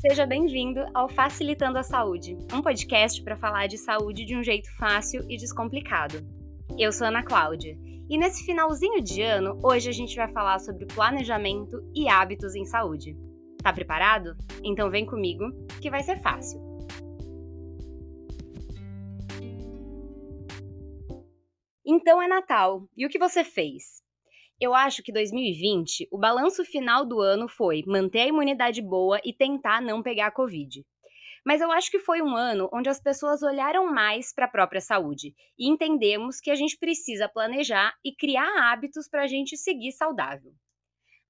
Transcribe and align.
Seja 0.00 0.24
bem-vindo 0.24 0.78
ao 0.94 1.08
Facilitando 1.08 1.76
a 1.76 1.82
Saúde, 1.82 2.38
um 2.54 2.62
podcast 2.62 3.20
para 3.20 3.36
falar 3.36 3.66
de 3.66 3.76
saúde 3.76 4.24
de 4.24 4.36
um 4.36 4.44
jeito 4.44 4.72
fácil 4.76 5.28
e 5.28 5.36
descomplicado. 5.36 6.18
Eu 6.78 6.92
sou 6.92 7.08
Ana 7.08 7.24
Cláudia 7.24 7.76
e 8.08 8.16
nesse 8.16 8.44
finalzinho 8.44 9.02
de 9.02 9.22
ano, 9.22 9.58
hoje 9.60 9.88
a 9.88 9.92
gente 9.92 10.14
vai 10.14 10.30
falar 10.32 10.60
sobre 10.60 10.86
planejamento 10.86 11.82
e 11.92 12.08
hábitos 12.08 12.54
em 12.54 12.64
saúde. 12.64 13.16
Tá 13.60 13.72
preparado? 13.72 14.36
Então 14.62 14.88
vem 14.88 15.04
comigo, 15.04 15.44
que 15.82 15.90
vai 15.90 16.04
ser 16.04 16.22
fácil. 16.22 16.60
Então 21.84 22.22
é 22.22 22.28
Natal, 22.28 22.88
e 22.96 23.04
o 23.04 23.08
que 23.08 23.18
você 23.18 23.42
fez? 23.42 24.00
Eu 24.60 24.74
acho 24.74 25.04
que 25.04 25.12
2020, 25.12 26.08
o 26.10 26.18
balanço 26.18 26.64
final 26.64 27.06
do 27.06 27.20
ano 27.20 27.48
foi 27.48 27.84
manter 27.86 28.22
a 28.22 28.26
imunidade 28.26 28.82
boa 28.82 29.20
e 29.24 29.32
tentar 29.32 29.80
não 29.80 30.02
pegar 30.02 30.26
a 30.26 30.32
Covid. 30.32 30.84
Mas 31.46 31.60
eu 31.60 31.70
acho 31.70 31.88
que 31.92 32.00
foi 32.00 32.20
um 32.20 32.34
ano 32.34 32.68
onde 32.72 32.88
as 32.88 33.00
pessoas 33.00 33.40
olharam 33.40 33.86
mais 33.92 34.34
para 34.34 34.46
a 34.46 34.50
própria 34.50 34.80
saúde 34.80 35.32
e 35.56 35.68
entendemos 35.68 36.40
que 36.40 36.50
a 36.50 36.56
gente 36.56 36.76
precisa 36.76 37.28
planejar 37.28 37.94
e 38.04 38.12
criar 38.12 38.72
hábitos 38.72 39.08
para 39.08 39.22
a 39.22 39.26
gente 39.28 39.56
seguir 39.56 39.92
saudável. 39.92 40.52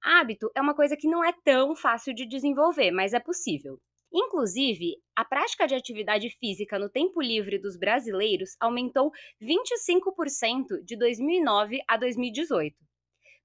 Hábito 0.01 0.49
é 0.55 0.61
uma 0.61 0.73
coisa 0.73 0.97
que 0.97 1.07
não 1.07 1.23
é 1.23 1.31
tão 1.45 1.75
fácil 1.75 2.15
de 2.15 2.25
desenvolver, 2.25 2.89
mas 2.89 3.13
é 3.13 3.19
possível. 3.19 3.79
Inclusive, 4.11 4.95
a 5.15 5.23
prática 5.23 5.67
de 5.67 5.75
atividade 5.75 6.31
física 6.39 6.79
no 6.79 6.89
tempo 6.89 7.21
livre 7.21 7.59
dos 7.59 7.77
brasileiros 7.77 8.55
aumentou 8.59 9.11
25% 9.39 10.83
de 10.83 10.97
2009 10.97 11.79
a 11.87 11.95
2018 11.95 12.88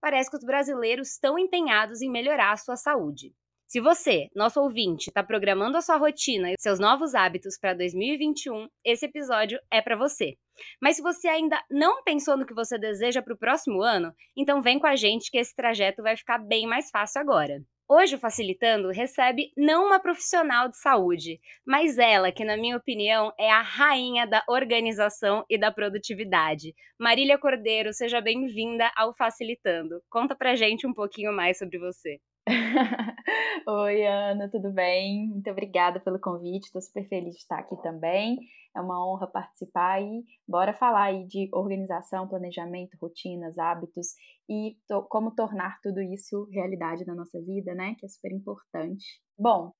parece 0.05 0.29
que 0.29 0.37
os 0.37 0.45
brasileiros 0.45 1.13
estão 1.13 1.39
empenhados 1.39 2.03
em 2.03 2.11
melhorar 2.11 2.53
a 2.53 2.59
sua 2.59 2.77
saúde. 2.77 3.33
Se 3.67 3.81
você, 3.81 4.29
nosso 4.37 4.61
ouvinte, 4.61 5.09
está 5.09 5.25
programando 5.25 5.79
a 5.79 5.81
sua 5.81 5.97
rotina 5.97 6.51
e 6.51 6.57
seus 6.61 6.79
novos 6.79 7.15
hábitos 7.15 7.57
para 7.59 7.73
2021, 7.73 8.69
esse 8.85 9.07
episódio 9.07 9.59
é 9.73 9.81
para 9.81 9.97
você. 9.97 10.35
Mas 10.79 10.97
se 10.97 11.03
você 11.03 11.27
ainda 11.27 11.59
não 11.71 12.05
pensou 12.05 12.37
no 12.37 12.45
que 12.45 12.53
você 12.53 12.77
deseja 12.77 13.23
para 13.23 13.33
o 13.33 13.39
próximo 13.39 13.81
ano, 13.81 14.13
então 14.37 14.61
vem 14.61 14.79
com 14.79 14.87
a 14.87 14.95
gente 14.95 15.31
que 15.31 15.39
esse 15.39 15.57
trajeto 15.57 16.03
vai 16.03 16.19
ficar 16.19 16.37
bem 16.37 16.67
mais 16.67 16.91
fácil 16.91 17.23
agora. 17.23 17.63
Hoje 17.87 18.17
o 18.17 18.19
Facilitando 18.19 18.91
recebe 18.91 19.53
não 19.55 19.87
uma 19.87 20.01
profissional 20.01 20.71
de 20.71 20.79
saúde, 20.79 21.39
mas 21.67 21.99
ela, 21.99 22.33
que 22.33 22.43
na 22.43 22.57
minha 22.57 22.79
opinião 22.79 23.31
é 23.39 23.51
a 23.51 23.61
rainha 23.61 24.27
da 24.27 24.43
organização 24.49 25.45
e 25.51 25.59
da 25.59 25.71
produtividade. 25.71 26.75
Marília 26.99 27.37
Cordeiro, 27.37 27.93
seja 27.93 28.23
bem-vinda 28.23 28.91
ao 28.97 29.15
Facilitando. 29.15 30.03
Conta 30.09 30.35
pra 30.35 30.57
gente 30.57 30.87
um 30.87 30.95
pouquinho 30.95 31.31
mais 31.31 31.59
sobre 31.59 31.79
você. 31.79 32.19
Oi, 33.67 34.07
Ana, 34.07 34.51
tudo 34.51 34.71
bem? 34.71 35.29
Muito 35.29 35.51
obrigada 35.51 35.99
pelo 36.01 36.21
convite, 36.21 36.65
estou 36.67 36.83
super 36.83 37.09
feliz 37.09 37.35
de 37.35 37.41
estar 37.41 37.59
aqui 37.59 37.75
também. 37.83 38.39
É 38.77 38.81
uma 38.81 39.03
honra 39.07 39.27
participar 39.27 40.03
e 40.03 40.23
bora 40.47 40.75
falar 40.75 41.05
aí 41.05 41.27
de 41.27 41.49
organização, 41.53 42.29
planejamento, 42.29 42.99
rotinas, 43.01 43.57
hábitos 43.57 44.09
e 44.49 44.77
to 44.87 45.07
como 45.09 45.35
tornar 45.35 45.79
tudo 45.83 46.03
isso 46.03 46.47
realidade 46.53 47.07
na 47.07 47.15
nossa 47.15 47.41
vida, 47.41 47.75
né? 47.75 47.95
Que 47.99 48.05
é 48.05 48.09
super 48.09 48.33
importante. 48.33 49.05
Bom, 49.39 49.73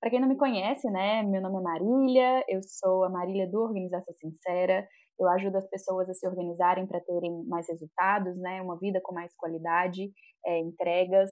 para 0.00 0.10
quem 0.10 0.20
não 0.20 0.28
me 0.28 0.36
conhece, 0.36 0.90
né, 0.90 1.22
meu 1.22 1.40
nome 1.42 1.58
é 1.58 1.62
Marília, 1.62 2.44
eu 2.48 2.60
sou 2.62 3.04
a 3.04 3.10
Marília 3.10 3.48
do 3.50 3.60
Organização 3.60 4.14
Sincera. 4.14 4.86
Eu 5.20 5.28
ajudo 5.30 5.56
as 5.56 5.68
pessoas 5.68 6.08
a 6.08 6.14
se 6.14 6.26
organizarem 6.26 6.86
para 6.86 7.00
terem 7.00 7.44
mais 7.46 7.68
resultados, 7.68 8.36
né, 8.38 8.62
uma 8.62 8.78
vida 8.78 9.00
com 9.02 9.12
mais 9.14 9.34
qualidade, 9.36 10.10
é, 10.46 10.58
entregas, 10.60 11.28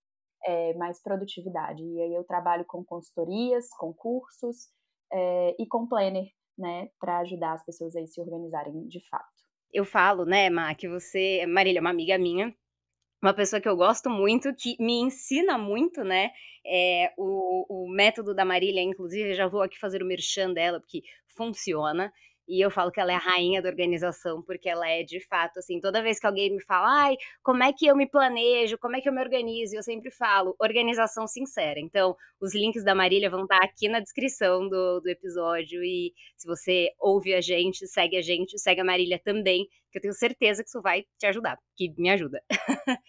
é, 0.47 0.75
mais 0.75 1.03
produtividade. 1.03 1.83
E 1.83 2.01
aí 2.01 2.15
eu 2.15 2.25
trabalho 2.25 2.65
com 2.65 2.85
consultorias, 2.85 3.69
com 3.79 3.93
cursos 3.93 4.69
é, 5.13 5.57
e 5.59 5.67
com 5.67 5.87
planner 5.87 6.27
né, 6.57 6.89
para 6.99 7.19
ajudar 7.19 7.53
as 7.53 7.65
pessoas 7.65 7.95
a 7.97 8.07
se 8.07 8.21
organizarem 8.21 8.87
de 8.87 9.01
fato. 9.09 9.27
Eu 9.73 9.85
falo, 9.85 10.25
né, 10.25 10.49
Ma, 10.49 10.75
que 10.75 10.89
você, 10.89 11.45
Marília, 11.47 11.81
é 11.81 11.83
uma 11.83 11.91
amiga 11.91 12.17
minha, 12.17 12.55
uma 13.23 13.35
pessoa 13.35 13.61
que 13.61 13.69
eu 13.69 13.77
gosto 13.77 14.09
muito, 14.09 14.55
que 14.55 14.77
me 14.79 15.01
ensina 15.01 15.59
muito, 15.59 16.05
né? 16.05 16.31
É, 16.65 17.13
o, 17.17 17.85
o 17.85 17.89
método 17.89 18.35
da 18.35 18.45
Marília, 18.45 18.83
inclusive, 18.83 19.31
eu 19.31 19.35
já 19.35 19.49
vou 19.49 19.63
aqui 19.63 19.79
fazer 19.79 20.03
o 20.03 20.07
merchan 20.07 20.53
dela, 20.53 20.81
porque 20.81 21.03
funciona. 21.37 22.13
E 22.49 22.65
eu 22.65 22.71
falo 22.71 22.91
que 22.91 23.01
ela 23.01 23.13
é 23.13 23.17
a 23.17 23.19
rainha 23.19 23.61
da 23.61 23.69
organização, 23.69 24.43
porque 24.43 24.69
ela 24.69 24.89
é 24.89 25.03
de 25.03 25.21
fato 25.21 25.59
assim, 25.59 25.81
toda 25.81 26.03
vez 26.03 26.21
que 26.21 26.27
alguém 26.27 26.51
me 26.51 26.63
fala, 26.63 26.87
ai, 27.07 27.17
como 27.43 27.63
é 27.63 27.73
que 27.73 27.87
eu 27.87 27.97
me 27.97 28.09
planejo, 28.09 28.79
como 28.79 28.97
é 28.97 29.01
que 29.01 29.09
eu 29.09 29.13
me 29.13 29.21
organizo, 29.21 29.75
eu 29.75 29.83
sempre 29.83 30.11
falo, 30.11 30.55
organização 30.61 31.27
sincera. 31.27 31.81
Então, 31.81 32.17
os 32.41 32.55
links 32.55 32.85
da 32.85 32.95
Marília 32.95 33.29
vão 33.31 33.43
estar 33.43 33.59
aqui 33.63 33.89
na 33.89 34.01
descrição 34.01 34.69
do, 34.69 35.01
do 35.01 35.09
episódio. 35.09 35.83
E 35.83 36.13
se 36.37 36.47
você 36.47 36.91
ouve 36.99 37.35
a 37.35 37.41
gente, 37.41 37.87
segue 37.87 38.17
a 38.17 38.23
gente, 38.23 38.59
segue 38.59 38.81
a 38.81 38.85
Marília 38.85 39.19
também, 39.19 39.67
que 39.91 39.99
eu 39.99 40.03
tenho 40.03 40.15
certeza 40.15 40.63
que 40.63 40.69
isso 40.69 40.83
vai 40.83 41.05
te 41.19 41.27
ajudar, 41.27 41.59
que 41.77 41.93
me 41.99 42.11
ajuda. 42.11 42.43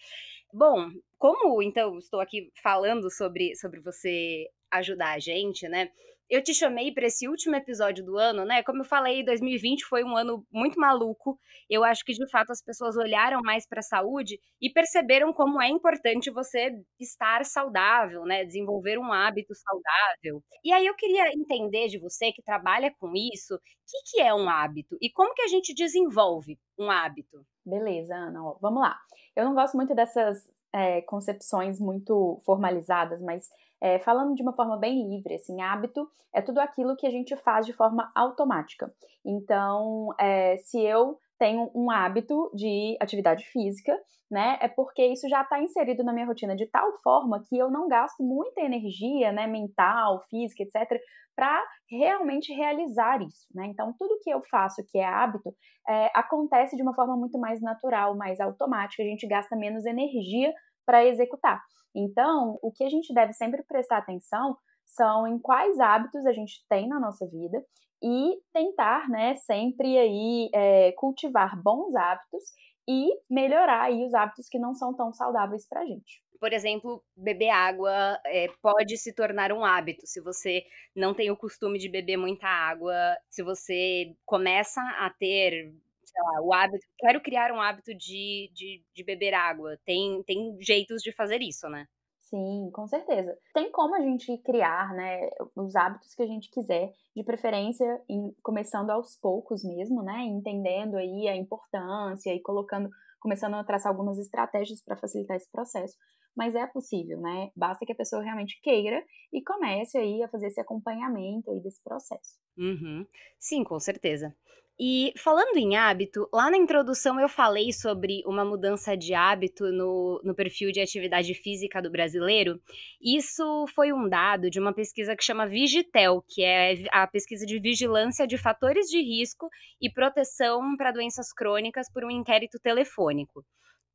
Bom, 0.52 0.90
como 1.18 1.62
então 1.62 1.98
estou 1.98 2.20
aqui 2.20 2.50
falando 2.62 3.10
sobre, 3.10 3.54
sobre 3.56 3.80
você 3.80 4.46
ajudar 4.70 5.14
a 5.14 5.18
gente, 5.18 5.68
né? 5.68 5.90
Eu 6.28 6.42
te 6.42 6.52
chamei 6.54 6.92
para 6.92 7.06
esse 7.06 7.26
último 7.26 7.56
episódio 7.56 8.04
do 8.04 8.16
ano, 8.18 8.44
né? 8.44 8.62
Como 8.62 8.80
eu 8.80 8.84
falei, 8.84 9.24
2020 9.24 9.84
foi 9.86 10.04
um 10.04 10.16
ano 10.16 10.46
muito 10.52 10.78
maluco. 10.78 11.38
Eu 11.68 11.84
acho 11.84 12.04
que 12.04 12.12
de 12.12 12.30
fato 12.30 12.50
as 12.50 12.62
pessoas 12.62 12.96
olharam 12.96 13.40
mais 13.42 13.66
para 13.66 13.80
a 13.80 13.82
saúde 13.82 14.38
e 14.60 14.70
perceberam 14.70 15.32
como 15.32 15.60
é 15.60 15.68
importante 15.68 16.30
você 16.30 16.70
estar 17.00 17.44
saudável, 17.44 18.24
né? 18.24 18.44
Desenvolver 18.44 18.98
um 18.98 19.12
hábito 19.12 19.54
saudável. 19.54 20.42
E 20.62 20.72
aí 20.72 20.86
eu 20.86 20.94
queria 20.94 21.32
entender 21.32 21.88
de 21.88 21.98
você 21.98 22.30
que 22.32 22.42
trabalha 22.42 22.94
com 22.98 23.12
isso, 23.14 23.54
o 23.54 23.58
que, 23.58 24.10
que 24.10 24.20
é 24.20 24.34
um 24.34 24.48
hábito 24.48 24.96
e 25.00 25.10
como 25.10 25.34
que 25.34 25.42
a 25.42 25.48
gente 25.48 25.74
desenvolve 25.74 26.58
um 26.78 26.90
hábito? 26.90 27.44
Beleza, 27.64 28.14
Ana. 28.14 28.40
Vamos 28.60 28.82
lá. 28.82 28.98
Eu 29.34 29.44
não 29.44 29.54
gosto 29.54 29.76
muito 29.76 29.94
dessas 29.94 30.46
é, 30.72 31.00
concepções 31.02 31.80
muito 31.80 32.40
formalizadas, 32.44 33.20
mas 33.20 33.48
é, 33.80 33.98
falando 34.00 34.34
de 34.34 34.42
uma 34.42 34.52
forma 34.54 34.76
bem 34.76 35.08
livre, 35.08 35.34
assim, 35.34 35.60
hábito 35.60 36.08
é 36.34 36.40
tudo 36.42 36.58
aquilo 36.58 36.96
que 36.96 37.06
a 37.06 37.10
gente 37.10 37.36
faz 37.36 37.66
de 37.66 37.72
forma 37.72 38.10
automática. 38.14 38.92
Então, 39.24 40.08
é, 40.18 40.56
se 40.58 40.80
eu 40.80 41.18
tenho 41.38 41.70
um 41.74 41.90
hábito 41.90 42.50
de 42.54 42.96
atividade 43.00 43.44
física, 43.46 43.96
né, 44.30 44.58
é 44.60 44.68
porque 44.68 45.06
isso 45.06 45.28
já 45.28 45.42
está 45.42 45.62
inserido 45.62 46.04
na 46.04 46.12
minha 46.12 46.26
rotina 46.26 46.54
de 46.54 46.66
tal 46.66 46.92
forma 47.02 47.42
que 47.48 47.56
eu 47.56 47.70
não 47.70 47.88
gasto 47.88 48.22
muita 48.22 48.60
energia, 48.60 49.32
né, 49.32 49.46
mental, 49.46 50.22
física, 50.28 50.62
etc., 50.62 51.00
para 51.34 51.64
realmente 51.88 52.52
realizar 52.52 53.22
isso, 53.22 53.46
né? 53.54 53.66
Então, 53.66 53.94
tudo 53.96 54.18
que 54.24 54.28
eu 54.28 54.42
faço 54.50 54.84
que 54.90 54.98
é 54.98 55.04
hábito 55.04 55.54
é, 55.88 56.10
acontece 56.12 56.74
de 56.74 56.82
uma 56.82 56.92
forma 56.92 57.16
muito 57.16 57.38
mais 57.38 57.62
natural, 57.62 58.16
mais 58.16 58.40
automática, 58.40 59.04
a 59.04 59.06
gente 59.06 59.24
gasta 59.24 59.54
menos 59.54 59.86
energia 59.86 60.52
para 60.88 61.04
executar. 61.04 61.62
Então, 61.94 62.58
o 62.62 62.72
que 62.72 62.82
a 62.82 62.88
gente 62.88 63.12
deve 63.12 63.34
sempre 63.34 63.62
prestar 63.62 63.98
atenção 63.98 64.56
são 64.86 65.26
em 65.26 65.38
quais 65.38 65.78
hábitos 65.78 66.24
a 66.24 66.32
gente 66.32 66.64
tem 66.66 66.88
na 66.88 66.98
nossa 66.98 67.26
vida 67.28 67.62
e 68.02 68.38
tentar, 68.54 69.06
né, 69.10 69.34
sempre 69.34 69.98
aí 69.98 70.48
é, 70.54 70.92
cultivar 70.92 71.60
bons 71.62 71.94
hábitos 71.94 72.42
e 72.88 73.10
melhorar 73.28 73.82
aí 73.82 74.02
os 74.02 74.14
hábitos 74.14 74.48
que 74.48 74.58
não 74.58 74.74
são 74.74 74.94
tão 74.94 75.12
saudáveis 75.12 75.68
para 75.68 75.82
a 75.82 75.84
gente. 75.84 76.22
Por 76.40 76.54
exemplo, 76.54 77.04
beber 77.14 77.50
água 77.50 78.18
é, 78.24 78.46
pode 78.62 78.96
se 78.96 79.12
tornar 79.12 79.52
um 79.52 79.64
hábito. 79.64 80.06
Se 80.06 80.22
você 80.22 80.64
não 80.96 81.12
tem 81.12 81.30
o 81.30 81.36
costume 81.36 81.78
de 81.78 81.90
beber 81.90 82.16
muita 82.16 82.46
água, 82.46 82.94
se 83.28 83.42
você 83.42 84.14
começa 84.24 84.80
a 84.80 85.10
ter 85.10 85.74
sei 86.18 86.24
lá, 86.24 86.42
o 86.42 86.52
hábito, 86.52 86.84
quero 86.98 87.20
criar 87.20 87.52
um 87.52 87.60
hábito 87.60 87.94
de, 87.94 88.50
de, 88.52 88.82
de 88.92 89.04
beber 89.04 89.34
água. 89.34 89.78
Tem, 89.84 90.22
tem 90.24 90.56
jeitos 90.60 91.00
de 91.02 91.12
fazer 91.12 91.40
isso, 91.40 91.68
né? 91.68 91.86
Sim, 92.20 92.70
com 92.72 92.86
certeza. 92.86 93.38
Tem 93.54 93.70
como 93.70 93.94
a 93.94 94.00
gente 94.00 94.36
criar, 94.38 94.92
né, 94.92 95.30
os 95.56 95.74
hábitos 95.74 96.14
que 96.14 96.22
a 96.22 96.26
gente 96.26 96.50
quiser, 96.50 96.92
de 97.16 97.24
preferência 97.24 97.86
em, 98.08 98.34
começando 98.42 98.90
aos 98.90 99.16
poucos 99.16 99.64
mesmo, 99.64 100.02
né, 100.02 100.24
entendendo 100.24 100.96
aí 100.96 101.26
a 101.26 101.36
importância 101.36 102.34
e 102.34 102.40
colocando, 102.42 102.90
começando 103.18 103.54
a 103.54 103.64
traçar 103.64 103.90
algumas 103.90 104.18
estratégias 104.18 104.82
para 104.84 104.96
facilitar 104.96 105.36
esse 105.38 105.50
processo. 105.50 105.96
Mas 106.36 106.54
é 106.54 106.66
possível, 106.66 107.18
né? 107.20 107.50
Basta 107.56 107.84
que 107.84 107.92
a 107.92 107.96
pessoa 107.96 108.22
realmente 108.22 108.60
queira 108.62 109.02
e 109.32 109.42
comece 109.42 109.98
aí 109.98 110.22
a 110.22 110.28
fazer 110.28 110.48
esse 110.48 110.60
acompanhamento 110.60 111.50
aí 111.50 111.60
desse 111.60 111.82
processo. 111.82 112.38
Uhum. 112.56 113.06
Sim, 113.40 113.64
com 113.64 113.80
certeza. 113.80 114.36
E 114.80 115.12
falando 115.16 115.56
em 115.56 115.76
hábito, 115.76 116.28
lá 116.32 116.48
na 116.48 116.56
introdução 116.56 117.18
eu 117.18 117.28
falei 117.28 117.72
sobre 117.72 118.22
uma 118.24 118.44
mudança 118.44 118.96
de 118.96 119.12
hábito 119.12 119.72
no, 119.72 120.20
no 120.22 120.36
perfil 120.36 120.70
de 120.70 120.80
atividade 120.80 121.34
física 121.34 121.82
do 121.82 121.90
brasileiro. 121.90 122.60
Isso 123.02 123.66
foi 123.74 123.92
um 123.92 124.08
dado 124.08 124.48
de 124.48 124.60
uma 124.60 124.72
pesquisa 124.72 125.16
que 125.16 125.24
chama 125.24 125.48
Vigitel, 125.48 126.22
que 126.28 126.44
é 126.44 126.84
a 126.92 127.08
pesquisa 127.08 127.44
de 127.44 127.58
vigilância 127.58 128.24
de 128.24 128.38
fatores 128.38 128.86
de 128.86 129.02
risco 129.02 129.48
e 129.80 129.90
proteção 129.90 130.76
para 130.76 130.92
doenças 130.92 131.32
crônicas 131.32 131.90
por 131.92 132.04
um 132.04 132.10
inquérito 132.10 132.58
telefônico 132.60 133.44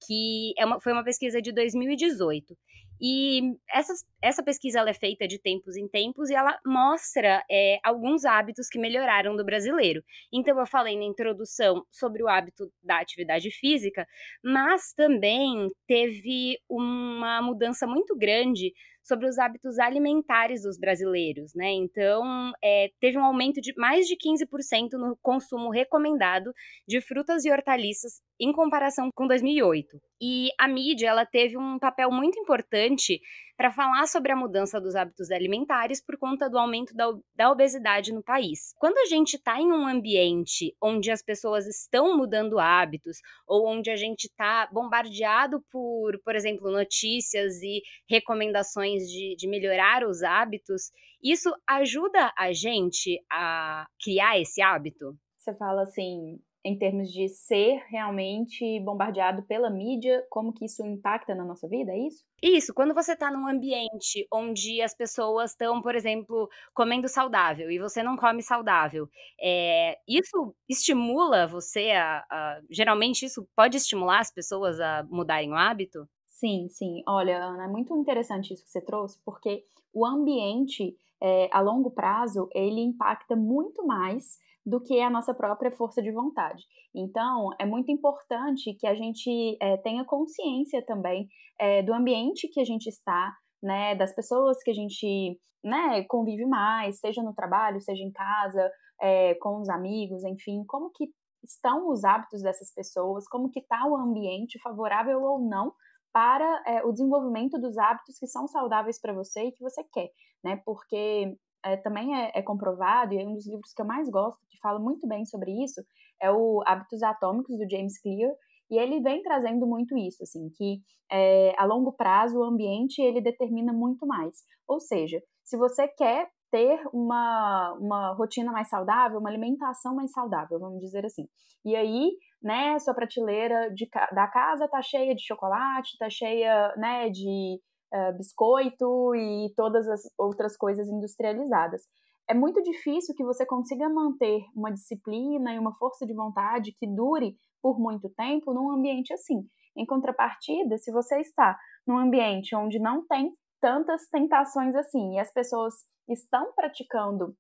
que 0.06 0.54
é 0.58 0.66
uma, 0.66 0.80
foi 0.82 0.92
uma 0.92 1.04
pesquisa 1.04 1.42
de 1.42 1.52
2018. 1.52 2.58
E 3.06 3.58
essa, 3.70 3.94
essa 4.22 4.42
pesquisa 4.42 4.80
ela 4.80 4.90
é 4.90 4.94
feita 4.94 5.28
de 5.28 5.38
tempos 5.38 5.76
em 5.76 5.90
tempos 5.90 6.30
e 6.30 6.36
ela 6.36 6.58
mostra 6.66 7.44
é, 7.52 7.78
alguns 7.84 8.24
hábitos 8.24 8.70
que 8.70 8.80
melhoraram 8.80 9.36
do 9.36 9.44
brasileiro. 9.44 10.02
Então, 10.32 10.58
eu 10.58 10.66
falei 10.66 10.98
na 10.98 11.04
introdução 11.04 11.86
sobre 11.92 12.24
o 12.24 12.30
hábito 12.30 12.72
da 12.82 13.02
atividade 13.02 13.52
física, 13.52 14.08
mas 14.42 14.94
também 14.94 15.70
teve 15.86 16.58
uma 16.70 17.42
mudança 17.42 17.86
muito 17.86 18.16
grande 18.16 18.72
sobre 19.04 19.28
os 19.28 19.38
hábitos 19.38 19.78
alimentares 19.80 20.64
dos 20.64 20.80
brasileiros, 20.80 21.54
né? 21.54 21.72
Então, 21.72 22.54
é, 22.64 22.90
teve 23.02 23.18
um 23.18 23.26
aumento 23.26 23.60
de 23.60 23.74
mais 23.78 24.08
de 24.08 24.16
15% 24.16 24.94
no 24.94 25.18
consumo 25.22 25.70
recomendado 25.70 26.54
de 26.88 27.02
frutas 27.02 27.44
e 27.44 27.52
hortaliças 27.52 28.22
em 28.40 28.54
comparação 28.54 29.10
com 29.14 29.28
2008. 29.28 30.00
E 30.26 30.52
a 30.58 30.70
mídia, 30.70 31.10
ela 31.10 31.26
teve 31.26 31.58
um 31.58 31.78
papel 31.78 32.10
muito 32.10 32.40
importante 32.40 33.20
para 33.58 33.70
falar 33.74 34.08
sobre 34.08 34.32
a 34.32 34.38
mudança 34.38 34.80
dos 34.80 34.96
hábitos 34.96 35.30
alimentares 35.30 36.02
por 36.02 36.18
conta 36.18 36.50
do 36.50 36.58
aumento 36.58 36.96
da, 36.96 37.12
da 37.36 37.52
obesidade 37.52 38.14
no 38.14 38.24
país. 38.24 38.74
Quando 38.78 38.98
a 39.00 39.06
gente 39.06 39.34
está 39.36 39.60
em 39.60 39.70
um 39.70 39.86
ambiente 39.86 40.74
onde 40.82 41.12
as 41.12 41.22
pessoas 41.22 41.68
estão 41.68 42.16
mudando 42.16 42.58
hábitos, 42.58 43.18
ou 43.46 43.68
onde 43.68 43.92
a 43.92 43.98
gente 43.98 44.28
está 44.28 44.66
bombardeado 44.72 45.62
por, 45.70 46.18
por 46.24 46.38
exemplo, 46.38 46.72
notícias 46.72 47.62
e 47.62 47.82
recomendações 48.10 49.04
de, 49.10 49.36
de 49.36 49.46
melhorar 49.46 50.06
os 50.06 50.24
hábitos, 50.24 50.84
isso 51.22 51.54
ajuda 51.68 52.32
a 52.38 52.54
gente 52.54 53.22
a 53.30 53.86
criar 54.02 54.40
esse 54.40 54.62
hábito? 54.62 55.18
Você 55.38 55.54
fala 55.56 55.82
assim, 55.82 56.40
em 56.66 56.78
termos 56.78 57.12
de 57.12 57.28
ser 57.28 57.84
realmente 57.90 58.80
bombardeado 58.80 59.44
pela 59.44 59.70
mídia, 59.70 60.26
como 60.30 60.54
que 60.54 60.66
isso 60.66 60.86
impacta 60.86 61.36
na 61.36 61.44
nossa 61.44 61.68
vida, 61.68 61.92
é 61.92 62.08
isso? 62.08 62.24
Isso, 62.42 62.74
quando 62.74 62.94
você 62.94 63.14
está 63.14 63.30
num 63.30 63.48
ambiente 63.48 64.28
onde 64.32 64.82
as 64.82 64.96
pessoas 64.96 65.52
estão, 65.52 65.82
por 65.82 65.96
exemplo, 65.96 66.50
comendo 66.74 67.08
saudável 67.08 67.70
e 67.70 67.80
você 67.80 68.02
não 68.02 68.16
come 68.16 68.42
saudável, 68.42 69.10
é, 69.42 69.98
isso 70.08 70.56
estimula 70.68 71.48
você 71.48 71.92
a, 71.92 72.26
a. 72.30 72.62
Geralmente, 72.70 73.26
isso 73.26 73.48
pode 73.56 73.78
estimular 73.78 74.20
as 74.20 74.32
pessoas 74.32 74.80
a 74.80 75.06
mudarem 75.10 75.52
o 75.52 75.56
hábito? 75.56 76.08
Sim, 76.28 76.68
sim. 76.70 77.04
Olha, 77.08 77.38
Ana, 77.44 77.66
é 77.66 77.68
muito 77.68 77.96
interessante 77.96 78.54
isso 78.54 78.64
que 78.66 78.72
você 78.72 78.82
trouxe, 78.82 79.20
porque 79.24 79.66
o 79.94 80.06
ambiente, 80.06 80.98
é, 81.22 81.48
a 81.52 81.62
longo 81.62 81.92
prazo, 81.92 82.50
ele 82.54 82.82
impacta 82.82 83.36
muito 83.36 83.86
mais 83.86 84.38
do 84.66 84.82
que 84.82 85.00
a 85.02 85.10
nossa 85.10 85.34
própria 85.34 85.72
força 85.72 86.02
de 86.02 86.12
vontade. 86.12 86.64
Então, 86.96 87.50
é 87.60 87.66
muito 87.66 87.92
importante 87.92 88.74
que 88.76 88.88
a 88.88 88.96
gente 88.96 89.58
é, 89.62 89.78
tenha 89.78 90.06
consciência 90.06 90.84
também 90.86 91.28
é, 91.60 91.84
do 91.84 91.94
ambiente 91.94 92.48
que 92.48 92.62
a 92.62 92.66
gente 92.66 92.88
está, 92.88 93.34
né, 93.62 93.96
das 93.96 94.16
pessoas 94.16 94.62
que 94.64 94.72
a 94.72 94.74
gente 94.74 95.40
né, 95.64 96.04
convive 96.04 96.46
mais, 96.46 97.00
seja 97.00 97.22
no 97.24 97.34
trabalho, 97.34 97.82
seja 97.82 98.04
em 98.04 98.12
casa, 98.12 98.72
é, 99.02 99.36
com 99.36 99.60
os 99.60 99.70
amigos, 99.70 100.24
enfim, 100.24 100.64
como 100.68 100.92
que 100.92 101.10
estão 101.44 101.90
os 101.90 102.04
hábitos 102.04 102.42
dessas 102.42 102.74
pessoas, 102.74 103.28
como 103.28 103.50
que 103.50 103.60
está 103.60 103.86
o 103.86 103.98
ambiente 103.98 104.60
favorável 104.62 105.22
ou 105.22 105.40
não 105.40 105.74
para 106.14 106.64
é, 106.68 106.84
o 106.84 106.92
desenvolvimento 106.92 107.60
dos 107.60 107.78
hábitos 107.78 108.18
que 108.20 108.28
são 108.28 108.48
saudáveis 108.48 109.00
para 109.00 109.14
você 109.14 109.46
e 109.46 109.52
que 109.52 109.62
você 109.62 109.84
quer, 109.92 110.10
né? 110.44 110.62
Porque 110.64 111.36
é, 111.64 111.78
também 111.78 112.16
é, 112.16 112.32
é, 112.36 112.42
comprovado, 112.42 113.14
e 113.14 113.22
é 113.22 113.28
um 113.28 113.34
dos 113.34 113.48
livros 113.48 113.74
que 113.74 113.82
eu 113.82 113.86
mais 113.86 114.10
gosto, 114.10 114.40
que 114.50 114.60
fala 114.60 114.80
muito 114.80 115.08
bem 115.08 115.26
sobre 115.26 115.52
isso, 115.64 115.82
é 116.22 116.32
o 116.32 116.62
Hábitos 116.66 117.02
Atômicos, 117.04 117.58
do 117.58 117.70
James 117.70 118.00
Clear, 118.02 118.32
e 118.70 118.78
ele 118.78 119.02
vem 119.02 119.22
trazendo 119.22 119.68
muito 119.68 119.98
isso, 119.98 120.24
assim, 120.24 120.50
que 120.58 120.82
é, 121.12 121.54
a 121.58 121.66
longo 121.66 121.92
prazo 121.94 122.40
o 122.40 122.44
ambiente 122.44 123.02
ele 123.02 123.22
determina 123.22 123.72
muito 123.72 124.06
mais. 124.08 124.44
Ou 124.68 124.80
seja, 124.80 125.22
se 125.44 125.58
você 125.58 125.88
quer 125.88 126.28
ter 126.50 126.80
uma, 126.94 127.74
uma 127.80 128.14
rotina 128.14 128.52
mais 128.52 128.70
saudável, 128.70 129.20
uma 129.20 129.30
alimentação 129.30 129.96
mais 129.96 130.12
saudável, 130.12 130.60
vamos 130.60 130.80
dizer 130.80 131.06
assim. 131.06 131.28
E 131.66 131.76
aí, 131.76 132.12
né, 132.42 132.78
sua 132.80 132.94
prateleira 132.94 133.74
de, 133.74 133.88
da 134.12 134.28
casa 134.28 134.68
tá 134.68 134.82
cheia 134.82 135.16
de 135.16 135.26
chocolate, 135.26 135.98
tá 135.98 136.10
cheia, 136.10 136.74
né, 136.78 137.10
de 137.10 137.60
uh, 137.94 138.18
biscoito 138.18 139.16
e 139.16 139.54
todas 139.56 139.88
as 139.88 140.02
outras 140.18 140.58
coisas 140.58 140.88
industrializadas. 140.88 141.84
É 142.30 142.34
muito 142.34 142.62
difícil 142.62 143.14
que 143.16 143.24
você 143.24 143.46
consiga 143.46 143.90
manter 143.90 144.42
uma 144.56 144.72
disciplina 144.72 145.54
e 145.54 145.60
uma 145.60 145.76
força 145.76 146.06
de 146.06 146.14
vontade 146.14 146.74
que 146.78 146.88
dure 146.88 147.36
por 147.62 147.80
muito 147.80 148.10
tempo 148.10 148.54
num 148.54 148.72
ambiente 148.72 149.14
assim. 149.14 149.46
Em 149.76 149.86
contrapartida, 149.86 150.78
se 150.78 150.92
você 150.92 151.20
está 151.20 151.58
num 151.86 151.98
ambiente 151.98 152.56
onde 152.56 152.80
não 152.80 153.06
tem 153.08 153.34
tantas 153.60 154.08
tentações 154.10 154.76
assim 154.76 155.16
e 155.16 155.20
as 155.20 155.32
pessoas 155.34 155.74
estão 156.10 156.54
praticando 156.54 157.36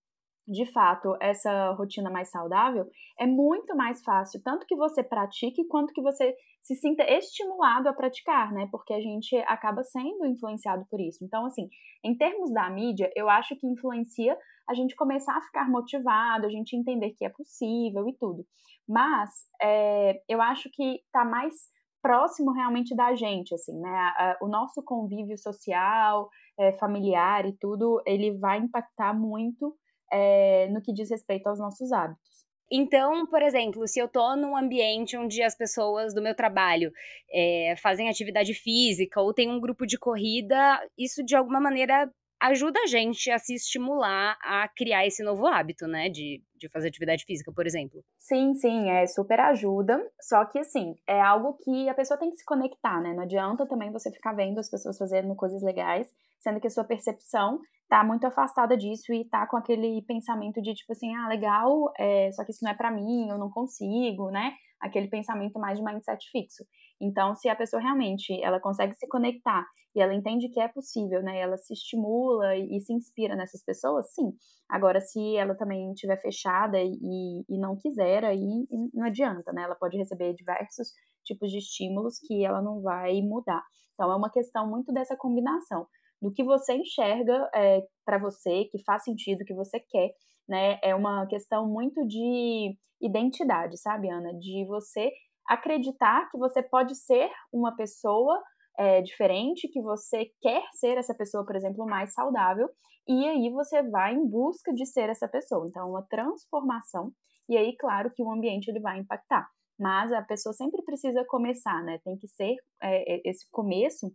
de 0.47 0.65
fato 0.71 1.15
essa 1.21 1.71
rotina 1.71 2.09
mais 2.09 2.29
saudável, 2.29 2.85
é 3.17 3.25
muito 3.25 3.75
mais 3.75 4.03
fácil, 4.03 4.41
tanto 4.43 4.65
que 4.65 4.75
você 4.75 5.03
pratique 5.03 5.65
quanto 5.67 5.93
que 5.93 6.01
você 6.01 6.35
se 6.61 6.75
sinta 6.75 7.03
estimulado 7.03 7.89
a 7.89 7.93
praticar, 7.93 8.51
né? 8.53 8.67
Porque 8.71 8.93
a 8.93 9.01
gente 9.01 9.35
acaba 9.47 9.83
sendo 9.83 10.25
influenciado 10.25 10.85
por 10.89 10.99
isso. 10.99 11.23
Então, 11.23 11.45
assim, 11.45 11.69
em 12.03 12.15
termos 12.15 12.53
da 12.53 12.69
mídia, 12.69 13.11
eu 13.15 13.29
acho 13.29 13.55
que 13.57 13.67
influencia 13.67 14.37
a 14.67 14.73
gente 14.73 14.95
começar 14.95 15.37
a 15.37 15.41
ficar 15.41 15.69
motivado, 15.69 16.45
a 16.45 16.49
gente 16.49 16.75
entender 16.75 17.11
que 17.11 17.25
é 17.25 17.29
possível 17.29 18.07
e 18.07 18.17
tudo. 18.17 18.45
Mas 18.87 19.29
é, 19.61 20.21
eu 20.27 20.41
acho 20.41 20.69
que 20.71 21.01
tá 21.11 21.25
mais 21.25 21.53
próximo 22.01 22.51
realmente 22.51 22.93
da 22.95 23.15
gente, 23.15 23.55
assim, 23.55 23.79
né? 23.79 24.35
o 24.41 24.47
nosso 24.47 24.83
convívio 24.83 25.37
social, 25.37 26.29
é, 26.59 26.73
familiar 26.73 27.45
e 27.45 27.53
tudo, 27.57 28.01
ele 28.05 28.37
vai 28.37 28.59
impactar 28.59 29.13
muito 29.13 29.73
é, 30.13 30.67
no 30.69 30.81
que 30.81 30.93
diz 30.93 31.09
respeito 31.09 31.47
aos 31.47 31.59
nossos 31.59 31.91
hábitos. 31.91 32.43
Então, 32.71 33.27
por 33.27 33.41
exemplo, 33.41 33.87
se 33.87 33.99
eu 33.99 34.07
tô 34.07 34.35
num 34.35 34.55
ambiente 34.55 35.17
onde 35.17 35.43
as 35.43 35.55
pessoas 35.55 36.13
do 36.13 36.21
meu 36.21 36.35
trabalho 36.35 36.91
é, 37.31 37.75
fazem 37.77 38.09
atividade 38.09 38.53
física 38.53 39.21
ou 39.21 39.33
tem 39.33 39.49
um 39.49 39.59
grupo 39.59 39.85
de 39.85 39.97
corrida, 39.97 40.81
isso 40.97 41.23
de 41.23 41.35
alguma 41.35 41.59
maneira 41.59 42.09
ajuda 42.43 42.79
a 42.81 42.87
gente 42.87 43.31
a 43.31 43.39
se 43.39 43.55
estimular 43.55 44.37
a 44.41 44.67
criar 44.67 45.05
esse 45.07 45.23
novo 45.23 45.47
hábito, 45.47 45.87
né? 45.87 46.09
De, 46.09 46.41
de 46.57 46.67
fazer 46.67 46.89
atividade 46.89 47.23
física, 47.23 47.51
por 47.53 47.65
exemplo. 47.65 48.03
Sim, 48.19 48.53
sim, 48.55 48.89
é 48.89 49.07
super 49.07 49.39
ajuda. 49.39 49.99
Só 50.19 50.43
que, 50.45 50.59
assim, 50.59 50.95
é 51.07 51.21
algo 51.21 51.57
que 51.63 51.87
a 51.87 51.93
pessoa 51.93 52.19
tem 52.19 52.29
que 52.29 52.37
se 52.37 52.45
conectar, 52.45 53.01
né? 53.01 53.13
Não 53.13 53.23
adianta 53.23 53.65
também 53.65 53.91
você 53.91 54.11
ficar 54.11 54.33
vendo 54.33 54.59
as 54.59 54.69
pessoas 54.69 54.97
fazendo 54.97 55.33
coisas 55.35 55.61
legais, 55.63 56.13
sendo 56.39 56.59
que 56.59 56.67
a 56.67 56.71
sua 56.71 56.83
percepção 56.83 57.61
tá 57.93 58.03
muito 58.03 58.25
afastada 58.25 58.75
disso 58.75 59.13
e 59.13 59.23
tá 59.23 59.45
com 59.45 59.55
aquele 59.55 60.01
pensamento 60.07 60.59
de 60.63 60.73
tipo 60.73 60.93
assim, 60.93 61.13
ah, 61.13 61.27
legal, 61.27 61.93
é, 61.95 62.31
só 62.31 62.43
que 62.43 62.49
isso 62.49 62.63
não 62.63 62.71
é 62.71 62.73
para 62.73 62.89
mim, 62.89 63.29
eu 63.29 63.37
não 63.37 63.51
consigo, 63.51 64.31
né? 64.31 64.55
Aquele 64.81 65.07
pensamento 65.07 65.59
mais 65.59 65.77
de 65.77 65.85
mindset 65.85 66.27
fixo. 66.31 66.63
Então, 66.99 67.35
se 67.35 67.47
a 67.49 67.55
pessoa 67.55 67.79
realmente 67.79 68.33
ela 68.41 68.59
consegue 68.59 68.95
se 68.95 69.07
conectar 69.07 69.63
e 69.95 70.01
ela 70.01 70.11
entende 70.11 70.49
que 70.49 70.59
é 70.59 70.67
possível, 70.67 71.21
né? 71.21 71.39
Ela 71.39 71.55
se 71.55 71.71
estimula 71.71 72.57
e, 72.57 72.81
se 72.81 72.91
inspira 72.91 73.35
nessas 73.35 73.63
pessoas, 73.63 74.11
sim. 74.11 74.31
Agora, 74.67 74.99
se 74.99 75.37
ela 75.37 75.53
também 75.53 75.91
estiver 75.91 76.19
fechada 76.19 76.79
e, 76.81 77.45
e 77.47 77.59
não 77.59 77.77
quiser, 77.77 78.25
aí 78.25 78.65
não 78.91 79.05
adianta, 79.05 79.53
né? 79.53 79.61
Ela 79.61 79.75
pode 79.75 79.97
receber 79.97 80.33
diversos 80.33 80.87
tipos 81.23 81.51
de 81.51 81.59
estímulos 81.59 82.17
que 82.17 82.43
ela 82.43 82.59
não 82.59 82.81
vai 82.81 83.21
mudar. 83.21 83.63
Então, 83.93 84.11
é 84.11 84.15
uma 84.15 84.31
questão 84.31 84.67
muito 84.67 84.91
dessa 84.91 85.15
combinação 85.15 85.85
do 86.23 86.31
que 86.31 86.41
você 86.41 86.73
enxerga 86.73 87.49
é, 87.53 87.81
para 88.05 88.17
você, 88.17 88.63
que 88.71 88.81
faz 88.85 89.03
sentido, 89.03 89.43
que 89.43 89.53
você 89.53 89.77
quer, 89.77 90.11
né? 90.47 90.79
É 90.81 90.95
uma 90.95 91.27
questão 91.27 91.67
muito 91.67 92.07
de 92.07 92.77
identidade, 93.01 93.77
sabe, 93.77 94.09
Ana? 94.09 94.33
De 94.33 94.65
você 94.65 95.11
acreditar 95.49 96.29
que 96.31 96.37
você 96.37 96.63
pode 96.63 96.95
ser 96.95 97.29
uma 97.51 97.75
pessoa 97.75 98.41
é, 98.79 99.01
diferente, 99.01 99.67
que 99.67 99.81
você 99.81 100.31
quer 100.41 100.63
ser 100.71 100.97
essa 100.97 101.13
pessoa, 101.13 101.45
por 101.45 101.57
exemplo, 101.57 101.85
mais 101.85 102.13
saudável, 102.13 102.69
e 103.05 103.27
aí 103.27 103.49
você 103.51 103.83
vai 103.83 104.13
em 104.13 104.25
busca 104.25 104.71
de 104.71 104.85
ser 104.85 105.09
essa 105.09 105.27
pessoa. 105.27 105.67
Então, 105.67 105.89
uma 105.89 106.07
transformação, 106.09 107.11
e 107.49 107.57
aí, 107.57 107.75
claro, 107.77 108.09
que 108.15 108.23
o 108.23 108.31
ambiente 108.31 108.69
ele 108.69 108.79
vai 108.79 108.97
impactar. 108.97 109.45
Mas 109.77 110.13
a 110.13 110.21
pessoa 110.21 110.53
sempre 110.53 110.81
precisa 110.83 111.25
começar, 111.27 111.83
né? 111.83 111.99
Tem 112.05 112.15
que 112.15 112.29
ser 112.29 112.55
é, 112.81 113.29
esse 113.29 113.45
começo, 113.51 114.09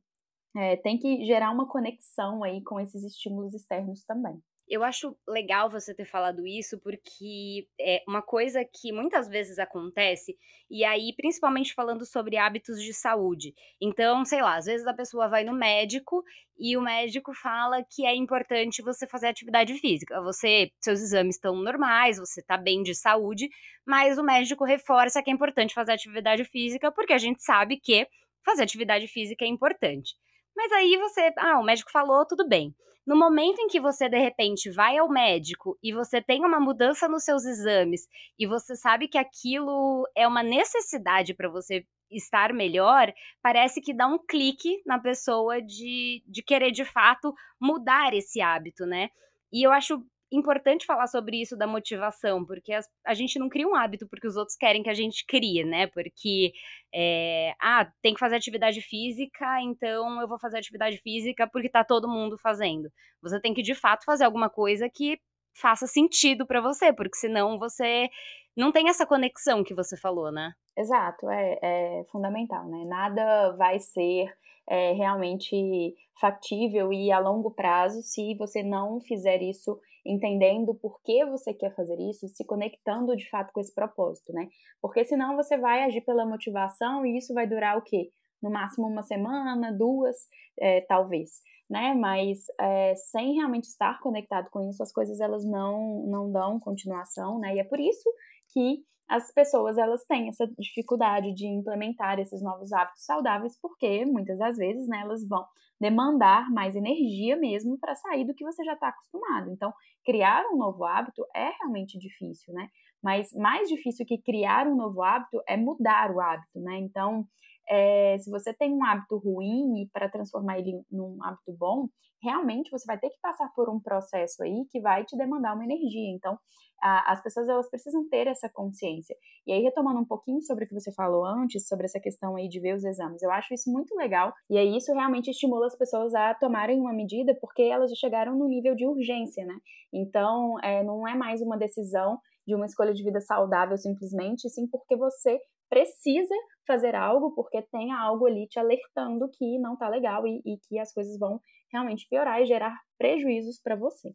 é, 0.57 0.77
tem 0.77 0.99
que 0.99 1.25
gerar 1.25 1.51
uma 1.51 1.69
conexão 1.69 2.43
aí 2.43 2.63
com 2.63 2.81
esses 2.81 3.05
estímulos 3.05 3.55
externos 3.55 4.05
também. 4.05 4.43
Eu 4.71 4.85
acho 4.85 5.17
legal 5.27 5.71
você 5.71 5.95
ter 5.95 6.05
falado 6.05 6.47
isso, 6.47 6.79
porque 6.81 7.67
é 7.81 8.03
uma 8.07 8.21
coisa 8.21 8.63
que 8.63 8.93
muitas 8.93 9.27
vezes 9.27 9.59
acontece, 9.59 10.37
e 10.71 10.85
aí, 10.85 11.15
principalmente 11.17 11.73
falando 11.73 12.05
sobre 12.05 12.37
hábitos 12.37 12.83
de 12.83 12.93
saúde. 12.93 13.55
Então, 13.81 14.27
sei 14.27 14.43
lá, 14.43 14.59
às 14.59 14.67
vezes 14.67 14.87
a 14.87 14.93
pessoa 14.93 15.27
vai 15.27 15.43
no 15.43 15.55
médico 15.55 16.23
e 16.59 16.77
o 16.77 16.83
médico 16.83 17.33
fala 17.33 17.83
que 17.83 18.05
é 18.05 18.15
importante 18.15 18.83
você 18.83 19.07
fazer 19.07 19.29
atividade 19.29 19.73
física. 19.79 20.21
Você, 20.21 20.71
seus 20.83 21.01
exames 21.01 21.37
estão 21.37 21.57
normais, 21.57 22.19
você 22.19 22.41
está 22.41 22.59
bem 22.59 22.83
de 22.83 22.95
saúde, 22.95 23.49
mas 23.87 24.19
o 24.19 24.23
médico 24.23 24.65
reforça 24.67 25.23
que 25.23 25.31
é 25.31 25.33
importante 25.33 25.73
fazer 25.73 25.93
atividade 25.93 26.45
física, 26.45 26.93
porque 26.93 27.15
a 27.15 27.19
gente 27.19 27.43
sabe 27.43 27.81
que 27.81 28.07
fazer 28.45 28.65
atividade 28.65 29.09
física 29.09 29.47
é 29.47 29.49
importante. 29.49 30.15
Mas 30.59 30.73
aí 30.73 30.97
você, 30.97 31.33
ah, 31.39 31.61
o 31.61 31.63
médico 31.63 31.89
falou, 31.89 32.27
tudo 32.27 32.49
bem. 32.49 32.75
No 33.07 33.17
momento 33.17 33.61
em 33.61 33.69
que 33.69 33.79
você 33.79 34.09
de 34.09 34.19
repente 34.19 34.69
vai 34.73 34.99
ao 34.99 35.09
médico 35.09 35.79
e 35.81 35.93
você 35.93 36.21
tem 36.21 36.45
uma 36.45 36.59
mudança 36.59 37.09
nos 37.09 37.23
seus 37.23 37.45
exames 37.45 38.09
e 38.37 38.45
você 38.45 38.75
sabe 38.75 39.07
que 39.07 39.17
aquilo 39.17 40.05
é 40.17 40.27
uma 40.27 40.43
necessidade 40.43 41.33
para 41.33 41.49
você 41.49 41.87
estar 42.11 42.53
melhor, 42.53 43.13
parece 43.41 43.81
que 43.81 43.95
dá 43.95 44.09
um 44.09 44.19
clique 44.19 44.83
na 44.85 44.99
pessoa 44.99 45.63
de, 45.63 46.25
de 46.27 46.43
querer 46.43 46.73
de 46.73 46.85
fato 46.85 47.33
mudar 47.61 48.13
esse 48.13 48.41
hábito, 48.41 48.85
né? 48.85 49.11
E 49.53 49.65
eu 49.65 49.71
acho 49.71 50.05
importante 50.31 50.87
falar 50.87 51.07
sobre 51.07 51.41
isso 51.41 51.57
da 51.57 51.67
motivação, 51.67 52.45
porque 52.45 52.73
as, 52.73 52.87
a 53.05 53.15
gente 53.15 53.39
não 53.39 53.49
cria 53.49 53.67
um 53.67 53.75
hábito 53.75 54.07
porque 54.09 54.27
os 54.27 54.37
outros 54.37 54.57
querem 54.57 54.83
que 54.83 54.91
a 54.91 54.95
gente 54.95 55.25
crie, 55.27 55.65
né? 55.65 55.87
Porque, 55.87 56.53
é, 56.95 57.55
ah, 57.61 57.91
tem 58.03 58.15
que 58.15 58.21
fazer 58.21 58.37
atividade 58.37 58.81
física, 58.81 59.61
então 59.63 60.21
eu 60.21 60.29
vou 60.29 60.39
fazer 60.39 60.59
atividade 60.59 60.99
física 60.99 61.49
porque 61.51 61.69
tá 61.69 61.83
todo 61.83 62.09
mundo 62.09 62.37
fazendo. 62.39 62.91
Você 63.23 63.41
tem 63.41 63.55
que, 63.55 63.63
de 63.63 63.75
fato, 63.75 64.05
fazer 64.05 64.25
alguma 64.25 64.51
coisa 64.51 64.89
que 64.89 65.19
faça 65.55 65.87
sentido 65.87 66.47
para 66.47 66.61
você, 66.61 66.93
porque 66.93 67.17
senão 67.17 67.59
você 67.59 68.09
não 68.57 68.73
tem 68.73 68.89
essa 68.89 69.07
conexão 69.07 69.65
que 69.65 69.75
você 69.75 69.97
falou, 69.97 70.31
né? 70.31 70.53
Exato, 70.77 71.29
é, 71.31 71.59
é 71.63 72.05
fundamental, 72.11 72.67
né? 72.69 72.85
Nada 72.87 73.53
vai 73.57 73.79
ser 73.79 74.33
é, 74.69 74.93
realmente 74.93 75.95
factível 76.21 76.93
e 76.93 77.11
a 77.11 77.19
longo 77.19 77.51
prazo 77.51 78.03
se 78.03 78.35
você 78.37 78.63
não 78.63 79.01
fizer 79.01 79.41
isso 79.43 79.79
entendendo 80.05 80.75
por 80.75 81.01
que 81.03 81.25
você 81.27 81.53
quer 81.53 81.75
fazer 81.75 81.99
isso, 81.99 82.29
se 82.29 82.45
conectando 82.45 83.15
de 83.17 83.29
fato 83.29 83.53
com 83.53 83.61
esse 83.61 83.75
propósito, 83.75 84.33
né? 84.33 84.49
Porque 84.81 85.05
senão 85.05 85.37
você 85.37 85.59
vai 85.59 85.85
agir 85.85 86.01
pela 86.03 86.27
motivação 86.27 87.05
e 87.05 87.19
isso 87.19 87.35
vai 87.35 87.47
durar 87.47 87.77
o 87.77 87.83
quê? 87.83 88.11
No 88.43 88.51
máximo 88.51 88.87
uma 88.87 89.03
semana, 89.03 89.73
duas, 89.73 90.17
é, 90.59 90.81
talvez, 90.83 91.43
né? 91.69 91.95
Mas 91.95 92.45
é, 92.59 92.95
sem 92.95 93.35
realmente 93.35 93.65
estar 93.65 94.01
conectado 94.01 94.49
com 94.51 94.69
isso, 94.69 94.83
as 94.83 94.93
coisas 94.93 95.21
elas 95.21 95.45
não, 95.45 96.05
não 96.07 96.33
dão 96.33 96.59
continuação, 96.59 97.39
né? 97.39 97.57
E 97.57 97.59
é 97.59 97.65
por 97.65 97.79
isso 97.79 98.09
que 98.53 98.83
as 99.09 99.33
pessoas 99.33 99.79
elas 99.79 100.05
têm 100.05 100.29
essa 100.29 100.47
dificuldade 100.59 101.33
de 101.33 101.47
implementar 101.47 102.19
esses 102.19 102.43
novos 102.43 102.73
hábitos 102.73 103.05
saudáveis, 103.05 103.59
porque 103.61 104.05
muitas 104.05 104.39
das 104.39 104.57
vezes 104.57 104.87
né, 104.87 105.01
elas 105.01 105.27
vão 105.27 105.47
demandar 105.81 106.51
mais 106.51 106.75
energia 106.75 107.37
mesmo 107.37 107.79
para 107.79 107.95
sair 107.95 108.25
do 108.25 108.35
que 108.35 108.45
você 108.45 108.65
já 108.65 108.75
está 108.75 108.89
acostumado. 108.89 109.51
Então, 109.51 109.73
criar 110.05 110.45
um 110.53 110.57
novo 110.57 110.85
hábito 110.85 111.25
é 111.35 111.51
realmente 111.61 111.99
difícil, 111.99 112.53
né? 112.53 112.69
Mas 113.03 113.33
mais 113.33 113.69
difícil 113.69 114.05
que 114.05 114.19
criar 114.19 114.67
um 114.67 114.75
novo 114.77 115.03
hábito 115.03 115.41
é 115.47 115.57
mudar 115.57 116.11
o 116.11 116.21
hábito, 116.21 116.61
né? 116.61 116.79
Então, 116.79 117.27
é, 117.69 118.19
se 118.19 118.31
você 118.31 118.53
tem 118.55 118.73
um 118.73 118.85
hábito 118.85 119.17
ruim 119.19 119.83
e 119.83 119.89
para 119.93 120.09
transformar 120.09 120.59
ele 120.59 120.83
num 120.91 121.23
hábito 121.23 121.53
bom, 121.59 121.89
realmente 122.23 122.71
você 122.71 122.85
vai 122.87 122.99
ter 122.99 123.11
que 123.11 123.21
passar 123.21 123.49
por 123.55 123.69
um 123.71 123.81
processo 123.81 124.43
aí 124.43 124.65
que 124.71 124.81
vai 124.81 125.05
te 125.05 125.17
demandar 125.17 125.55
uma 125.55 125.65
energia. 125.65 126.11
Então, 126.15 126.39
a, 126.81 127.13
as 127.13 127.23
pessoas 127.23 127.49
elas 127.49 127.69
precisam 127.69 128.09
ter 128.09 128.27
essa 128.27 128.49
consciência. 128.49 129.17
E 129.47 129.53
aí, 129.53 129.63
retomando 129.63 130.01
um 130.01 130.05
pouquinho 130.05 130.41
sobre 130.43 130.65
o 130.65 130.69
que 130.69 130.75
você 130.75 130.93
falou 130.93 131.25
antes, 131.25 131.67
sobre 131.67 131.87
essa 131.87 132.01
questão 132.01 132.37
aí 132.37 132.49
de 132.49 132.61
ver 132.61 132.75
os 132.75 132.85
exames, 132.85 133.23
eu 133.23 133.31
acho 133.31 133.55
isso 133.55 133.71
muito 133.71 133.95
legal. 133.97 134.33
E 134.51 134.59
aí, 134.59 134.77
isso 134.77 134.93
realmente 134.93 135.31
estimula 135.31 135.67
as 135.67 135.77
pessoas 135.77 136.15
a 136.15 136.35
tomarem 136.35 136.81
uma 136.81 136.93
medida 136.93 137.37
porque 137.41 137.63
elas 137.63 137.91
já 137.91 137.97
chegaram 137.97 138.37
no 138.37 138.49
nível 138.49 138.75
de 138.75 138.87
urgência, 138.87 139.45
né? 139.45 139.57
Então, 139.93 140.59
é, 140.63 140.83
não 140.83 141.07
é 141.07 141.15
mais 141.15 141.41
uma 141.41 141.57
decisão 141.57 142.19
de 142.47 142.55
uma 142.55 142.67
escolha 142.67 142.95
de 142.95 143.05
vida 143.05 143.21
saudável 143.21 143.77
simplesmente, 143.77 144.49
sim 144.49 144.67
porque 144.69 144.97
você 144.97 145.39
precisa 145.69 146.35
fazer 146.67 146.95
algo 146.95 147.33
porque 147.35 147.63
tem 147.63 147.93
algo 147.93 148.27
ali 148.27 148.47
te 148.47 148.59
alertando 148.59 149.29
que 149.31 149.59
não 149.59 149.77
tá 149.77 149.89
legal 149.89 150.27
e, 150.27 150.41
e 150.45 150.59
que 150.69 150.79
as 150.79 150.93
coisas 150.93 151.19
vão 151.19 151.41
realmente 151.73 152.07
piorar 152.09 152.41
e 152.41 152.47
gerar 152.47 152.75
prejuízos 152.99 153.61
para 153.63 153.77
você. 153.77 154.11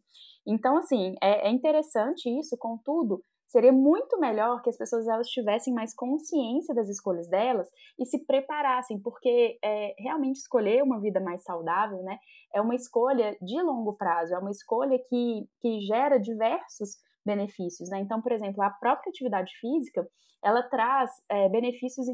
Então, 0.46 0.78
assim, 0.78 1.14
é, 1.22 1.48
é 1.48 1.50
interessante 1.50 2.28
isso, 2.38 2.56
contudo, 2.58 3.22
seria 3.46 3.72
muito 3.72 4.18
melhor 4.18 4.60
que 4.62 4.70
as 4.70 4.76
pessoas 4.76 5.06
elas 5.06 5.28
tivessem 5.28 5.72
mais 5.72 5.94
consciência 5.94 6.74
das 6.74 6.88
escolhas 6.88 7.28
delas 7.28 7.68
e 7.98 8.04
se 8.04 8.24
preparassem, 8.26 9.00
porque 9.00 9.58
é, 9.62 9.94
realmente 9.98 10.36
escolher 10.36 10.82
uma 10.82 11.00
vida 11.00 11.20
mais 11.20 11.44
saudável, 11.44 12.02
né, 12.02 12.18
é 12.52 12.60
uma 12.60 12.74
escolha 12.74 13.36
de 13.40 13.62
longo 13.62 13.96
prazo, 13.96 14.34
é 14.34 14.38
uma 14.38 14.50
escolha 14.50 14.98
que, 15.08 15.46
que 15.60 15.80
gera 15.82 16.18
diversos 16.18 16.96
benefícios, 17.24 17.88
né? 17.88 18.00
Então, 18.00 18.20
por 18.20 18.32
exemplo, 18.32 18.62
a 18.62 18.70
própria 18.70 19.10
atividade 19.10 19.52
física, 19.60 20.06
ela 20.42 20.62
traz 20.62 21.10
é, 21.30 21.48
benefícios 21.48 22.06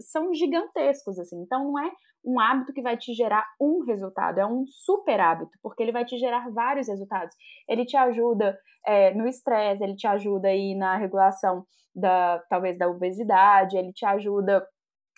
são 0.00 0.34
gigantescos, 0.34 1.18
assim. 1.18 1.40
Então, 1.42 1.64
não 1.64 1.78
é 1.78 1.90
um 2.24 2.40
hábito 2.40 2.72
que 2.72 2.82
vai 2.82 2.96
te 2.96 3.12
gerar 3.14 3.44
um 3.60 3.84
resultado, 3.84 4.38
é 4.38 4.46
um 4.46 4.64
super 4.66 5.20
hábito, 5.20 5.58
porque 5.62 5.82
ele 5.82 5.92
vai 5.92 6.04
te 6.04 6.18
gerar 6.18 6.50
vários 6.50 6.88
resultados. 6.88 7.34
Ele 7.68 7.84
te 7.84 7.96
ajuda 7.96 8.58
é, 8.86 9.12
no 9.14 9.26
estresse, 9.26 9.82
ele 9.82 9.94
te 9.94 10.06
ajuda 10.06 10.48
aí 10.48 10.74
na 10.74 10.96
regulação 10.96 11.64
da, 11.94 12.42
talvez, 12.48 12.78
da 12.78 12.88
obesidade, 12.88 13.76
ele 13.76 13.92
te 13.92 14.04
ajuda 14.04 14.66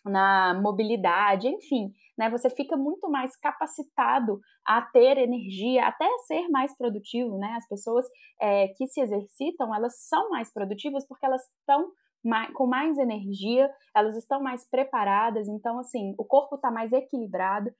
na 0.04 0.54
mobilidade, 0.60 1.48
enfim, 1.48 1.92
né? 2.16 2.30
Você 2.30 2.50
fica 2.50 2.76
muito 2.76 3.10
mais 3.10 3.36
capacitado 3.36 4.40
a 4.64 4.82
ter 4.82 5.18
energia, 5.18 5.86
até 5.86 6.08
ser 6.26 6.48
mais 6.48 6.76
produtivo, 6.76 7.38
né? 7.38 7.54
As 7.56 7.68
pessoas 7.68 8.06
é, 8.40 8.68
que 8.68 8.86
se 8.86 9.00
exercitam, 9.00 9.74
elas 9.74 10.06
são 10.08 10.30
mais 10.30 10.52
produtivas 10.52 11.06
porque 11.06 11.26
elas 11.26 11.42
estão 11.60 11.90
mais, 12.24 12.52
com 12.52 12.66
mais 12.66 12.98
energia, 12.98 13.70
elas 13.94 14.16
estão 14.16 14.42
mais 14.42 14.68
preparadas, 14.68 15.46
então, 15.48 15.78
assim, 15.78 16.14
o 16.18 16.24
corpo 16.24 16.56
está 16.56 16.70
mais 16.70 16.92
equilibrado. 16.92 17.70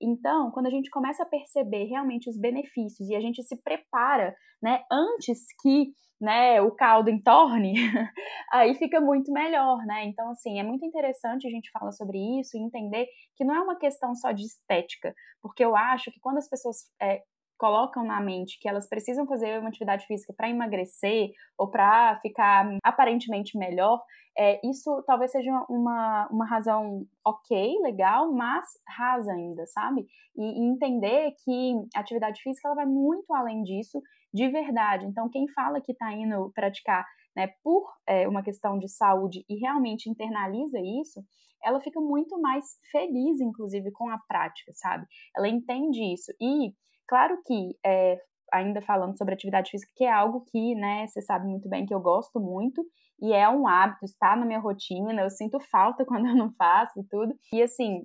Então, 0.00 0.50
quando 0.50 0.66
a 0.66 0.70
gente 0.70 0.90
começa 0.90 1.22
a 1.22 1.26
perceber 1.26 1.84
realmente 1.84 2.28
os 2.28 2.38
benefícios 2.38 3.08
e 3.08 3.14
a 3.14 3.20
gente 3.20 3.42
se 3.42 3.60
prepara, 3.62 4.34
né, 4.62 4.82
antes 4.90 5.46
que 5.62 5.92
né, 6.20 6.60
o 6.62 6.70
caldo 6.70 7.10
entorne, 7.10 7.74
aí 8.50 8.74
fica 8.74 9.00
muito 9.00 9.30
melhor, 9.32 9.84
né? 9.84 10.04
Então, 10.06 10.30
assim, 10.30 10.58
é 10.58 10.62
muito 10.62 10.84
interessante 10.84 11.46
a 11.46 11.50
gente 11.50 11.70
falar 11.70 11.92
sobre 11.92 12.18
isso 12.40 12.56
e 12.56 12.60
entender 12.60 13.06
que 13.36 13.44
não 13.44 13.54
é 13.54 13.60
uma 13.60 13.76
questão 13.76 14.14
só 14.14 14.32
de 14.32 14.44
estética, 14.44 15.14
porque 15.42 15.62
eu 15.62 15.76
acho 15.76 16.10
que 16.10 16.20
quando 16.20 16.38
as 16.38 16.48
pessoas 16.48 16.76
é, 17.00 17.22
colocam 17.56 18.04
na 18.04 18.20
mente 18.20 18.58
que 18.60 18.68
elas 18.68 18.88
precisam 18.88 19.26
fazer 19.26 19.58
uma 19.58 19.68
atividade 19.68 20.06
física 20.06 20.32
para 20.36 20.48
emagrecer 20.48 21.30
ou 21.58 21.68
para 21.70 22.18
ficar 22.20 22.68
aparentemente 22.82 23.56
melhor, 23.58 24.02
é, 24.38 24.60
isso 24.62 25.02
talvez 25.06 25.32
seja 25.32 25.50
uma, 25.68 26.28
uma 26.30 26.46
razão 26.46 27.06
ok, 27.24 27.78
legal, 27.80 28.30
mas 28.32 28.66
rasa 28.86 29.32
ainda, 29.32 29.66
sabe? 29.66 30.06
E, 30.36 30.42
e, 30.42 30.68
entender 30.68 31.32
que 31.42 31.74
a 31.94 32.00
atividade 32.00 32.42
física 32.42 32.68
ela 32.68 32.76
vai 32.76 32.86
muito 32.86 33.32
além 33.32 33.62
disso, 33.62 34.02
de 34.32 34.48
verdade. 34.48 35.06
Então, 35.06 35.30
quem 35.30 35.48
fala 35.48 35.80
que 35.80 35.92
está 35.92 36.12
indo 36.12 36.52
praticar 36.54 37.06
né, 37.34 37.48
por 37.62 37.90
é, 38.06 38.28
uma 38.28 38.42
questão 38.42 38.78
de 38.78 38.88
saúde 38.88 39.42
e 39.48 39.56
realmente 39.56 40.10
internaliza 40.10 40.78
isso, 40.80 41.24
ela 41.64 41.80
fica 41.80 42.00
muito 42.00 42.38
mais 42.38 42.78
feliz, 42.92 43.40
inclusive, 43.40 43.90
com 43.92 44.10
a 44.10 44.18
prática, 44.28 44.72
sabe? 44.74 45.06
Ela 45.34 45.48
entende 45.48 46.02
isso. 46.12 46.30
E 46.40 46.74
Claro 47.08 47.40
que, 47.46 47.76
é, 47.84 48.20
ainda 48.52 48.80
falando 48.82 49.16
sobre 49.16 49.34
atividade 49.34 49.70
física, 49.70 49.92
que 49.96 50.04
é 50.04 50.12
algo 50.12 50.44
que, 50.50 50.74
né, 50.74 51.06
você 51.06 51.22
sabe 51.22 51.46
muito 51.46 51.68
bem 51.68 51.86
que 51.86 51.94
eu 51.94 52.00
gosto 52.00 52.40
muito, 52.40 52.84
e 53.20 53.32
é 53.32 53.48
um 53.48 53.66
hábito, 53.66 54.04
está 54.04 54.36
na 54.36 54.44
minha 54.44 54.58
rotina, 54.58 55.22
eu 55.22 55.30
sinto 55.30 55.58
falta 55.70 56.04
quando 56.06 56.26
eu 56.26 56.34
não 56.36 56.52
faço 56.54 56.98
e 57.00 57.04
tudo. 57.04 57.34
E 57.52 57.62
assim, 57.62 58.02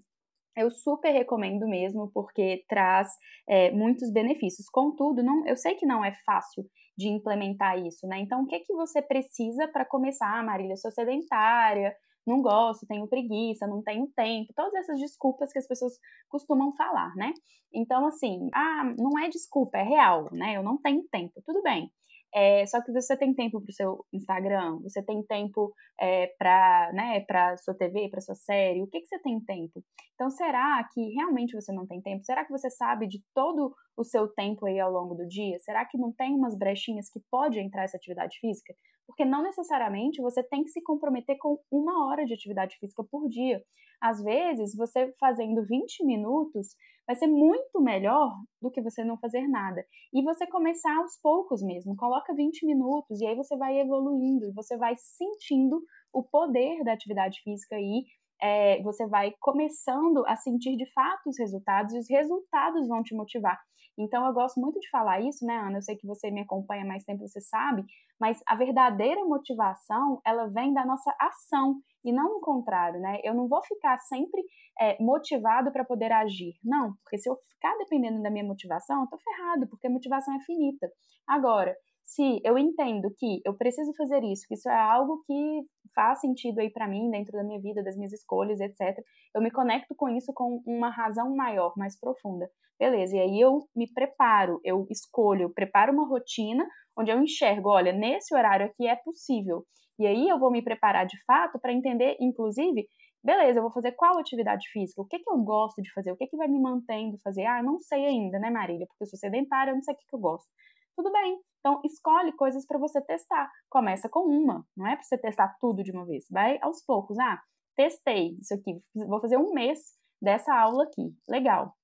eu 0.55 0.70
super 0.70 1.12
recomendo 1.12 1.67
mesmo, 1.67 2.12
porque 2.13 2.63
traz 2.67 3.10
é, 3.48 3.72
muitos 3.72 4.12
benefícios. 4.12 4.67
Contudo, 4.70 5.24
não, 5.24 5.46
eu 5.48 5.55
sei 5.58 5.75
que 5.75 5.86
não 5.86 6.03
é 6.03 6.13
fácil 6.25 6.65
de 6.98 7.08
implementar 7.08 7.79
isso, 7.79 8.05
né? 8.08 8.20
Então, 8.20 8.43
o 8.43 8.48
que, 8.48 8.60
que 8.60 8.74
você 8.74 9.01
precisa 9.01 9.67
para 9.67 9.86
começar, 9.86 10.43
Marília? 10.43 10.74
Eu 10.74 10.77
sou 10.77 10.91
sedentária, 10.91 11.96
não 12.25 12.42
gosto, 12.42 12.86
tenho 12.88 13.08
preguiça, 13.08 13.68
não 13.68 13.82
tenho 13.82 14.08
tempo, 14.16 14.54
todas 14.56 14.74
essas 14.75 15.00
desculpas 15.00 15.51
que 15.51 15.60
as 15.60 15.68
pessoas 15.68 15.94
costumam 16.30 16.72
falar, 16.75 17.16
né? 17.16 17.34
Então, 17.74 18.06
assim, 18.06 18.50
ah, 18.54 18.92
não 18.98 19.18
é 19.20 19.30
desculpa, 19.30 19.78
é 19.78 19.84
real, 19.84 20.30
né? 20.32 20.58
Eu 20.58 20.63
não 20.63 20.78
tenho 20.78 21.04
tempo, 21.12 21.42
tudo 21.46 21.62
bem. 21.62 21.92
É, 22.34 22.66
só 22.66 22.82
que 22.82 22.94
você 22.94 23.18
tem 23.18 23.34
tempo 23.34 23.60
para 23.60 23.70
o 23.70 23.74
seu 23.74 24.06
Instagram, 24.13 24.80
você 24.82 25.04
tem 25.04 25.22
tempo 25.24 25.74
é, 26.00 26.28
para 26.38 26.92
né, 26.94 27.20
para 27.22 27.58
sua 27.58 27.74
TV, 27.74 28.10
para 28.10 28.22
sua 28.22 28.36
série, 28.36 28.82
o 28.82 28.88
que, 28.88 29.01
que 29.01 29.08
você 29.08 29.20
tem 29.20 29.40
tempo? 29.42 29.84
Então, 30.13 30.30
será 30.30 30.82
que 30.94 31.01
realmente 31.13 31.54
você 31.54 31.74
não 31.74 31.86
tem 31.86 32.01
tempo? 32.01 32.24
Será 32.24 32.46
que 32.46 32.51
você 32.51 32.70
sabe 32.70 33.06
de 33.06 33.22
todo 33.34 33.75
o 33.98 34.04
seu 34.06 34.30
tempo 34.30 34.66
aí 34.66 34.80
ao 34.80 34.92
longo 34.92 35.13
do 35.13 35.28
dia? 35.28 35.60
Será 35.60 35.86
que 35.86 35.98
não 35.98 36.13
tem 36.13 36.34
umas 36.34 36.58
brechinhas 36.58 37.10
que 37.10 37.20
pode 37.30 37.60
entrar 37.60 37.84
essa 37.84 37.98
atividade 37.98 38.40
física? 38.40 38.74
Porque 39.12 39.25
não 39.25 39.44
necessariamente 39.44 40.22
você 40.22 40.41
tem 40.41 40.63
que 40.63 40.70
se 40.70 40.82
comprometer 40.82 41.38
com 41.38 41.60
uma 41.70 42.08
hora 42.08 42.25
de 42.25 42.34
atividade 42.34 42.77
física 42.80 43.03
por 43.03 43.27
dia. 43.27 43.62
Às 44.01 44.24
vezes, 44.24 44.74
você 44.74 45.13
fazendo 45.20 45.65
20 45.65 46.06
minutos 46.06 46.75
vai 47.06 47.15
ser 47.15 47.27
muito 47.27 47.82
melhor 47.82 48.34
do 48.62 48.72
que 48.72 48.82
você 48.82 49.03
não 49.03 49.18
fazer 49.18 49.46
nada. 49.50 49.86
E 50.13 50.24
você 50.24 50.48
começar 50.48 50.96
aos 50.98 51.20
poucos 51.22 51.62
mesmo. 51.62 51.96
Coloca 51.96 52.34
20 52.34 52.65
minutos 52.65 53.20
e 53.20 53.27
aí 53.27 53.36
você 53.36 53.58
vai 53.58 53.80
evoluindo 53.80 54.48
e 54.48 54.53
você 54.53 54.77
vai 54.77 54.96
sentindo 54.98 55.84
o 56.13 56.24
poder 56.24 56.84
da 56.86 56.94
atividade 56.94 57.41
física 57.44 57.75
aí 57.75 58.06
é, 58.41 58.81
você 58.81 59.07
vai 59.07 59.33
começando 59.39 60.25
a 60.25 60.36
sentir 60.36 60.75
de 60.75 60.91
fato 60.93 61.29
os 61.29 61.38
resultados 61.38 61.93
e 61.93 62.00
os 62.00 62.10
resultados 62.10 62.88
vão 62.88 63.03
te 63.03 63.15
motivar. 63.15 63.60
Então 63.98 64.25
eu 64.25 64.33
gosto 64.33 64.60
muito 64.60 64.79
de 64.79 64.89
falar 64.89 65.21
isso, 65.21 65.45
né, 65.45 65.55
Ana? 65.57 65.77
Eu 65.77 65.81
sei 65.81 65.95
que 65.95 66.07
você 66.07 66.31
me 66.31 66.41
acompanha 66.41 66.86
mais 66.86 67.03
tempo, 67.03 67.27
você 67.27 67.41
sabe, 67.41 67.83
mas 68.19 68.39
a 68.48 68.55
verdadeira 68.55 69.24
motivação, 69.25 70.21
ela 70.25 70.48
vem 70.48 70.74
da 70.74 70.86
nossa 70.86 71.13
ação 71.19 71.75
e 72.03 72.12
não 72.12 72.38
o 72.38 72.41
contrário, 72.41 73.00
né? 73.00 73.19
Eu 73.24 73.33
não 73.33 73.48
vou 73.48 73.62
ficar 73.63 73.98
sempre 74.00 74.41
é, 74.79 75.01
motivado 75.01 75.71
para 75.71 75.86
poder 75.86 76.12
agir. 76.12 76.53
Não, 76.63 76.93
porque 77.03 77.17
se 77.17 77.29
eu 77.29 77.36
ficar 77.53 77.75
dependendo 77.77 78.21
da 78.21 78.31
minha 78.31 78.45
motivação, 78.45 79.01
eu 79.01 79.07
tô 79.07 79.17
ferrado, 79.17 79.67
porque 79.67 79.88
a 79.88 79.91
motivação 79.91 80.33
é 80.36 80.39
finita. 80.39 80.89
Agora, 81.27 81.75
se 82.03 82.41
eu 82.43 82.58
entendo 82.58 83.10
que 83.17 83.41
eu 83.46 83.55
preciso 83.55 83.93
fazer 83.96 84.24
isso, 84.24 84.46
que 84.48 84.55
isso 84.55 84.70
é 84.70 84.75
algo 84.75 85.24
que 85.25 85.62
faz 85.96 86.20
sentido 86.20 86.60
aí 86.60 86.70
para 86.70 86.88
mim, 86.88 87.10
dentro 87.10 87.34
da 87.34 87.43
minha 87.43 87.60
vida, 87.60 87.84
das 87.84 87.96
minhas 87.96 88.13
escolhas, 88.13 88.60
etc., 88.60 88.98
eu 89.36 89.41
me 89.41 89.51
conecto 89.51 89.93
com 89.96 90.10
isso 90.10 90.31
com 90.34 90.62
uma 90.65 90.89
razão 90.89 91.36
maior, 91.36 91.74
mais 91.77 92.00
profunda. 92.00 92.50
Beleza, 92.79 93.15
e 93.15 93.20
aí 93.20 93.39
eu 93.39 93.67
me 93.75 93.91
preparo, 93.93 94.60
eu 94.63 94.88
escolho, 94.89 95.43
eu 95.43 95.53
preparo 95.53 95.93
uma 95.93 96.08
rotina 96.08 96.67
onde 96.98 97.12
eu 97.12 97.22
enxergo, 97.22 97.70
olha, 97.70 97.93
nesse 97.93 98.34
horário 98.34 98.65
aqui 98.65 98.88
é 98.88 98.96
possível. 98.96 99.63
E 100.00 100.08
aí 100.08 100.27
eu 100.27 100.39
vou 100.39 100.51
me 100.51 100.63
preparar 100.63 101.05
de 101.05 101.15
fato 101.25 101.60
para 101.60 101.72
entender, 101.72 102.17
inclusive, 102.20 102.88
beleza, 103.24 103.60
eu 103.60 103.63
vou 103.63 103.72
fazer 103.72 103.91
qual 103.91 104.17
atividade 104.17 104.67
física? 104.72 105.01
O 105.01 105.05
que, 105.05 105.20
que 105.20 105.29
eu 105.29 105.38
gosto 105.38 105.81
de 105.81 105.93
fazer? 105.93 106.12
O 106.12 106.17
que, 106.17 106.27
que 106.27 106.36
vai 106.36 106.48
me 106.48 106.60
mantendo 106.60 107.17
fazer? 107.24 107.46
Ah, 107.46 107.60
eu 107.60 107.63
não 107.63 107.79
sei 107.79 108.05
ainda, 108.05 108.39
né, 108.39 108.50
Marília? 108.50 108.88
Porque 108.88 109.03
eu 109.03 109.08
sou 109.08 109.20
sedentária, 109.20 109.72
eu 109.72 109.75
não 109.75 109.84
sei 109.84 109.93
o 109.93 109.98
que, 109.98 110.08
que 110.08 110.15
eu 110.15 110.20
gosto. 110.20 110.50
Tudo 110.95 111.12
bem. 111.12 111.39
Então, 111.60 111.79
escolhe 111.86 112.31
coisas 112.33 112.65
para 112.65 112.79
você 112.79 113.00
testar. 113.01 113.50
Começa 113.69 114.10
com 114.10 114.21
uma, 114.21 114.65
não 114.75 114.88
é 114.88 114.95
para 114.95 115.03
você 115.03 115.17
testar 115.17 115.55
tudo 115.60 115.83
de 115.83 115.91
uma 115.91 116.05
vez. 116.05 116.25
Vai 116.29 116.57
aos 116.62 116.83
poucos. 116.83 117.17
Ah, 117.19 117.39
testei 117.75 118.38
isso 118.39 118.53
aqui, 118.53 118.81
vou 118.95 119.21
fazer 119.21 119.38
um 119.38 119.53
mês 119.53 119.79
dessa 120.21 120.53
aula 120.53 120.83
aqui. 120.83 121.15
Legal. 121.29 121.75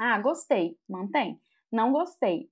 Ah, 0.00 0.20
gostei, 0.20 0.76
mantém. 0.88 1.40
Não 1.72 1.92
gostei, 1.92 2.48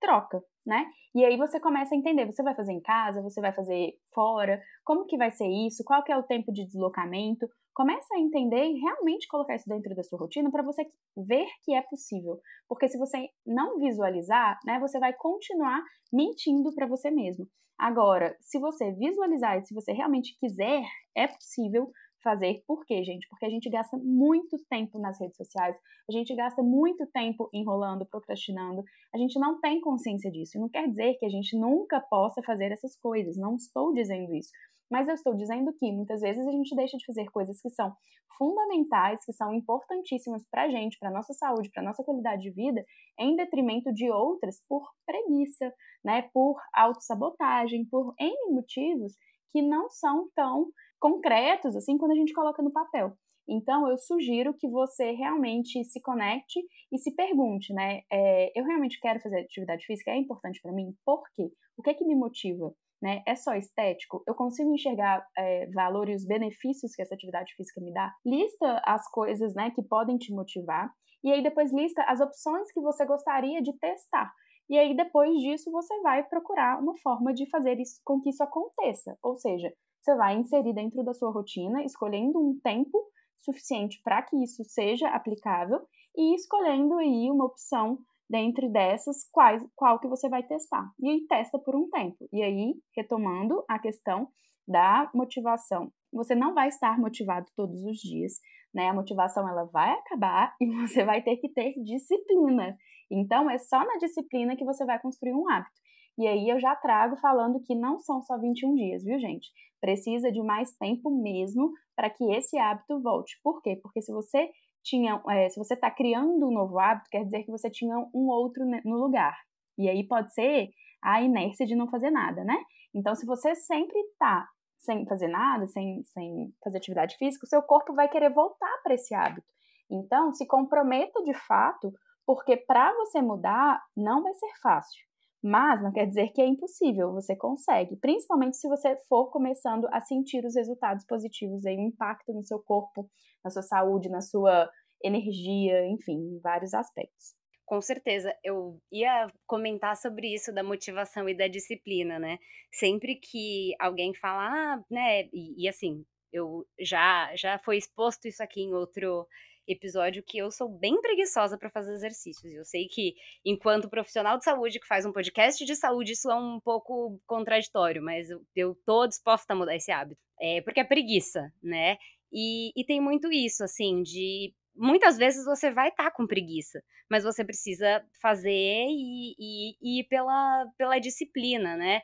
troca, 0.00 0.42
né? 0.68 0.84
E 1.14 1.24
aí 1.24 1.36
você 1.38 1.58
começa 1.58 1.94
a 1.94 1.98
entender, 1.98 2.26
você 2.26 2.42
vai 2.42 2.54
fazer 2.54 2.72
em 2.72 2.80
casa, 2.82 3.22
você 3.22 3.40
vai 3.40 3.52
fazer 3.52 3.94
fora, 4.14 4.60
como 4.84 5.06
que 5.06 5.16
vai 5.16 5.30
ser 5.30 5.48
isso, 5.48 5.82
qual 5.82 6.04
que 6.04 6.12
é 6.12 6.16
o 6.16 6.22
tempo 6.22 6.52
de 6.52 6.66
deslocamento. 6.66 7.48
Começa 7.74 8.14
a 8.14 8.20
entender 8.20 8.64
e 8.66 8.78
realmente 8.78 9.26
colocar 9.26 9.56
isso 9.56 9.68
dentro 9.68 9.94
da 9.96 10.02
sua 10.02 10.18
rotina 10.18 10.50
para 10.50 10.62
você 10.62 10.84
ver 11.16 11.46
que 11.64 11.74
é 11.74 11.80
possível. 11.80 12.38
Porque 12.68 12.86
se 12.88 12.98
você 12.98 13.28
não 13.46 13.78
visualizar, 13.78 14.58
né, 14.66 14.78
você 14.78 14.98
vai 14.98 15.14
continuar 15.14 15.82
mentindo 16.12 16.74
para 16.74 16.86
você 16.86 17.10
mesmo. 17.10 17.46
Agora, 17.78 18.36
se 18.40 18.58
você 18.58 18.92
visualizar 18.92 19.58
e 19.58 19.64
se 19.64 19.72
você 19.72 19.92
realmente 19.92 20.36
quiser, 20.38 20.82
é 21.16 21.28
possível, 21.28 21.90
fazer. 22.22 22.62
Por 22.66 22.84
quê, 22.84 23.02
gente? 23.04 23.28
Porque 23.28 23.46
a 23.46 23.50
gente 23.50 23.68
gasta 23.70 23.96
muito 23.96 24.58
tempo 24.68 24.98
nas 24.98 25.20
redes 25.20 25.36
sociais, 25.36 25.76
a 26.08 26.12
gente 26.12 26.34
gasta 26.34 26.62
muito 26.62 27.06
tempo 27.06 27.48
enrolando, 27.52 28.06
procrastinando, 28.06 28.82
a 29.14 29.18
gente 29.18 29.38
não 29.38 29.60
tem 29.60 29.80
consciência 29.80 30.30
disso. 30.30 30.58
Não 30.58 30.68
quer 30.68 30.88
dizer 30.88 31.14
que 31.14 31.26
a 31.26 31.30
gente 31.30 31.56
nunca 31.56 32.00
possa 32.00 32.42
fazer 32.42 32.72
essas 32.72 32.96
coisas, 32.96 33.36
não 33.36 33.56
estou 33.56 33.92
dizendo 33.92 34.34
isso. 34.34 34.50
Mas 34.90 35.06
eu 35.06 35.14
estou 35.14 35.34
dizendo 35.34 35.72
que 35.74 35.92
muitas 35.92 36.20
vezes 36.20 36.46
a 36.46 36.50
gente 36.50 36.74
deixa 36.74 36.96
de 36.96 37.04
fazer 37.04 37.26
coisas 37.30 37.60
que 37.60 37.70
são 37.70 37.94
fundamentais, 38.38 39.24
que 39.24 39.32
são 39.32 39.52
importantíssimas 39.52 40.46
para 40.48 40.62
a 40.62 40.70
gente, 40.70 40.98
para 40.98 41.10
nossa 41.10 41.34
saúde, 41.34 41.70
para 41.70 41.82
nossa 41.82 42.04
qualidade 42.04 42.42
de 42.42 42.50
vida, 42.50 42.84
em 43.18 43.34
detrimento 43.34 43.92
de 43.92 44.08
outras 44.10 44.62
por 44.68 44.88
preguiça, 45.04 45.74
né, 46.04 46.22
por 46.32 46.56
autossabotagem, 46.72 47.84
por 47.86 48.14
N 48.18 48.54
motivos 48.54 49.14
que 49.52 49.60
não 49.60 49.90
são 49.90 50.28
tão 50.34 50.68
concretos, 51.00 51.76
assim, 51.76 51.96
quando 51.96 52.12
a 52.12 52.16
gente 52.16 52.32
coloca 52.32 52.62
no 52.62 52.72
papel. 52.72 53.12
Então, 53.48 53.88
eu 53.88 53.96
sugiro 53.96 54.54
que 54.54 54.68
você 54.68 55.12
realmente 55.12 55.82
se 55.84 56.02
conecte 56.02 56.60
e 56.92 56.98
se 56.98 57.14
pergunte, 57.14 57.72
né? 57.72 58.02
É, 58.12 58.52
eu 58.58 58.64
realmente 58.64 59.00
quero 59.00 59.20
fazer 59.20 59.40
atividade 59.40 59.86
física? 59.86 60.10
É 60.10 60.16
importante 60.16 60.60
para 60.60 60.72
mim? 60.72 60.92
Por 61.04 61.22
quê? 61.34 61.50
O 61.76 61.82
que 61.82 61.90
é 61.90 61.94
que 61.94 62.04
me 62.04 62.14
motiva? 62.14 62.74
Né? 63.00 63.22
É 63.26 63.34
só 63.36 63.54
estético? 63.54 64.22
Eu 64.26 64.34
consigo 64.34 64.74
enxergar 64.74 65.24
é, 65.38 65.66
valor 65.70 66.08
e 66.08 66.14
os 66.14 66.26
benefícios 66.26 66.94
que 66.94 67.00
essa 67.00 67.14
atividade 67.14 67.54
física 67.54 67.80
me 67.80 67.92
dá? 67.92 68.12
Lista 68.26 68.82
as 68.84 69.08
coisas 69.10 69.54
né, 69.54 69.70
que 69.70 69.82
podem 69.82 70.18
te 70.18 70.32
motivar 70.32 70.92
e 71.22 71.32
aí 71.32 71.42
depois 71.42 71.72
lista 71.72 72.02
as 72.02 72.20
opções 72.20 72.70
que 72.72 72.80
você 72.80 73.04
gostaria 73.04 73.60
de 73.62 73.72
testar. 73.78 74.32
E 74.68 74.78
aí, 74.78 74.94
depois 74.94 75.32
disso, 75.38 75.70
você 75.70 75.98
vai 76.02 76.22
procurar 76.24 76.78
uma 76.78 76.94
forma 76.98 77.32
de 77.32 77.48
fazer 77.48 77.80
isso 77.80 78.00
com 78.04 78.20
que 78.20 78.28
isso 78.28 78.42
aconteça. 78.42 79.16
Ou 79.22 79.34
seja, 79.34 79.72
você 80.08 80.16
vai 80.16 80.36
inserir 80.36 80.72
dentro 80.72 81.04
da 81.04 81.12
sua 81.12 81.30
rotina, 81.30 81.84
escolhendo 81.84 82.38
um 82.38 82.58
tempo 82.60 82.98
suficiente 83.40 84.00
para 84.02 84.22
que 84.22 84.42
isso 84.42 84.64
seja 84.64 85.08
aplicável 85.10 85.80
e 86.16 86.34
escolhendo 86.34 86.94
aí 86.96 87.30
uma 87.30 87.44
opção 87.44 87.98
dentre 88.28 88.68
dessas 88.70 89.28
quais, 89.30 89.62
qual 89.76 89.98
que 89.98 90.08
você 90.08 90.28
vai 90.28 90.42
testar. 90.42 90.90
E 90.98 91.10
aí 91.10 91.26
testa 91.26 91.58
por 91.58 91.76
um 91.76 91.88
tempo. 91.90 92.26
E 92.32 92.42
aí, 92.42 92.74
retomando 92.96 93.62
a 93.68 93.78
questão 93.78 94.28
da 94.66 95.10
motivação. 95.14 95.92
Você 96.12 96.34
não 96.34 96.54
vai 96.54 96.68
estar 96.68 96.98
motivado 96.98 97.46
todos 97.54 97.82
os 97.84 97.98
dias, 97.98 98.34
né? 98.72 98.88
A 98.88 98.94
motivação 98.94 99.46
ela 99.48 99.64
vai 99.64 99.92
acabar 99.92 100.54
e 100.60 100.66
você 100.66 101.04
vai 101.04 101.22
ter 101.22 101.36
que 101.36 101.50
ter 101.50 101.72
disciplina. 101.82 102.76
Então 103.10 103.50
é 103.50 103.58
só 103.58 103.78
na 103.78 103.96
disciplina 103.98 104.56
que 104.56 104.64
você 104.64 104.84
vai 104.86 104.98
construir 105.00 105.34
um 105.34 105.48
hábito. 105.50 105.78
E 106.18 106.26
aí 106.26 106.48
eu 106.48 106.58
já 106.58 106.74
trago 106.74 107.16
falando 107.16 107.60
que 107.60 107.76
não 107.76 108.00
são 108.00 108.20
só 108.22 108.36
21 108.36 108.74
dias, 108.74 109.04
viu, 109.04 109.20
gente? 109.20 109.48
Precisa 109.80 110.32
de 110.32 110.42
mais 110.42 110.76
tempo 110.76 111.10
mesmo 111.10 111.70
para 111.94 112.10
que 112.10 112.24
esse 112.32 112.58
hábito 112.58 113.00
volte. 113.00 113.38
Por 113.40 113.62
quê? 113.62 113.78
Porque 113.80 114.02
se 114.02 114.12
você 114.12 114.50
tinha, 114.82 115.22
é, 115.30 115.48
se 115.48 115.56
você 115.56 115.74
está 115.74 115.88
criando 115.90 116.48
um 116.48 116.52
novo 116.52 116.76
hábito, 116.80 117.08
quer 117.08 117.24
dizer 117.24 117.44
que 117.44 117.50
você 117.52 117.70
tinha 117.70 117.96
um 118.12 118.28
outro 118.28 118.64
no 118.84 118.96
lugar. 118.96 119.38
E 119.78 119.88
aí 119.88 120.02
pode 120.02 120.34
ser 120.34 120.70
a 121.00 121.22
inércia 121.22 121.64
de 121.64 121.76
não 121.76 121.88
fazer 121.88 122.10
nada, 122.10 122.42
né? 122.42 122.56
Então, 122.92 123.14
se 123.14 123.24
você 123.24 123.54
sempre 123.54 123.96
está 124.00 124.48
sem 124.76 125.06
fazer 125.06 125.28
nada, 125.28 125.68
sem, 125.68 126.02
sem 126.04 126.52
fazer 126.64 126.78
atividade 126.78 127.16
física, 127.16 127.44
o 127.44 127.48
seu 127.48 127.62
corpo 127.62 127.94
vai 127.94 128.08
querer 128.08 128.32
voltar 128.32 128.80
para 128.82 128.94
esse 128.94 129.14
hábito. 129.14 129.46
Então, 129.88 130.32
se 130.32 130.46
comprometa 130.46 131.22
de 131.22 131.34
fato, 131.34 131.92
porque 132.26 132.56
para 132.56 132.92
você 132.94 133.22
mudar 133.22 133.80
não 133.96 134.22
vai 134.22 134.34
ser 134.34 134.50
fácil. 134.60 135.07
Mas 135.42 135.82
não 135.82 135.92
quer 135.92 136.06
dizer 136.06 136.28
que 136.32 136.40
é 136.40 136.46
impossível, 136.46 137.12
você 137.12 137.36
consegue, 137.36 137.96
principalmente 137.96 138.56
se 138.56 138.68
você 138.68 138.96
for 139.08 139.30
começando 139.30 139.86
a 139.92 140.00
sentir 140.00 140.44
os 140.44 140.56
resultados 140.56 141.04
positivos 141.06 141.64
aí, 141.64 141.76
o 141.76 141.80
impacto 141.80 142.32
no 142.32 142.42
seu 142.42 142.58
corpo, 142.58 143.08
na 143.44 143.50
sua 143.50 143.62
saúde, 143.62 144.08
na 144.08 144.20
sua 144.20 144.68
energia, 145.02 145.86
enfim, 145.86 146.16
em 146.16 146.40
vários 146.40 146.74
aspectos. 146.74 147.36
Com 147.64 147.80
certeza, 147.80 148.34
eu 148.42 148.80
ia 148.90 149.30
comentar 149.46 149.96
sobre 149.96 150.34
isso 150.34 150.52
da 150.52 150.62
motivação 150.62 151.28
e 151.28 151.36
da 151.36 151.46
disciplina, 151.46 152.18
né? 152.18 152.38
Sempre 152.72 153.16
que 153.16 153.74
alguém 153.78 154.14
fala, 154.14 154.46
ah, 154.48 154.84
né, 154.90 155.24
e, 155.32 155.64
e 155.64 155.68
assim, 155.68 156.04
eu 156.32 156.66
já 156.80 157.30
já 157.36 157.58
foi 157.58 157.76
exposto 157.76 158.26
isso 158.26 158.42
aqui 158.42 158.62
em 158.62 158.74
outro 158.74 159.26
episódio 159.68 160.22
que 160.26 160.38
eu 160.38 160.50
sou 160.50 160.68
bem 160.68 161.00
preguiçosa 161.00 161.58
para 161.58 161.70
fazer 161.70 161.92
exercícios. 161.92 162.52
Eu 162.52 162.64
sei 162.64 162.86
que, 162.88 163.14
enquanto 163.44 163.88
profissional 163.88 164.38
de 164.38 164.44
saúde 164.44 164.80
que 164.80 164.86
faz 164.86 165.04
um 165.04 165.12
podcast 165.12 165.64
de 165.64 165.76
saúde, 165.76 166.12
isso 166.12 166.30
é 166.30 166.34
um 166.34 166.58
pouco 166.58 167.20
contraditório, 167.26 168.02
mas 168.02 168.30
eu, 168.30 168.40
eu 168.56 168.74
tô 168.86 169.06
disposta 169.06 169.52
a 169.52 169.56
mudar 169.56 169.76
esse 169.76 169.92
hábito. 169.92 170.20
É, 170.40 170.60
porque 170.62 170.80
é 170.80 170.84
preguiça, 170.84 171.52
né? 171.62 171.96
E, 172.32 172.72
e 172.76 172.84
tem 172.84 173.00
muito 173.00 173.30
isso, 173.32 173.62
assim, 173.62 174.02
de. 174.02 174.54
Muitas 174.74 175.18
vezes 175.18 175.44
você 175.44 175.72
vai 175.72 175.88
estar 175.88 176.04
tá 176.04 176.10
com 176.10 176.26
preguiça, 176.26 176.80
mas 177.10 177.24
você 177.24 177.44
precisa 177.44 178.00
fazer 178.22 178.50
e, 178.50 179.34
e, 179.38 179.76
e 179.82 180.00
ir 180.00 180.04
pela, 180.04 180.66
pela 180.76 180.98
disciplina, 181.00 181.76
né? 181.76 182.00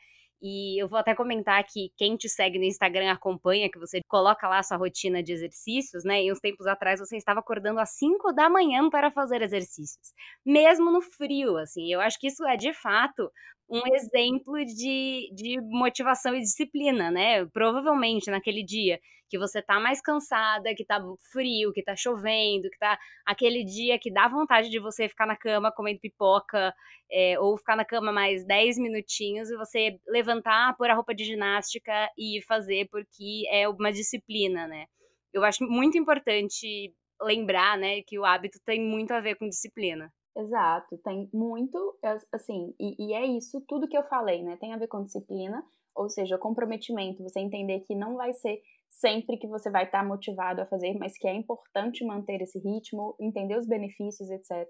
E 0.46 0.78
eu 0.78 0.86
vou 0.86 0.98
até 0.98 1.14
comentar 1.14 1.64
que 1.64 1.90
quem 1.96 2.16
te 2.18 2.28
segue 2.28 2.58
no 2.58 2.64
Instagram 2.64 3.10
acompanha, 3.10 3.70
que 3.70 3.78
você 3.78 4.00
coloca 4.06 4.46
lá 4.46 4.58
a 4.58 4.62
sua 4.62 4.76
rotina 4.76 5.22
de 5.22 5.32
exercícios, 5.32 6.04
né? 6.04 6.22
E 6.22 6.30
uns 6.30 6.38
tempos 6.38 6.66
atrás 6.66 7.00
você 7.00 7.16
estava 7.16 7.40
acordando 7.40 7.80
às 7.80 7.92
5 7.96 8.30
da 8.30 8.50
manhã 8.50 8.90
para 8.90 9.10
fazer 9.10 9.40
exercícios, 9.40 10.12
mesmo 10.44 10.92
no 10.92 11.00
frio, 11.00 11.56
assim. 11.56 11.90
Eu 11.90 11.98
acho 12.02 12.18
que 12.20 12.26
isso 12.26 12.44
é 12.46 12.58
de 12.58 12.74
fato 12.74 13.32
um 13.68 13.82
exemplo 13.94 14.64
de, 14.64 15.30
de 15.34 15.60
motivação 15.62 16.34
e 16.34 16.40
disciplina, 16.40 17.10
né? 17.10 17.44
Provavelmente 17.46 18.30
naquele 18.30 18.64
dia 18.64 19.00
que 19.28 19.38
você 19.38 19.62
tá 19.62 19.80
mais 19.80 20.00
cansada, 20.00 20.74
que 20.76 20.84
tá 20.84 21.00
frio, 21.32 21.72
que 21.72 21.82
tá 21.82 21.96
chovendo, 21.96 22.70
que 22.70 22.78
tá 22.78 22.98
aquele 23.26 23.64
dia 23.64 23.98
que 23.98 24.12
dá 24.12 24.28
vontade 24.28 24.68
de 24.70 24.78
você 24.78 25.08
ficar 25.08 25.26
na 25.26 25.36
cama 25.36 25.72
comendo 25.72 25.98
pipoca, 25.98 26.72
é, 27.10 27.38
ou 27.40 27.56
ficar 27.58 27.74
na 27.76 27.84
cama 27.84 28.12
mais 28.12 28.44
10 28.46 28.78
minutinhos 28.78 29.50
e 29.50 29.56
você 29.56 29.98
levantar, 30.06 30.76
pôr 30.76 30.90
a 30.90 30.94
roupa 30.94 31.14
de 31.14 31.24
ginástica 31.24 32.08
e 32.18 32.40
fazer, 32.46 32.86
porque 32.90 33.44
é 33.50 33.68
uma 33.68 33.90
disciplina, 33.90 34.66
né? 34.68 34.86
Eu 35.32 35.42
acho 35.42 35.64
muito 35.64 35.98
importante 35.98 36.94
lembrar, 37.20 37.78
né, 37.78 38.02
que 38.02 38.18
o 38.18 38.24
hábito 38.24 38.58
tem 38.64 38.80
muito 38.80 39.12
a 39.12 39.20
ver 39.20 39.36
com 39.36 39.48
disciplina. 39.48 40.12
Exato, 40.36 40.98
tem 40.98 41.30
muito, 41.32 41.96
assim, 42.32 42.74
e, 42.80 42.96
e, 42.98 43.14
é 43.14 43.24
isso 43.24 43.60
tudo 43.68 43.86
que 43.86 43.96
eu 43.96 44.02
falei, 44.02 44.42
né? 44.42 44.56
Tem 44.56 44.72
a 44.72 44.76
ver 44.76 44.88
com 44.88 45.04
disciplina, 45.04 45.64
ou 45.94 46.08
seja, 46.08 46.36
comprometimento, 46.36 47.22
você 47.22 47.38
entender 47.38 47.80
que 47.80 47.94
não 47.94 48.16
vai 48.16 48.32
ser 48.32 48.60
sempre 48.90 49.36
que 49.36 49.46
você 49.46 49.70
vai 49.70 49.84
estar 49.84 50.02
tá 50.02 50.04
motivado 50.04 50.60
a 50.60 50.66
fazer, 50.66 50.94
mas 50.98 51.16
que 51.16 51.28
é 51.28 51.34
importante 51.34 52.04
manter 52.04 52.42
esse 52.42 52.58
ritmo, 52.58 53.14
entender 53.20 53.56
os 53.56 53.66
benefícios, 53.66 54.28
etc. 54.28 54.68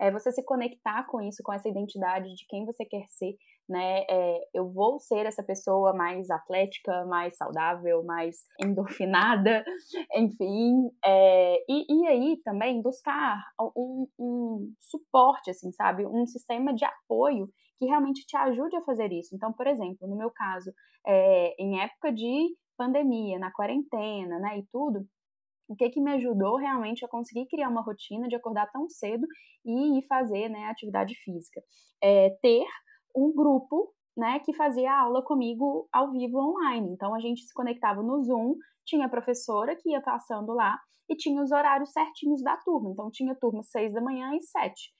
É 0.00 0.10
você 0.10 0.32
se 0.32 0.42
conectar 0.44 1.06
com 1.06 1.20
isso, 1.20 1.42
com 1.42 1.52
essa 1.52 1.68
identidade 1.68 2.34
de 2.34 2.46
quem 2.46 2.64
você 2.64 2.84
quer 2.84 3.06
ser, 3.08 3.36
né? 3.68 4.04
É, 4.08 4.40
eu 4.54 4.70
vou 4.70 4.98
ser 4.98 5.26
essa 5.26 5.42
pessoa 5.42 5.92
mais 5.92 6.30
atlética, 6.30 7.04
mais 7.06 7.36
saudável, 7.36 8.02
mais 8.04 8.44
endorfinada, 8.60 9.64
enfim. 10.14 10.90
É, 11.04 11.64
e, 11.68 11.86
e 11.88 12.06
aí 12.06 12.40
também 12.44 12.82
buscar 12.82 13.42
um, 13.76 14.06
um 14.18 14.72
suporte, 14.80 15.50
assim, 15.50 15.72
sabe? 15.72 16.06
Um 16.06 16.26
sistema 16.26 16.74
de 16.74 16.84
apoio 16.84 17.48
que 17.78 17.86
realmente 17.86 18.24
te 18.26 18.36
ajude 18.36 18.76
a 18.76 18.82
fazer 18.82 19.12
isso. 19.12 19.34
Então, 19.34 19.52
por 19.52 19.66
exemplo, 19.66 20.06
no 20.06 20.16
meu 20.16 20.30
caso, 20.30 20.72
é, 21.06 21.54
em 21.58 21.80
época 21.80 22.12
de 22.12 22.54
pandemia, 22.76 23.38
na 23.38 23.50
quarentena, 23.50 24.38
né, 24.38 24.58
e 24.58 24.66
tudo, 24.70 25.06
o 25.68 25.76
que 25.76 25.88
que 25.90 26.00
me 26.00 26.12
ajudou 26.12 26.56
realmente 26.56 27.04
a 27.04 27.08
conseguir 27.08 27.46
criar 27.46 27.68
uma 27.68 27.82
rotina 27.82 28.28
de 28.28 28.36
acordar 28.36 28.70
tão 28.70 28.88
cedo 28.88 29.26
e 29.64 30.04
fazer, 30.06 30.48
né, 30.48 30.66
atividade 30.66 31.14
física? 31.24 31.60
É 32.02 32.30
ter 32.42 32.64
um 33.14 33.32
grupo, 33.34 33.92
né, 34.16 34.40
que 34.40 34.54
fazia 34.54 34.92
aula 34.92 35.22
comigo 35.22 35.88
ao 35.92 36.10
vivo 36.10 36.38
online. 36.38 36.92
Então 36.92 37.14
a 37.14 37.20
gente 37.20 37.42
se 37.42 37.54
conectava 37.54 38.02
no 38.02 38.22
Zoom, 38.22 38.54
tinha 38.84 39.06
a 39.06 39.10
professora 39.10 39.76
que 39.76 39.90
ia 39.90 40.00
passando 40.00 40.52
lá 40.52 40.78
e 41.08 41.16
tinha 41.16 41.42
os 41.42 41.50
horários 41.50 41.92
certinhos 41.92 42.42
da 42.42 42.56
turma. 42.58 42.90
Então 42.90 43.10
tinha 43.10 43.34
turma 43.34 43.62
seis 43.62 43.92
da 43.92 44.00
manhã 44.00 44.34
e 44.34 44.42
sete. 44.42 44.92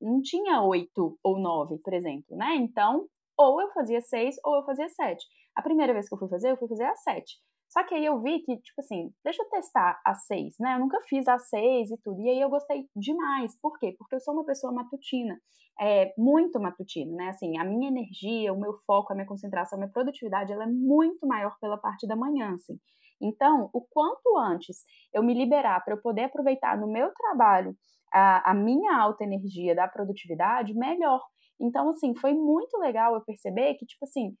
Não 0.00 0.20
tinha 0.22 0.62
oito 0.62 1.18
ou 1.22 1.38
nove, 1.38 1.78
por 1.78 1.92
exemplo, 1.92 2.36
né? 2.36 2.56
Então, 2.56 3.06
ou 3.36 3.60
eu 3.60 3.70
fazia 3.72 4.00
seis 4.00 4.36
ou 4.44 4.56
eu 4.56 4.64
fazia 4.64 4.88
sete. 4.88 5.24
A 5.54 5.62
primeira 5.62 5.92
vez 5.92 6.08
que 6.08 6.14
eu 6.14 6.18
fui 6.18 6.28
fazer, 6.28 6.50
eu 6.50 6.56
fui 6.56 6.68
fazer 6.68 6.84
às 6.84 7.02
sete. 7.02 7.36
Só 7.68 7.84
que 7.84 7.94
aí 7.94 8.04
eu 8.04 8.20
vi 8.22 8.40
que, 8.40 8.56
tipo 8.56 8.80
assim, 8.80 9.12
deixa 9.22 9.42
eu 9.42 9.48
testar 9.50 10.00
às 10.04 10.26
seis, 10.26 10.54
né? 10.58 10.74
Eu 10.74 10.80
nunca 10.80 11.00
fiz 11.08 11.28
às 11.28 11.48
seis 11.48 11.90
e 11.90 11.98
tudo. 11.98 12.20
E 12.22 12.30
aí 12.30 12.40
eu 12.40 12.48
gostei 12.48 12.86
demais. 12.96 13.58
Por 13.60 13.78
quê? 13.78 13.94
Porque 13.98 14.14
eu 14.14 14.20
sou 14.20 14.34
uma 14.34 14.44
pessoa 14.44 14.72
matutina, 14.72 15.38
é, 15.80 16.14
muito 16.16 16.58
matutina, 16.58 17.14
né? 17.14 17.28
Assim, 17.28 17.58
a 17.58 17.64
minha 17.64 17.88
energia, 17.88 18.52
o 18.52 18.60
meu 18.60 18.74
foco, 18.86 19.12
a 19.12 19.14
minha 19.14 19.26
concentração, 19.26 19.76
a 19.76 19.80
minha 19.80 19.92
produtividade, 19.92 20.52
ela 20.52 20.64
é 20.64 20.66
muito 20.66 21.26
maior 21.26 21.56
pela 21.60 21.76
parte 21.76 22.06
da 22.06 22.16
manhã, 22.16 22.54
assim. 22.54 22.78
Então, 23.20 23.68
o 23.72 23.80
quanto 23.82 24.38
antes 24.38 24.84
eu 25.12 25.22
me 25.22 25.34
liberar 25.34 25.84
para 25.84 25.94
eu 25.94 26.00
poder 26.00 26.24
aproveitar 26.24 26.78
no 26.78 26.86
meu 26.90 27.12
trabalho 27.12 27.76
a, 28.12 28.52
a 28.52 28.54
minha 28.54 28.96
alta 28.96 29.24
energia 29.24 29.74
da 29.74 29.88
produtividade, 29.88 30.74
melhor. 30.74 31.20
Então, 31.60 31.88
assim, 31.90 32.14
foi 32.14 32.32
muito 32.34 32.78
legal 32.78 33.14
eu 33.14 33.20
perceber 33.24 33.74
que, 33.74 33.84
tipo 33.84 34.04
assim, 34.04 34.34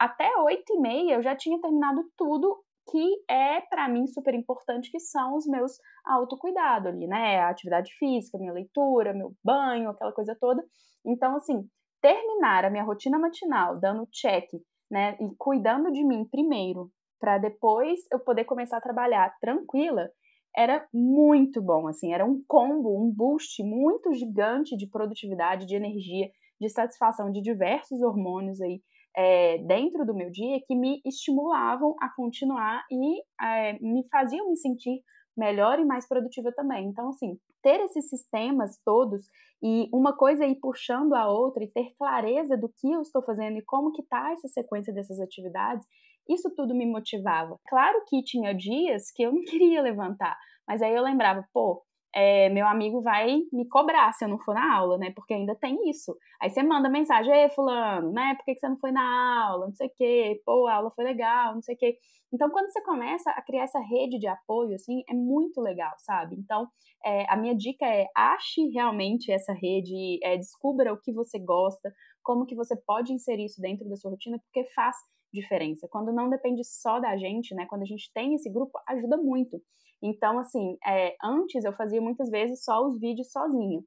até 0.00 0.34
oito 0.38 0.72
e 0.72 0.80
meia 0.80 1.14
eu 1.16 1.22
já 1.22 1.36
tinha 1.36 1.60
terminado 1.60 2.02
tudo 2.16 2.58
que 2.90 3.22
é 3.28 3.60
para 3.60 3.86
mim 3.86 4.06
super 4.06 4.34
importante, 4.34 4.90
que 4.90 4.98
são 4.98 5.36
os 5.36 5.46
meus 5.46 5.72
autocuidado 6.04 6.88
ali, 6.88 7.06
né? 7.06 7.38
A 7.40 7.50
atividade 7.50 7.92
física, 7.98 8.38
minha 8.38 8.52
leitura, 8.52 9.12
meu 9.12 9.34
banho, 9.44 9.90
aquela 9.90 10.12
coisa 10.12 10.36
toda. 10.40 10.64
Então, 11.06 11.36
assim, 11.36 11.68
terminar 12.00 12.64
a 12.64 12.70
minha 12.70 12.82
rotina 12.82 13.18
matinal 13.18 13.78
dando 13.78 14.08
check, 14.10 14.48
né? 14.90 15.16
E 15.20 15.34
cuidando 15.38 15.92
de 15.92 16.02
mim 16.02 16.26
primeiro, 16.28 16.90
para 17.20 17.36
depois 17.36 18.00
eu 18.10 18.18
poder 18.18 18.44
começar 18.44 18.78
a 18.78 18.82
trabalhar 18.82 19.36
tranquila, 19.38 20.08
era 20.56 20.84
muito 20.92 21.62
bom, 21.62 21.86
assim, 21.86 22.12
era 22.12 22.24
um 22.24 22.42
combo, 22.48 22.98
um 22.98 23.12
boost 23.14 23.62
muito 23.62 24.12
gigante 24.14 24.76
de 24.76 24.88
produtividade, 24.88 25.66
de 25.66 25.76
energia, 25.76 26.28
de 26.60 26.68
satisfação 26.68 27.30
de 27.30 27.40
diversos 27.40 28.00
hormônios 28.02 28.60
aí 28.60 28.80
é, 29.16 29.58
dentro 29.58 30.04
do 30.04 30.14
meu 30.14 30.30
dia 30.30 30.60
que 30.66 30.74
me 30.74 31.00
estimulavam 31.04 31.94
a 32.00 32.08
continuar 32.14 32.84
e 32.90 33.20
é, 33.42 33.78
me 33.80 34.06
faziam 34.08 34.48
me 34.48 34.56
sentir 34.56 35.02
melhor 35.36 35.78
e 35.78 35.84
mais 35.84 36.06
produtiva 36.06 36.52
também. 36.52 36.86
Então, 36.86 37.08
assim, 37.08 37.38
ter 37.62 37.80
esses 37.80 38.08
sistemas 38.08 38.78
todos 38.84 39.22
e 39.62 39.88
uma 39.92 40.16
coisa 40.16 40.46
ir 40.46 40.56
puxando 40.56 41.14
a 41.14 41.28
outra 41.28 41.62
e 41.62 41.70
ter 41.70 41.94
clareza 41.98 42.56
do 42.56 42.68
que 42.68 42.90
eu 42.90 43.02
estou 43.02 43.22
fazendo 43.22 43.58
e 43.58 43.64
como 43.64 43.92
que 43.92 44.02
tá 44.02 44.32
essa 44.32 44.48
sequência 44.48 44.92
dessas 44.92 45.20
atividades, 45.20 45.86
isso 46.28 46.54
tudo 46.54 46.74
me 46.74 46.86
motivava. 46.86 47.58
Claro 47.68 48.02
que 48.06 48.22
tinha 48.22 48.54
dias 48.54 49.10
que 49.10 49.22
eu 49.22 49.32
não 49.32 49.42
queria 49.44 49.82
levantar, 49.82 50.36
mas 50.66 50.80
aí 50.82 50.94
eu 50.94 51.02
lembrava, 51.02 51.44
pô, 51.52 51.82
é, 52.14 52.48
meu 52.48 52.66
amigo 52.66 53.00
vai 53.02 53.38
me 53.52 53.68
cobrar 53.68 54.12
se 54.12 54.24
eu 54.24 54.28
não 54.28 54.38
for 54.38 54.54
na 54.54 54.76
aula, 54.76 54.98
né? 54.98 55.12
Porque 55.14 55.34
ainda 55.34 55.54
tem 55.54 55.88
isso. 55.88 56.16
Aí 56.40 56.50
você 56.50 56.62
manda 56.62 56.88
mensagem, 56.88 57.32
ei, 57.32 57.50
fulano, 57.50 58.12
né? 58.12 58.34
Por 58.36 58.44
que, 58.44 58.54
que 58.54 58.60
você 58.60 58.68
não 58.68 58.78
foi 58.78 58.90
na 58.90 59.46
aula? 59.46 59.66
Não 59.66 59.74
sei 59.74 59.86
o 59.86 59.92
quê, 59.96 60.42
pô, 60.44 60.66
a 60.66 60.74
aula 60.74 60.90
foi 60.90 61.04
legal, 61.04 61.54
não 61.54 61.62
sei 61.62 61.74
o 61.74 61.78
quê. 61.78 61.98
Então, 62.32 62.48
quando 62.50 62.70
você 62.70 62.80
começa 62.82 63.30
a 63.30 63.42
criar 63.42 63.64
essa 63.64 63.80
rede 63.80 64.18
de 64.18 64.26
apoio, 64.28 64.74
assim, 64.74 65.02
é 65.08 65.14
muito 65.14 65.60
legal, 65.60 65.92
sabe? 65.98 66.36
Então, 66.36 66.68
é, 67.04 67.24
a 67.28 67.36
minha 67.36 67.56
dica 67.56 67.84
é 67.84 68.06
ache 68.14 68.68
realmente 68.68 69.32
essa 69.32 69.52
rede, 69.52 70.18
é, 70.22 70.36
descubra 70.36 70.92
o 70.92 71.00
que 71.00 71.12
você 71.12 71.38
gosta, 71.38 71.92
como 72.22 72.46
que 72.46 72.54
você 72.54 72.76
pode 72.86 73.12
inserir 73.12 73.46
isso 73.46 73.60
dentro 73.60 73.88
da 73.88 73.96
sua 73.96 74.10
rotina, 74.10 74.38
porque 74.38 74.70
faz 74.72 74.96
diferença. 75.32 75.88
Quando 75.88 76.12
não 76.12 76.28
depende 76.28 76.62
só 76.64 76.98
da 77.00 77.16
gente, 77.16 77.54
né? 77.54 77.66
Quando 77.66 77.82
a 77.82 77.86
gente 77.86 78.10
tem 78.12 78.34
esse 78.34 78.50
grupo, 78.50 78.78
ajuda 78.88 79.16
muito. 79.16 79.60
Então, 80.02 80.38
assim, 80.38 80.76
é, 80.86 81.14
antes 81.22 81.64
eu 81.64 81.72
fazia 81.74 82.00
muitas 82.00 82.30
vezes 82.30 82.64
só 82.64 82.84
os 82.84 82.98
vídeos 82.98 83.30
sozinha. 83.30 83.82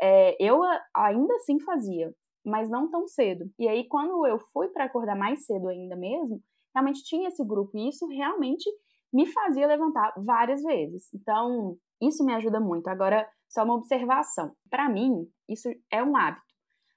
É, 0.00 0.36
eu 0.40 0.60
ainda 0.94 1.34
assim 1.36 1.60
fazia, 1.60 2.12
mas 2.44 2.68
não 2.68 2.90
tão 2.90 3.06
cedo. 3.06 3.44
E 3.58 3.68
aí, 3.68 3.86
quando 3.88 4.26
eu 4.26 4.38
fui 4.52 4.68
para 4.68 4.84
acordar 4.84 5.16
mais 5.16 5.46
cedo 5.46 5.68
ainda 5.68 5.96
mesmo, 5.96 6.40
realmente 6.74 7.02
tinha 7.04 7.28
esse 7.28 7.44
grupo 7.44 7.76
e 7.76 7.88
isso 7.88 8.06
realmente 8.06 8.68
me 9.12 9.26
fazia 9.26 9.66
levantar 9.66 10.12
várias 10.16 10.62
vezes. 10.62 11.12
Então, 11.14 11.76
isso 12.00 12.24
me 12.24 12.34
ajuda 12.34 12.58
muito. 12.58 12.88
Agora, 12.88 13.28
só 13.48 13.62
uma 13.64 13.74
observação. 13.74 14.52
Para 14.70 14.88
mim, 14.88 15.28
isso 15.48 15.68
é 15.90 16.02
um 16.02 16.16
hábito. 16.16 16.51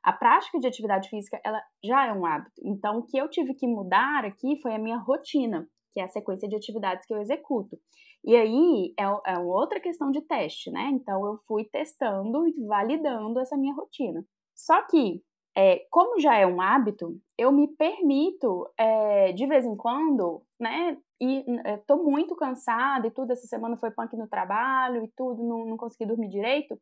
A 0.05 0.13
prática 0.13 0.59
de 0.59 0.67
atividade 0.67 1.09
física, 1.09 1.41
ela 1.43 1.59
já 1.83 2.05
é 2.05 2.13
um 2.13 2.27
hábito. 2.27 2.61
Então, 2.63 2.99
o 2.99 3.03
que 3.07 3.17
eu 3.17 3.27
tive 3.27 3.55
que 3.55 3.65
mudar 3.65 4.23
aqui 4.23 4.61
foi 4.61 4.75
a 4.75 4.77
minha 4.77 4.99
rotina, 4.99 5.67
que 5.91 5.99
é 5.99 6.03
a 6.03 6.07
sequência 6.07 6.47
de 6.47 6.55
atividades 6.55 7.07
que 7.07 7.13
eu 7.13 7.19
executo. 7.19 7.75
E 8.23 8.35
aí 8.35 8.93
é, 8.99 9.33
é 9.33 9.39
outra 9.39 9.79
questão 9.79 10.11
de 10.11 10.21
teste, 10.21 10.69
né? 10.69 10.91
Então, 10.93 11.25
eu 11.25 11.39
fui 11.47 11.65
testando 11.65 12.47
e 12.47 12.53
validando 12.67 13.39
essa 13.39 13.57
minha 13.57 13.73
rotina. 13.73 14.23
Só 14.53 14.79
que, 14.83 15.23
é, 15.57 15.83
como 15.89 16.19
já 16.19 16.37
é 16.37 16.45
um 16.45 16.61
hábito, 16.61 17.19
eu 17.35 17.51
me 17.51 17.67
permito, 17.75 18.69
é, 18.77 19.31
de 19.31 19.47
vez 19.47 19.65
em 19.65 19.75
quando, 19.75 20.43
né? 20.59 20.99
E 21.19 21.43
é, 21.65 21.77
tô 21.77 21.97
muito 21.97 22.35
cansada 22.35 23.07
e 23.07 23.11
tudo. 23.11 23.31
Essa 23.31 23.47
semana 23.47 23.75
foi 23.77 23.89
punk 23.89 24.15
no 24.15 24.27
trabalho 24.27 25.03
e 25.03 25.11
tudo, 25.17 25.43
não, 25.43 25.65
não 25.65 25.77
consegui 25.77 26.05
dormir 26.05 26.29
direito 26.29 26.79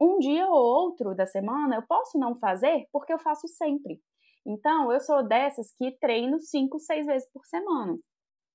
um 0.00 0.18
dia 0.18 0.46
ou 0.46 0.54
outro 0.54 1.14
da 1.14 1.26
semana 1.26 1.76
eu 1.76 1.82
posso 1.82 2.18
não 2.18 2.36
fazer 2.36 2.86
porque 2.92 3.12
eu 3.12 3.18
faço 3.18 3.48
sempre. 3.48 4.00
Então, 4.46 4.92
eu 4.92 5.00
sou 5.00 5.26
dessas 5.26 5.72
que 5.76 5.90
treino 5.98 6.38
cinco, 6.38 6.78
seis 6.78 7.04
vezes 7.04 7.28
por 7.32 7.44
semana. 7.46 7.98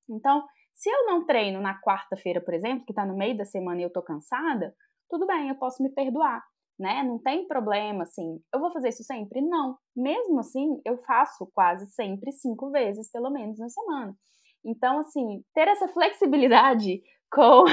Então, 0.10 0.44
se 0.74 0.90
eu 0.90 1.06
não 1.06 1.26
treino 1.26 1.60
na 1.60 1.80
quarta-feira, 1.82 2.40
por 2.40 2.54
exemplo, 2.54 2.86
que 2.86 2.92
está 2.92 3.06
no 3.06 3.18
meio 3.18 3.38
da 3.38 3.46
semana 3.46 3.82
e 3.82 3.84
eu 3.84 3.88
estou 3.88 4.02
cansada, 4.02 4.74
tudo 5.10 5.28
bem, 5.28 5.50
eu 5.50 5.56
posso 5.56 5.84
me 5.84 5.90
perdoar, 5.90 6.42
né? 6.80 7.04
Não 7.04 7.20
tem 7.20 7.46
problema, 7.46 8.04
assim. 8.04 8.42
Eu 8.54 8.60
vou 8.62 8.72
fazer 8.72 8.90
isso 8.90 9.04
sempre? 9.04 9.42
Não. 9.42 9.78
Mesmo 9.96 10.40
assim, 10.40 10.80
eu 10.86 10.98
faço 11.04 11.52
quase 11.54 11.86
sempre 11.92 12.32
cinco 12.32 12.72
vezes, 12.72 13.12
pelo 13.12 13.30
menos, 13.30 13.60
na 13.60 13.68
semana. 13.68 14.16
Então, 14.64 15.00
assim, 15.00 15.44
ter 15.54 15.68
essa 15.68 15.88
flexibilidade 15.90 17.02
com 17.32 17.66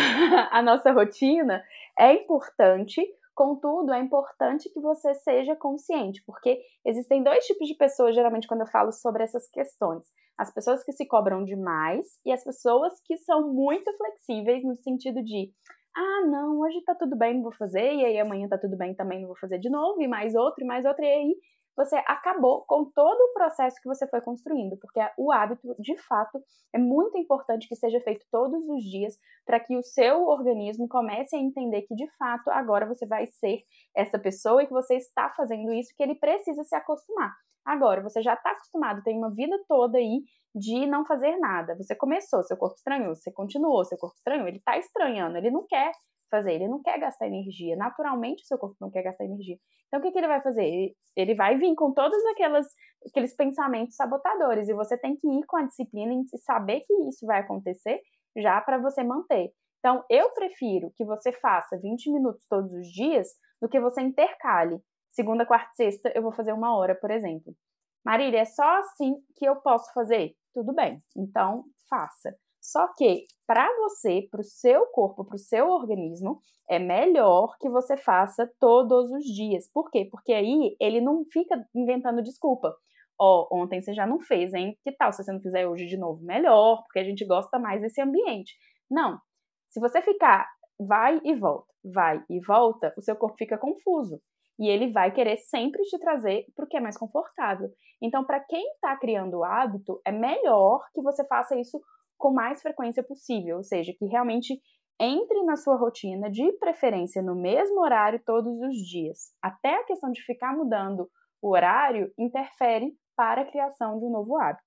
a 0.51 0.61
nossa 0.63 0.93
rotina 0.93 1.63
é 1.99 2.13
importante 2.13 3.01
Contudo, 3.39 3.93
é 3.93 4.01
importante 4.01 4.69
que 4.69 4.81
você 4.81 5.15
seja 5.15 5.55
consciente, 5.55 6.21
porque 6.27 6.61
existem 6.85 7.23
dois 7.23 7.47
tipos 7.47 7.69
de 7.69 7.75
pessoas, 7.77 8.13
geralmente, 8.13 8.49
quando 8.49 8.63
eu 8.63 8.67
falo 8.67 8.91
sobre 8.91 9.23
essas 9.23 9.49
questões: 9.49 10.09
as 10.37 10.53
pessoas 10.53 10.83
que 10.83 10.91
se 10.91 11.07
cobram 11.07 11.45
demais 11.45 12.05
e 12.27 12.33
as 12.33 12.43
pessoas 12.43 13.01
que 13.05 13.17
são 13.19 13.55
muito 13.55 13.97
flexíveis 13.97 14.65
no 14.65 14.75
sentido 14.83 15.23
de. 15.23 15.53
Ah, 15.97 16.27
não, 16.27 16.59
hoje 16.59 16.83
tá 16.83 16.97
tudo 16.97 17.17
bem, 17.17 17.35
não 17.35 17.43
vou 17.43 17.53
fazer, 17.53 17.95
e 17.95 18.05
aí 18.07 18.19
amanhã 18.19 18.49
tá 18.49 18.59
tudo 18.59 18.77
bem, 18.77 18.93
também 18.93 19.21
não 19.21 19.29
vou 19.29 19.39
fazer 19.39 19.61
de 19.61 19.71
novo, 19.71 20.03
e 20.03 20.09
mais 20.09 20.35
outro, 20.35 20.65
e 20.65 20.67
mais 20.67 20.85
outro, 20.85 21.05
e 21.05 21.09
aí 21.09 21.37
você 21.79 21.95
acabou 22.09 22.65
com 22.67 22.85
todo 22.87 23.21
o 23.21 23.33
processo 23.33 23.81
que 23.81 23.87
você 23.87 24.05
foi 24.09 24.21
construindo, 24.21 24.77
porque 24.79 24.99
o 25.17 25.31
hábito, 25.31 25.77
de 25.79 25.97
fato, 25.97 26.43
é 26.75 26.79
muito 26.79 27.17
importante 27.17 27.69
que 27.69 27.77
seja 27.77 28.01
feito 28.01 28.27
todos 28.33 28.69
os 28.69 28.83
dias 28.83 29.17
para 29.47 29.61
que 29.61 29.77
o 29.77 29.83
seu 29.83 30.27
organismo 30.27 30.89
comece 30.89 31.37
a 31.37 31.39
entender 31.39 31.83
que, 31.83 31.95
de 31.95 32.11
fato, 32.19 32.51
agora 32.51 32.85
você 32.85 33.07
vai 33.07 33.29
ser 33.29 33.61
essa 33.97 34.19
pessoa 34.19 34.61
e 34.61 34.67
que 34.67 34.73
você 34.73 34.97
está 34.97 35.31
fazendo 35.37 35.73
isso, 35.73 35.95
que 35.97 36.03
ele 36.03 36.17
precisa 36.17 36.65
se 36.65 36.75
acostumar. 36.75 37.33
Agora, 37.65 38.03
você 38.03 38.21
já 38.23 38.35
está 38.35 38.51
acostumado, 38.51 39.05
tem 39.05 39.17
uma 39.17 39.33
vida 39.33 39.57
toda 39.69 39.99
aí 39.99 40.25
de 40.53 40.85
não 40.85 41.07
fazer 41.07 41.37
nada. 41.37 41.77
Você 41.77 41.95
começou, 41.95 42.43
seu 42.43 42.57
corpo 42.57 42.75
estranhou, 42.75 43.15
você 43.15 43.31
continuou, 43.31 43.85
seu 43.85 43.99
corpo 43.99 44.17
estranhou, 44.17 44.49
ele 44.49 44.57
está 44.57 44.77
estranhando, 44.77 45.37
ele 45.39 45.51
não 45.51 45.65
quer 45.65 45.93
fazer? 46.31 46.53
Ele 46.53 46.69
não 46.69 46.83
quer 46.83 46.99
gastar 46.99 47.27
energia. 47.27 47.77
Naturalmente, 47.77 48.43
o 48.43 48.47
seu 48.47 48.59
corpo 48.59 48.77
não 48.81 48.91
quer 48.91 49.03
gastar 49.03 49.25
energia. 49.25 49.59
Então, 49.87 50.01
o 50.01 50.03
que, 50.03 50.13
que 50.13 50.19
ele 50.19 50.29
vai 50.29 50.43
fazer? 50.43 50.95
Ele 51.17 51.35
vai 51.35 51.57
vir 51.57 51.75
com 51.75 51.93
todos 51.93 52.19
aquelas, 52.27 52.67
aqueles 53.07 53.35
pensamentos 53.35 53.97
sabotadores. 53.97 54.69
E 54.69 54.75
você 54.75 54.97
tem 54.99 55.17
que 55.17 55.27
ir 55.27 55.45
com 55.47 55.57
a 55.57 55.65
disciplina 55.65 56.13
e 56.15 56.39
saber 56.39 56.81
que 56.81 56.93
isso 57.09 57.27
vai 57.27 57.41
acontecer 57.41 58.01
já 58.37 58.61
para 58.61 58.79
você 58.79 59.03
manter. 59.03 59.51
Então, 59.79 60.05
eu 60.11 60.31
prefiro 60.31 60.93
que 60.97 61.05
você 61.05 61.33
faça 61.33 61.79
20 61.79 62.13
minutos 62.13 62.47
todos 62.49 62.73
os 62.73 62.89
dias 62.89 63.29
do 63.61 63.69
que 63.69 63.81
você 63.81 64.01
intercale. 64.01 64.81
Segunda, 65.11 65.47
quarta 65.47 65.71
e 65.73 65.77
sexta, 65.77 66.13
eu 66.15 66.23
vou 66.23 66.33
fazer 66.33 66.53
uma 66.53 66.77
hora, 66.77 66.95
por 66.95 67.11
exemplo. 67.11 67.55
Marília, 68.05 68.41
é 68.41 68.45
só 68.45 68.79
assim 68.79 69.17
que 69.37 69.45
eu 69.45 69.57
posso 69.57 69.93
fazer? 69.93 70.35
Tudo 70.55 70.75
bem, 70.75 70.99
então 71.17 71.65
faça. 71.89 72.37
Só 72.61 72.93
que 72.95 73.25
para 73.47 73.67
você, 73.79 74.27
para 74.31 74.41
o 74.41 74.45
seu 74.45 74.87
corpo, 74.87 75.25
para 75.25 75.37
o 75.37 75.39
seu 75.39 75.69
organismo, 75.69 76.41
é 76.69 76.79
melhor 76.79 77.57
que 77.59 77.69
você 77.69 77.97
faça 77.97 78.51
todos 78.61 79.11
os 79.11 79.25
dias. 79.25 79.71
Por 79.73 79.91
quê? 79.91 80.07
Porque 80.11 80.33
aí 80.33 80.77
ele 80.79 81.01
não 81.01 81.25
fica 81.33 81.57
inventando 81.75 82.23
desculpa. 82.23 82.75
Ó, 83.21 83.49
oh, 83.51 83.63
ontem 83.63 83.81
você 83.81 83.93
já 83.95 84.07
não 84.07 84.21
fez, 84.21 84.55
hein? 84.55 84.79
Que 84.85 84.93
tal 84.93 85.13
se 85.13 85.25
você 85.25 85.33
não 85.33 85.41
fizer 85.41 85.67
hoje 85.67 85.87
de 85.87 85.97
novo? 85.97 86.23
Melhor, 86.23 86.83
porque 86.83 87.01
a 87.01 87.05
gente 87.05 87.25
gosta 87.25 87.59
mais 87.59 87.81
desse 87.81 88.01
ambiente. 88.01 88.55
Não. 88.91 89.19
Se 89.69 89.81
você 89.81 90.01
ficar 90.03 90.47
vai 90.79 91.21
e 91.25 91.35
volta, 91.35 91.73
vai 91.85 92.23
e 92.31 92.41
volta, 92.41 92.95
o 92.97 93.03
seu 93.03 93.17
corpo 93.17 93.37
fica 93.37 93.59
confuso 93.59 94.21
e 94.59 94.69
ele 94.69 94.93
vai 94.93 95.13
querer 95.13 95.37
sempre 95.37 95.83
te 95.85 95.99
trazer 95.99 96.45
para 96.55 96.65
o 96.65 96.69
que 96.69 96.77
é 96.77 96.81
mais 96.81 96.97
confortável. 96.97 97.69
Então, 98.03 98.25
para 98.25 98.41
quem 98.41 98.65
está 98.73 98.97
criando 98.97 99.39
o 99.39 99.45
hábito, 99.45 100.01
é 100.05 100.11
melhor 100.11 100.85
que 100.93 101.01
você 101.01 101.25
faça 101.27 101.57
isso 101.57 101.81
com 102.19 102.33
mais 102.33 102.61
frequência 102.61 103.03
possível, 103.03 103.59
ou 103.59 103.65
seja, 103.65 103.93
que 103.97 104.05
realmente 104.07 104.61
entre 105.01 105.43
na 105.45 105.57
sua 105.57 105.77
rotina, 105.77 106.29
de 106.31 106.53
preferência 106.59 107.23
no 107.23 107.35
mesmo 107.35 107.81
horário 107.81 108.21
todos 108.25 108.61
os 108.61 108.77
dias. 108.77 109.33
Até 109.41 109.77
a 109.77 109.85
questão 109.85 110.11
de 110.11 110.21
ficar 110.23 110.57
mudando 110.57 111.09
o 111.41 111.51
horário 111.51 112.13
interfere 112.19 112.93
para 113.17 113.43
a 113.43 113.45
criação 113.45 113.99
de 113.99 114.05
um 114.05 114.11
novo 114.11 114.37
hábito. 114.37 114.65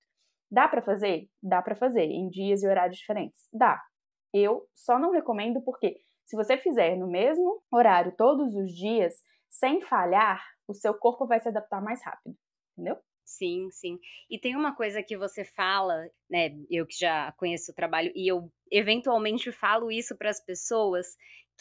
Dá 0.50 0.66
para 0.68 0.82
fazer? 0.82 1.28
Dá 1.42 1.60
para 1.60 1.76
fazer 1.76 2.04
em 2.04 2.28
dias 2.28 2.62
e 2.62 2.68
horários 2.68 2.98
diferentes. 2.98 3.48
Dá. 3.52 3.80
Eu 4.32 4.66
só 4.74 4.98
não 4.98 5.10
recomendo 5.10 5.62
porque 5.62 5.96
se 6.24 6.36
você 6.36 6.56
fizer 6.56 6.96
no 6.96 7.06
mesmo 7.06 7.62
horário 7.70 8.14
todos 8.16 8.54
os 8.54 8.72
dias, 8.72 9.14
sem 9.50 9.82
falhar, 9.82 10.42
o 10.66 10.74
seu 10.74 10.94
corpo 10.94 11.26
vai 11.26 11.40
se 11.40 11.48
adaptar 11.48 11.82
mais 11.82 12.02
rápido, 12.02 12.34
entendeu? 12.72 12.96
Sim, 13.24 13.70
sim. 13.70 13.98
E 14.28 14.38
tem 14.38 14.56
uma 14.56 14.74
coisa 14.74 15.02
que 15.02 15.16
você 15.16 15.44
fala, 15.44 16.08
né? 16.28 16.50
Eu 16.70 16.86
que 16.86 16.98
já 16.98 17.32
conheço 17.32 17.70
o 17.72 17.74
trabalho 17.74 18.12
e 18.14 18.30
eu 18.30 18.50
eventualmente 18.70 19.50
falo 19.52 19.90
isso 19.90 20.16
para 20.16 20.28
as 20.30 20.40
pessoas 20.44 21.06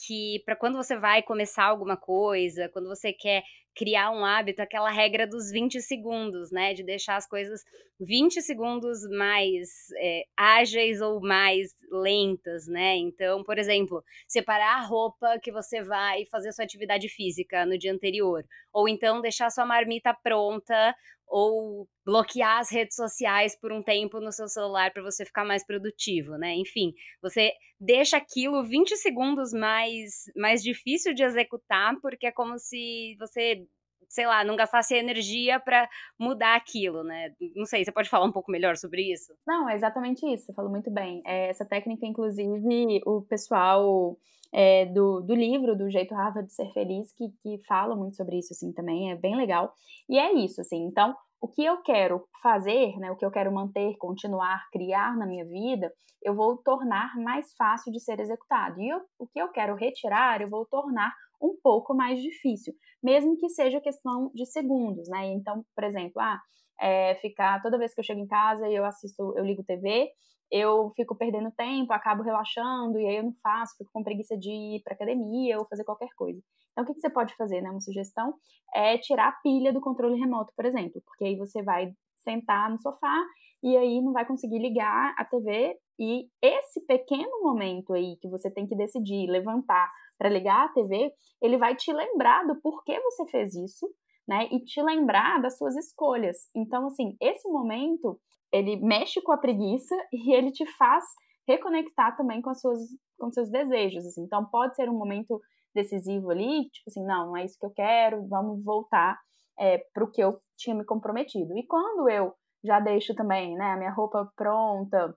que 0.06 0.42
para 0.46 0.56
quando 0.56 0.76
você 0.78 0.98
vai 0.98 1.22
começar 1.22 1.66
alguma 1.66 1.96
coisa, 1.96 2.68
quando 2.70 2.88
você 2.90 3.14
quer 3.14 3.44
criar 3.76 4.12
um 4.12 4.26
hábito, 4.26 4.62
aquela 4.62 4.90
regra 4.90 5.26
dos 5.28 5.50
20 5.52 5.80
segundos, 5.82 6.52
né? 6.52 6.74
De 6.74 6.84
deixar 6.84 7.16
as 7.16 7.28
coisas 7.28 7.62
20 8.00 8.42
segundos 8.42 9.00
mais 9.10 9.70
é, 9.98 10.24
ágeis 10.36 11.00
ou 11.00 11.22
mais 11.22 11.70
lentas, 11.92 12.68
né? 12.68 12.98
Então, 12.98 13.44
por 13.44 13.58
exemplo, 13.58 14.04
separar 14.28 14.78
a 14.80 14.86
roupa 14.86 15.40
que 15.42 15.52
você 15.52 15.82
vai 15.84 16.26
fazer 16.26 16.52
sua 16.52 16.66
atividade 16.66 17.08
física 17.08 17.66
no 17.66 17.78
dia 17.78 17.94
anterior. 17.94 18.44
Ou 18.74 18.90
então 18.90 19.22
deixar 19.22 19.50
sua 19.52 19.66
marmita 19.66 20.14
pronta 20.14 20.96
ou 21.32 21.88
bloquear 22.06 22.60
as 22.60 22.70
redes 22.70 22.96
sociais 22.96 23.58
por 23.58 23.72
um 23.72 23.82
tempo 23.82 24.20
no 24.20 24.32
seu 24.32 24.48
celular 24.48 24.92
para 24.92 25.02
você 25.02 25.26
ficar 25.26 25.46
mais 25.46 25.66
produtivo, 25.66 26.38
né? 26.38 26.54
Enfim, 26.56 26.94
você 27.22 27.54
deixa 27.80 28.18
aquilo 28.18 28.64
20 28.64 28.98
segundos 28.98 29.54
mais 29.54 30.26
mais 30.36 30.62
difícil 30.62 31.14
de 31.14 31.24
executar, 31.24 31.96
porque 32.02 32.28
é 32.28 32.32
como 32.32 32.60
se 32.60 33.16
você 33.18 33.66
sei 34.10 34.28
lá, 34.28 34.44
não 34.44 34.58
gastasse 34.58 34.94
energia 34.94 35.58
para 35.58 35.90
mudar 36.20 36.56
aquilo, 36.56 37.02
né? 37.02 37.34
Não 37.56 37.66
sei, 37.66 37.86
você 37.86 37.94
pode 37.94 38.10
falar 38.10 38.26
um 38.26 38.32
pouco 38.32 38.52
melhor 38.52 38.76
sobre 38.76 39.10
isso? 39.10 39.34
Não, 39.48 39.70
é 39.70 39.76
exatamente 39.76 40.26
isso, 40.26 40.48
você 40.48 40.54
falou 40.54 40.70
muito 40.70 40.92
bem. 40.92 41.22
É, 41.26 41.48
essa 41.48 41.66
técnica, 41.66 42.06
inclusive, 42.06 43.02
o 43.06 43.22
pessoal 43.22 44.18
é, 44.54 44.86
do, 44.88 45.22
do 45.22 45.34
livro, 45.34 45.78
do 45.78 45.90
Jeito 45.90 46.14
Harvard 46.14 46.48
de 46.48 46.54
Ser 46.54 46.72
Feliz, 46.74 47.14
que, 47.14 47.30
que 47.42 47.64
fala 47.66 47.96
muito 47.96 48.18
sobre 48.18 48.38
isso, 48.38 48.54
assim, 48.54 48.72
também, 48.74 49.12
é 49.12 49.16
bem 49.16 49.36
legal. 49.36 49.74
E 50.10 50.20
é 50.20 50.34
isso, 50.34 50.62
assim, 50.62 50.86
então, 50.86 51.16
o 51.42 51.48
que 51.48 51.64
eu 51.64 51.82
quero 51.82 52.24
fazer, 52.44 52.98
né, 52.98 53.10
o 53.12 53.16
que 53.16 53.26
eu 53.26 53.32
quero 53.32 53.52
manter, 53.52 53.96
continuar, 53.98 54.62
criar 54.72 55.18
na 55.18 55.26
minha 55.26 55.46
vida, 55.46 55.92
eu 56.24 56.36
vou 56.36 56.58
tornar 56.58 57.16
mais 57.18 57.54
fácil 57.58 57.92
de 57.92 58.00
ser 58.00 58.20
executado. 58.20 58.80
E 58.80 58.90
eu, 58.90 59.02
o 59.18 59.28
que 59.28 59.42
eu 59.42 59.50
quero 59.50 59.76
retirar, 59.76 60.42
eu 60.42 60.50
vou 60.50 60.66
tornar 60.66 61.12
um 61.42 61.58
pouco 61.64 61.96
mais 61.96 62.22
difícil, 62.22 62.74
mesmo 63.02 63.36
que 63.38 63.50
seja 63.50 63.82
questão 63.82 64.32
de 64.36 64.46
segundos, 64.46 65.10
né? 65.10 65.26
Então, 65.34 65.66
por 65.74 65.84
exemplo, 65.84 66.22
ah, 66.22 66.40
é, 66.80 67.16
ficar 67.16 67.62
toda 67.62 67.78
vez 67.78 67.94
que 67.94 68.00
eu 68.00 68.04
chego 68.04 68.20
em 68.20 68.28
casa 68.28 68.70
eu 68.70 68.86
assisto, 68.86 69.34
eu 69.36 69.44
ligo 69.44 69.64
TV, 69.64 70.10
eu 70.52 70.92
fico 70.96 71.16
perdendo 71.16 71.52
tempo, 71.52 71.94
acabo 71.94 72.24
relaxando, 72.24 73.00
e 73.00 73.08
aí 73.08 73.16
eu 73.18 73.24
não 73.24 73.34
faço, 73.42 73.78
fico 73.78 73.90
com 73.94 74.04
preguiça 74.04 74.38
de 74.38 74.52
ir 74.52 74.82
para 74.84 74.94
academia 74.94 75.58
ou 75.58 75.66
fazer 75.68 75.84
qualquer 75.84 76.10
coisa. 76.16 76.42
Então, 76.72 76.84
o 76.84 76.88
que, 76.88 76.94
que 76.94 77.00
você 77.02 77.10
pode 77.10 77.36
fazer, 77.36 77.62
né? 77.62 77.70
Uma 77.70 77.80
sugestão 77.80 78.34
é 78.74 78.98
tirar 78.98 79.30
a 79.30 79.42
pilha 79.42 79.72
do 79.72 79.82
controle 79.82 80.20
remoto, 80.20 80.54
por 80.56 80.66
exemplo, 80.66 81.02
porque 81.06 81.26
aí 81.26 81.36
você 81.38 81.64
vai 81.64 81.94
sentar 82.20 82.70
no 82.70 82.80
sofá 82.80 83.16
e 83.64 83.76
aí 83.78 84.02
não 84.02 84.12
vai 84.12 84.26
conseguir 84.26 84.60
ligar 84.60 85.14
a 85.18 85.26
TV 85.26 85.78
e 86.00 86.28
esse 86.42 86.86
pequeno 86.86 87.42
momento 87.42 87.94
aí 87.94 88.18
que 88.20 88.28
você 88.28 88.50
tem 88.50 88.68
que 88.68 88.76
decidir 88.76 89.30
levantar 89.30 89.90
para 90.18 90.30
ligar 90.30 90.66
a 90.66 90.70
TV, 90.70 91.12
ele 91.42 91.58
vai 91.58 91.76
te 91.76 91.92
lembrar 91.94 92.46
do 92.46 92.60
porquê 92.62 93.00
você 93.00 93.26
fez 93.28 93.56
isso, 93.56 93.88
né? 94.28 94.48
E 94.52 94.60
te 94.64 94.82
lembrar 94.82 95.42
das 95.42 95.58
suas 95.58 95.76
escolhas. 95.76 96.38
Então, 96.56 96.88
assim, 96.88 97.16
esse 97.20 97.48
momento 97.50 98.20
ele 98.52 98.78
mexe 98.78 99.22
com 99.22 99.32
a 99.32 99.38
preguiça 99.38 99.96
e 100.12 100.34
ele 100.34 100.52
te 100.52 100.66
faz 100.78 101.04
reconectar 101.48 102.16
também 102.16 102.42
com, 102.42 102.50
as 102.50 102.60
suas, 102.60 102.80
com 103.18 103.32
seus 103.32 103.50
desejos. 103.50 104.06
Assim. 104.06 104.24
Então, 104.24 104.46
pode 104.46 104.76
ser 104.76 104.90
um 104.90 104.98
momento 104.98 105.40
decisivo 105.74 106.30
ali, 106.30 106.70
tipo 106.70 106.90
assim, 106.90 107.06
não, 107.06 107.28
não 107.28 107.38
é 107.38 107.46
isso 107.46 107.58
que 107.58 107.66
eu 107.66 107.72
quero, 107.72 108.28
vamos 108.28 108.64
voltar 108.64 109.18
é, 109.58 109.78
para 109.94 110.04
o 110.04 110.12
que 110.12 110.22
eu 110.22 110.40
tinha 110.58 110.76
me 110.76 110.86
comprometido. 110.86 111.58
E 111.58 111.66
quando 111.66 112.10
eu 112.10 112.34
já 112.64 112.80
deixo 112.80 113.16
também 113.16 113.56
né, 113.56 113.72
a 113.72 113.78
minha 113.78 113.92
roupa 113.92 114.30
pronta, 114.36 115.16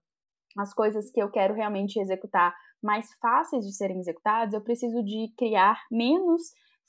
as 0.59 0.73
coisas 0.73 1.11
que 1.11 1.20
eu 1.20 1.31
quero 1.31 1.55
realmente 1.55 1.99
executar 1.99 2.55
mais 2.83 3.07
fáceis 3.20 3.64
de 3.64 3.75
serem 3.75 3.99
executadas, 3.99 4.55
eu 4.55 4.62
preciso 4.62 5.03
de 5.03 5.33
criar 5.37 5.81
menos 5.90 6.42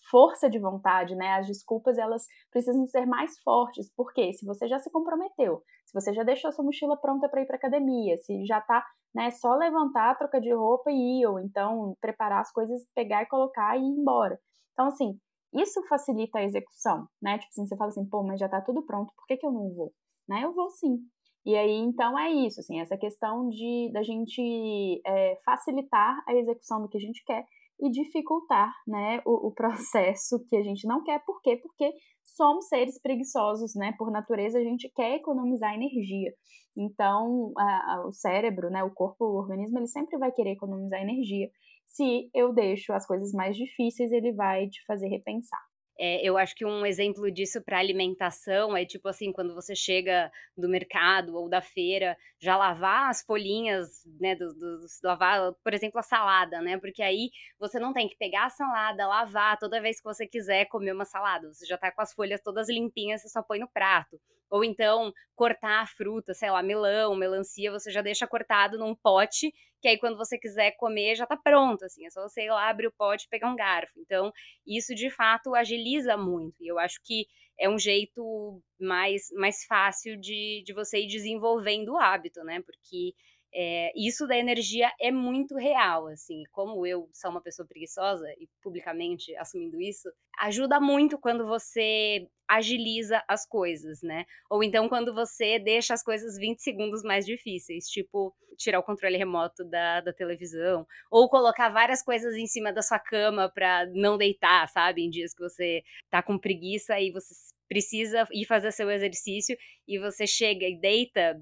força 0.09 0.49
de 0.49 0.59
vontade, 0.59 1.15
né? 1.15 1.33
As 1.33 1.47
desculpas 1.47 1.97
elas 1.97 2.25
precisam 2.51 2.85
ser 2.87 3.05
mais 3.05 3.39
fortes, 3.39 3.91
porque 3.95 4.33
se 4.33 4.45
você 4.45 4.67
já 4.67 4.77
se 4.77 4.91
comprometeu, 4.91 5.63
você 5.95 6.13
já 6.13 6.23
deixou 6.23 6.51
sua 6.51 6.65
mochila 6.65 6.97
pronta 6.97 7.29
para 7.29 7.41
ir 7.41 7.47
para 7.47 7.55
academia, 7.55 8.17
se 8.17 8.45
já 8.45 8.61
tá, 8.61 8.85
né, 9.13 9.31
só 9.31 9.55
levantar, 9.55 10.17
trocar 10.17 10.41
de 10.41 10.53
roupa 10.53 10.91
e 10.91 11.21
ir, 11.21 11.25
ou 11.25 11.39
então 11.39 11.95
preparar 12.01 12.41
as 12.41 12.51
coisas, 12.51 12.85
pegar 12.93 13.23
e 13.23 13.27
colocar 13.27 13.77
e 13.77 13.81
ir 13.81 13.83
embora. 13.83 14.37
Então 14.73 14.87
assim, 14.87 15.17
isso 15.53 15.81
facilita 15.87 16.39
a 16.39 16.43
execução, 16.43 17.07
né? 17.21 17.37
Tipo 17.39 17.49
assim, 17.49 17.65
você 17.65 17.77
fala 17.77 17.89
assim, 17.89 18.05
pô, 18.07 18.23
mas 18.23 18.39
já 18.39 18.49
tá 18.49 18.61
tudo 18.61 18.85
pronto, 18.85 19.13
por 19.15 19.25
que, 19.25 19.37
que 19.37 19.45
eu 19.45 19.51
não 19.51 19.73
vou? 19.73 19.93
Né? 20.27 20.43
Eu 20.43 20.53
vou 20.53 20.69
sim. 20.69 20.99
E 21.45 21.55
aí, 21.55 21.77
então, 21.77 22.17
é 22.17 22.31
isso, 22.31 22.59
assim, 22.59 22.79
essa 22.81 22.97
questão 22.97 23.47
de 23.49 23.91
da 23.93 24.01
gente 24.01 25.01
é, 25.05 25.39
facilitar 25.45 26.23
a 26.27 26.33
execução 26.33 26.81
do 26.81 26.89
que 26.89 26.97
a 26.97 26.99
gente 26.99 27.23
quer 27.23 27.45
e 27.79 27.89
dificultar 27.89 28.71
né, 28.87 29.21
o, 29.25 29.47
o, 29.47 29.51
processo 29.51 30.43
que 30.47 30.55
a 30.55 30.63
gente 30.63 30.87
não 30.87 31.03
quer. 31.03 31.19
Por 31.25 31.41
quê? 31.41 31.57
Porque 31.57 31.91
somos 32.23 32.67
seres 32.67 33.01
preguiçosos, 33.01 33.75
né? 33.75 33.93
Por 33.97 34.11
natureza, 34.11 34.59
a 34.59 34.63
gente 34.63 34.89
quer 34.95 35.15
economizar 35.15 35.73
energia. 35.73 36.33
Então, 36.77 37.51
a, 37.57 37.95
a, 37.95 38.07
o 38.07 38.11
cérebro, 38.11 38.69
né, 38.69 38.83
o 38.83 38.91
corpo, 38.91 39.25
o 39.25 39.37
organismo, 39.37 39.79
ele 39.79 39.87
sempre 39.87 40.17
vai 40.17 40.31
querer 40.31 40.51
economizar 40.51 41.01
energia. 41.01 41.49
Se 41.85 42.29
eu 42.33 42.53
deixo 42.53 42.93
as 42.93 43.05
coisas 43.05 43.31
mais 43.31 43.55
difíceis, 43.55 44.11
ele 44.11 44.33
vai 44.33 44.67
te 44.67 44.83
fazer 44.85 45.07
repensar. 45.07 45.61
É, 45.97 46.21
eu 46.27 46.37
acho 46.37 46.53
que 46.55 46.65
um 46.65 46.85
exemplo 46.85 47.31
disso 47.31 47.61
para 47.61 47.79
alimentação 47.79 48.75
é 48.75 48.85
tipo 48.85 49.07
assim, 49.07 49.31
quando 49.31 49.55
você 49.55 49.73
chega 49.73 50.29
do 50.57 50.67
mercado 50.67 51.35
ou 51.35 51.49
da 51.49 51.61
feira, 51.61 52.17
já 52.39 52.57
lavar 52.57 53.09
as 53.09 53.21
folhinhas, 53.21 54.03
né, 54.19 54.35
do, 54.35 54.53
do, 54.53 54.85
lavar, 55.03 55.53
por 55.63 55.73
exemplo, 55.73 55.99
a 55.99 56.03
salada, 56.03 56.61
né, 56.61 56.77
porque 56.77 57.01
aí 57.01 57.29
você 57.57 57.79
não 57.79 57.93
tem 57.93 58.09
que 58.09 58.17
pegar 58.17 58.45
a 58.45 58.49
salada, 58.49 59.07
lavar 59.07 59.57
toda 59.57 59.81
vez 59.81 59.97
que 59.97 60.03
você 60.03 60.27
quiser 60.27 60.65
comer 60.65 60.91
uma 60.91 61.05
salada, 61.05 61.47
você 61.53 61.65
já 61.65 61.77
tá 61.77 61.91
com 61.91 62.01
as 62.01 62.13
folhas 62.13 62.41
todas 62.41 62.69
limpinhas, 62.69 63.21
você 63.21 63.29
só 63.29 63.41
põe 63.41 63.59
no 63.59 63.67
prato. 63.67 64.19
Ou 64.55 64.63
então 64.63 65.11
cortar 65.35 65.81
a 65.81 65.87
fruta, 65.87 66.33
sei 66.33 66.49
lá, 66.49 66.63
melão, 66.63 67.15
melancia, 67.15 67.71
você 67.71 67.91
já 67.91 68.01
deixa 68.01 68.25
cortado 68.27 68.77
num 68.77 68.95
pote, 68.95 69.53
que 69.81 69.87
aí 69.87 69.97
quando 69.97 70.17
você 70.17 70.37
quiser 70.37 70.71
comer 70.77 71.15
já 71.15 71.25
tá 71.25 71.35
pronto, 71.37 71.83
assim, 71.85 72.05
é 72.05 72.09
só 72.09 72.21
você 72.27 72.43
ir 72.45 72.49
lá, 72.49 72.69
abrir 72.69 72.87
o 72.87 72.91
pote 72.91 73.25
e 73.25 73.29
pegar 73.29 73.49
um 73.51 73.55
garfo. 73.55 73.93
Então, 73.99 74.31
isso 74.65 74.95
de 74.95 75.09
fato 75.09 75.53
agiliza 75.55 76.15
muito. 76.17 76.55
E 76.63 76.67
eu 76.67 76.79
acho 76.79 76.99
que 77.03 77.27
é 77.59 77.69
um 77.69 77.77
jeito 77.79 78.61
mais, 78.79 79.27
mais 79.33 79.63
fácil 79.65 80.17
de, 80.17 80.63
de 80.65 80.73
você 80.73 80.99
ir 80.99 81.07
desenvolvendo 81.07 81.93
o 81.93 81.97
hábito, 81.97 82.43
né? 82.43 82.61
Porque 82.61 83.13
É, 83.57 83.93
isso 83.95 84.27
da 84.27 84.37
energia 84.37 84.91
é 84.99 85.09
muito 85.11 85.55
real, 85.55 86.07
assim. 86.07 86.43
Como 86.51 86.85
eu 86.85 87.09
sou 87.13 87.31
uma 87.31 87.41
pessoa 87.41 87.65
preguiçosa 87.65 88.29
e 88.37 88.49
publicamente 88.61 89.33
assumindo 89.37 89.81
isso, 89.81 90.09
ajuda 90.39 90.77
muito 90.77 91.17
quando 91.17 91.47
você 91.47 92.27
agiliza 92.45 93.23
as 93.29 93.47
coisas, 93.47 94.01
né? 94.01 94.25
Ou 94.49 94.61
então 94.61 94.89
quando 94.89 95.13
você 95.13 95.57
deixa 95.57 95.93
as 95.93 96.03
coisas 96.03 96.37
20 96.37 96.61
segundos 96.61 97.01
mais 97.01 97.25
difíceis, 97.25 97.87
tipo 97.87 98.35
tirar 98.57 98.79
o 98.79 98.83
controle 98.83 99.17
remoto 99.17 99.63
da, 99.63 100.01
da 100.01 100.13
televisão, 100.13 100.85
ou 101.09 101.29
colocar 101.29 101.69
várias 101.69 102.01
coisas 102.03 102.35
em 102.35 102.47
cima 102.47 102.73
da 102.73 102.81
sua 102.81 102.99
cama 102.99 103.49
para 103.49 103.85
não 103.93 104.17
deitar, 104.17 104.67
sabe? 104.67 105.01
Em 105.01 105.09
dias 105.09 105.33
que 105.33 105.41
você 105.41 105.81
tá 106.09 106.21
com 106.21 106.37
preguiça 106.37 106.99
e 106.99 107.11
você 107.11 107.33
precisa 107.69 108.27
ir 108.31 108.45
fazer 108.45 108.71
seu 108.71 108.91
exercício 108.91 109.57
e 109.87 109.97
você 109.97 110.27
chega 110.27 110.65
e 110.67 110.79
deita 110.79 111.41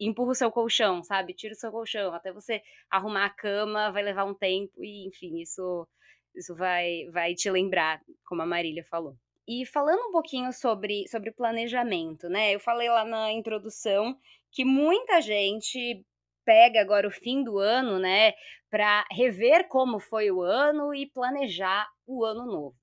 empurra 0.00 0.30
o 0.30 0.34
seu 0.34 0.50
colchão, 0.50 1.02
sabe? 1.02 1.34
Tira 1.34 1.52
o 1.54 1.56
seu 1.56 1.70
colchão. 1.70 2.12
Até 2.14 2.32
você 2.32 2.62
arrumar 2.90 3.26
a 3.26 3.30
cama 3.30 3.90
vai 3.90 4.02
levar 4.02 4.24
um 4.24 4.34
tempo 4.34 4.84
e, 4.84 5.06
enfim, 5.06 5.40
isso, 5.40 5.86
isso 6.34 6.54
vai, 6.54 7.04
vai 7.12 7.34
te 7.34 7.50
lembrar, 7.50 8.00
como 8.26 8.42
a 8.42 8.46
Marília 8.46 8.84
falou. 8.84 9.16
E 9.46 9.64
falando 9.64 10.08
um 10.08 10.12
pouquinho 10.12 10.52
sobre, 10.52 11.08
sobre 11.08 11.32
planejamento, 11.32 12.28
né? 12.28 12.54
Eu 12.54 12.60
falei 12.60 12.88
lá 12.90 13.04
na 13.04 13.32
introdução 13.32 14.16
que 14.52 14.64
muita 14.64 15.20
gente 15.20 16.04
pega 16.44 16.80
agora 16.80 17.06
o 17.06 17.10
fim 17.10 17.44
do 17.44 17.58
ano, 17.58 17.98
né, 17.98 18.32
para 18.70 19.04
rever 19.12 19.68
como 19.68 20.00
foi 20.00 20.30
o 20.30 20.40
ano 20.40 20.94
e 20.94 21.06
planejar 21.06 21.86
o 22.06 22.24
ano 22.24 22.46
novo. 22.46 22.76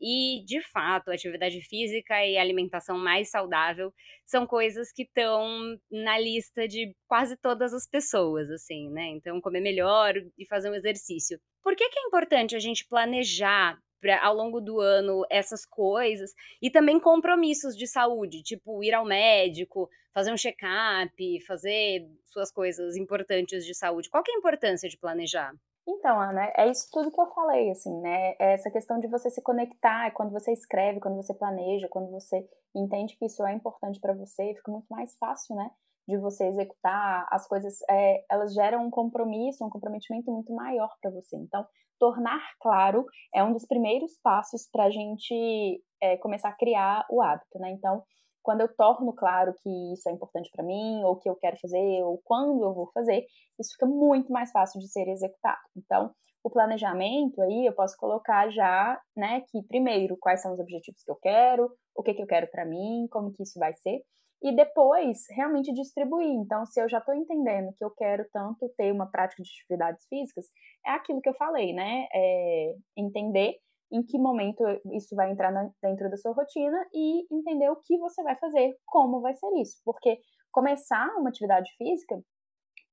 E, 0.00 0.42
de 0.46 0.62
fato, 0.62 1.10
atividade 1.10 1.60
física 1.60 2.24
e 2.24 2.38
alimentação 2.38 2.98
mais 2.98 3.30
saudável 3.30 3.92
são 4.24 4.46
coisas 4.46 4.90
que 4.92 5.02
estão 5.02 5.76
na 5.90 6.18
lista 6.18 6.66
de 6.66 6.94
quase 7.06 7.36
todas 7.36 7.74
as 7.74 7.86
pessoas, 7.86 8.50
assim, 8.50 8.88
né? 8.90 9.08
Então, 9.08 9.40
comer 9.40 9.60
melhor 9.60 10.14
e 10.38 10.46
fazer 10.46 10.70
um 10.70 10.74
exercício. 10.74 11.38
Por 11.62 11.76
que, 11.76 11.88
que 11.88 11.98
é 11.98 12.06
importante 12.06 12.56
a 12.56 12.58
gente 12.58 12.86
planejar 12.88 13.78
pra, 14.00 14.24
ao 14.24 14.34
longo 14.34 14.60
do 14.60 14.80
ano 14.80 15.24
essas 15.30 15.66
coisas 15.66 16.32
e 16.62 16.70
também 16.70 16.98
compromissos 16.98 17.76
de 17.76 17.86
saúde, 17.86 18.42
tipo 18.42 18.82
ir 18.82 18.94
ao 18.94 19.04
médico, 19.04 19.88
fazer 20.14 20.32
um 20.32 20.36
check-up, 20.36 21.44
fazer 21.46 22.06
suas 22.26 22.50
coisas 22.50 22.96
importantes 22.96 23.64
de 23.66 23.74
saúde? 23.74 24.08
Qual 24.08 24.24
é 24.26 24.32
a 24.32 24.38
importância 24.38 24.88
de 24.88 24.98
planejar? 24.98 25.52
Então, 25.92 26.20
Ana, 26.20 26.52
é 26.56 26.68
isso 26.70 26.88
tudo 26.92 27.10
que 27.10 27.20
eu 27.20 27.26
falei, 27.34 27.70
assim, 27.70 28.00
né? 28.00 28.36
É 28.38 28.52
essa 28.54 28.70
questão 28.70 29.00
de 29.00 29.08
você 29.08 29.28
se 29.28 29.42
conectar, 29.42 30.06
é 30.06 30.10
quando 30.12 30.30
você 30.30 30.52
escreve, 30.52 31.00
quando 31.00 31.16
você 31.16 31.34
planeja, 31.34 31.88
quando 31.90 32.10
você 32.12 32.48
entende 32.74 33.16
que 33.16 33.26
isso 33.26 33.44
é 33.44 33.52
importante 33.52 33.98
para 34.00 34.14
você, 34.14 34.54
fica 34.54 34.70
muito 34.70 34.86
mais 34.88 35.16
fácil, 35.18 35.56
né? 35.56 35.68
De 36.06 36.16
você 36.16 36.46
executar 36.46 37.26
as 37.30 37.46
coisas, 37.48 37.78
é, 37.90 38.24
elas 38.30 38.54
geram 38.54 38.86
um 38.86 38.90
compromisso, 38.90 39.64
um 39.64 39.70
comprometimento 39.70 40.30
muito 40.30 40.54
maior 40.54 40.94
para 41.02 41.10
você. 41.10 41.36
Então, 41.36 41.66
tornar 41.98 42.40
claro 42.60 43.04
é 43.34 43.42
um 43.42 43.52
dos 43.52 43.66
primeiros 43.66 44.12
passos 44.22 44.68
para 44.70 44.84
a 44.84 44.90
gente 44.90 45.82
é, 46.00 46.16
começar 46.18 46.50
a 46.50 46.56
criar 46.56 47.04
o 47.10 47.20
hábito, 47.20 47.58
né? 47.58 47.72
Então, 47.72 48.04
quando 48.50 48.62
eu 48.62 48.74
torno 48.74 49.12
claro 49.12 49.54
que 49.62 49.92
isso 49.92 50.08
é 50.08 50.12
importante 50.12 50.50
para 50.50 50.64
mim, 50.64 51.04
ou 51.04 51.14
que 51.14 51.30
eu 51.30 51.36
quero 51.36 51.56
fazer, 51.60 52.02
ou 52.02 52.20
quando 52.24 52.64
eu 52.64 52.74
vou 52.74 52.90
fazer, 52.92 53.24
isso 53.60 53.70
fica 53.74 53.86
muito 53.86 54.32
mais 54.32 54.50
fácil 54.50 54.80
de 54.80 54.90
ser 54.90 55.06
executado. 55.06 55.60
Então, 55.76 56.10
o 56.42 56.50
planejamento 56.50 57.40
aí 57.42 57.64
eu 57.64 57.72
posso 57.72 57.96
colocar 57.96 58.50
já, 58.50 59.00
né, 59.16 59.42
que 59.42 59.62
primeiro 59.68 60.16
quais 60.18 60.42
são 60.42 60.52
os 60.52 60.58
objetivos 60.58 61.00
que 61.04 61.10
eu 61.12 61.14
quero, 61.14 61.70
o 61.94 62.02
que 62.02 62.12
que 62.12 62.22
eu 62.22 62.26
quero 62.26 62.50
para 62.50 62.64
mim, 62.64 63.06
como 63.12 63.32
que 63.32 63.44
isso 63.44 63.56
vai 63.56 63.72
ser, 63.72 64.00
e 64.42 64.52
depois 64.56 65.18
realmente 65.30 65.72
distribuir. 65.72 66.32
Então, 66.32 66.66
se 66.66 66.82
eu 66.82 66.88
já 66.88 66.98
estou 66.98 67.14
entendendo 67.14 67.72
que 67.76 67.84
eu 67.84 67.90
quero 67.92 68.26
tanto 68.32 68.68
ter 68.76 68.90
uma 68.90 69.08
prática 69.08 69.44
de 69.44 69.48
atividades 69.48 70.04
físicas, 70.08 70.46
é 70.84 70.90
aquilo 70.90 71.20
que 71.20 71.28
eu 71.28 71.34
falei, 71.34 71.72
né? 71.72 72.08
É 72.12 72.74
entender 72.96 73.54
em 73.92 74.02
que 74.02 74.18
momento 74.18 74.62
isso 74.92 75.14
vai 75.14 75.30
entrar 75.30 75.50
na, 75.50 75.70
dentro 75.82 76.10
da 76.10 76.16
sua 76.16 76.32
rotina 76.32 76.78
e 76.92 77.26
entender 77.34 77.68
o 77.70 77.76
que 77.76 77.98
você 77.98 78.22
vai 78.22 78.36
fazer, 78.36 78.76
como 78.86 79.20
vai 79.20 79.34
ser 79.34 79.48
isso. 79.60 79.80
Porque 79.84 80.18
começar 80.52 81.08
uma 81.16 81.30
atividade 81.30 81.70
física 81.76 82.20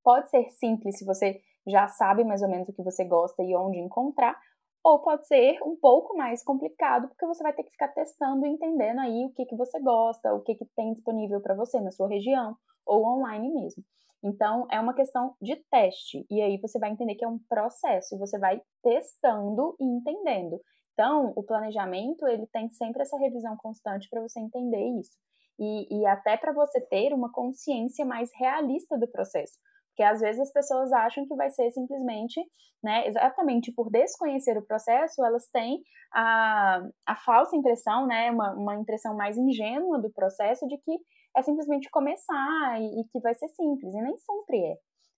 pode 0.04 0.30
ser 0.30 0.50
simples 0.52 0.98
se 0.98 1.06
você 1.06 1.40
já 1.68 1.88
sabe 1.88 2.24
mais 2.24 2.42
ou 2.42 2.50
menos 2.50 2.70
o 2.70 2.74
que 2.74 2.84
você 2.84 3.04
gosta 3.04 3.44
e 3.44 3.56
onde 3.56 3.78
encontrar, 3.78 4.40
ou 4.84 5.02
pode 5.02 5.28
ser 5.28 5.62
um 5.64 5.76
pouco 5.76 6.16
mais 6.16 6.42
complicado, 6.44 7.10
porque 7.10 7.26
você 7.26 7.44
vai 7.44 7.54
ter 7.54 7.64
que 7.64 7.72
ficar 7.72 7.90
testando 7.90 8.46
e 8.46 8.50
entendendo 8.50 9.00
aí 9.00 9.26
o 9.26 9.34
que, 9.34 9.46
que 9.46 9.56
você 9.56 9.80
gosta, 9.82 10.34
o 10.34 10.42
que, 10.42 10.56
que 10.56 10.66
tem 10.76 10.94
disponível 10.94 11.42
para 11.42 11.56
você 11.56 11.82
na 11.82 11.92
sua 11.92 12.08
região, 12.08 12.56
ou 12.86 13.06
online 13.06 13.54
mesmo. 13.54 13.84
Então, 14.24 14.66
é 14.72 14.80
uma 14.80 14.94
questão 14.94 15.36
de 15.42 15.56
teste, 15.70 16.26
e 16.30 16.42
aí 16.42 16.58
você 16.60 16.80
vai 16.80 16.90
entender 16.90 17.16
que 17.16 17.26
é 17.26 17.28
um 17.28 17.40
processo, 17.50 18.18
você 18.18 18.40
vai 18.40 18.62
testando 18.82 19.76
e 19.80 19.84
entendendo. 19.84 20.60
Então, 20.98 21.32
o 21.36 21.44
planejamento, 21.44 22.28
ele 22.28 22.48
tem 22.48 22.72
sempre 22.72 23.04
essa 23.04 23.16
revisão 23.20 23.56
constante 23.58 24.10
para 24.10 24.20
você 24.20 24.40
entender 24.40 24.84
isso. 25.00 25.12
E, 25.60 26.00
e 26.02 26.06
até 26.08 26.36
para 26.36 26.52
você 26.52 26.82
ter 26.82 27.14
uma 27.14 27.32
consciência 27.32 28.04
mais 28.04 28.32
realista 28.36 28.98
do 28.98 29.08
processo. 29.08 29.54
Porque 29.90 30.02
às 30.02 30.20
vezes 30.20 30.42
as 30.42 30.52
pessoas 30.52 30.92
acham 30.92 31.28
que 31.28 31.36
vai 31.36 31.52
ser 31.52 31.70
simplesmente, 31.70 32.42
né, 32.84 33.08
exatamente 33.08 33.72
por 33.72 33.92
desconhecer 33.92 34.58
o 34.58 34.66
processo, 34.66 35.24
elas 35.24 35.48
têm 35.52 35.84
a, 36.12 36.82
a 37.06 37.16
falsa 37.18 37.56
impressão, 37.56 38.08
né, 38.08 38.32
uma, 38.32 38.54
uma 38.54 38.76
impressão 38.76 39.16
mais 39.16 39.38
ingênua 39.38 40.02
do 40.02 40.12
processo 40.12 40.68
de 40.68 40.80
que 40.80 40.98
é 41.36 41.44
simplesmente 41.44 41.92
começar 41.92 42.82
e, 42.82 43.02
e 43.02 43.04
que 43.12 43.20
vai 43.20 43.36
ser 43.36 43.50
simples, 43.50 43.94
e 43.94 44.02
nem 44.02 44.18
sempre 44.18 44.66
é. 44.66 44.76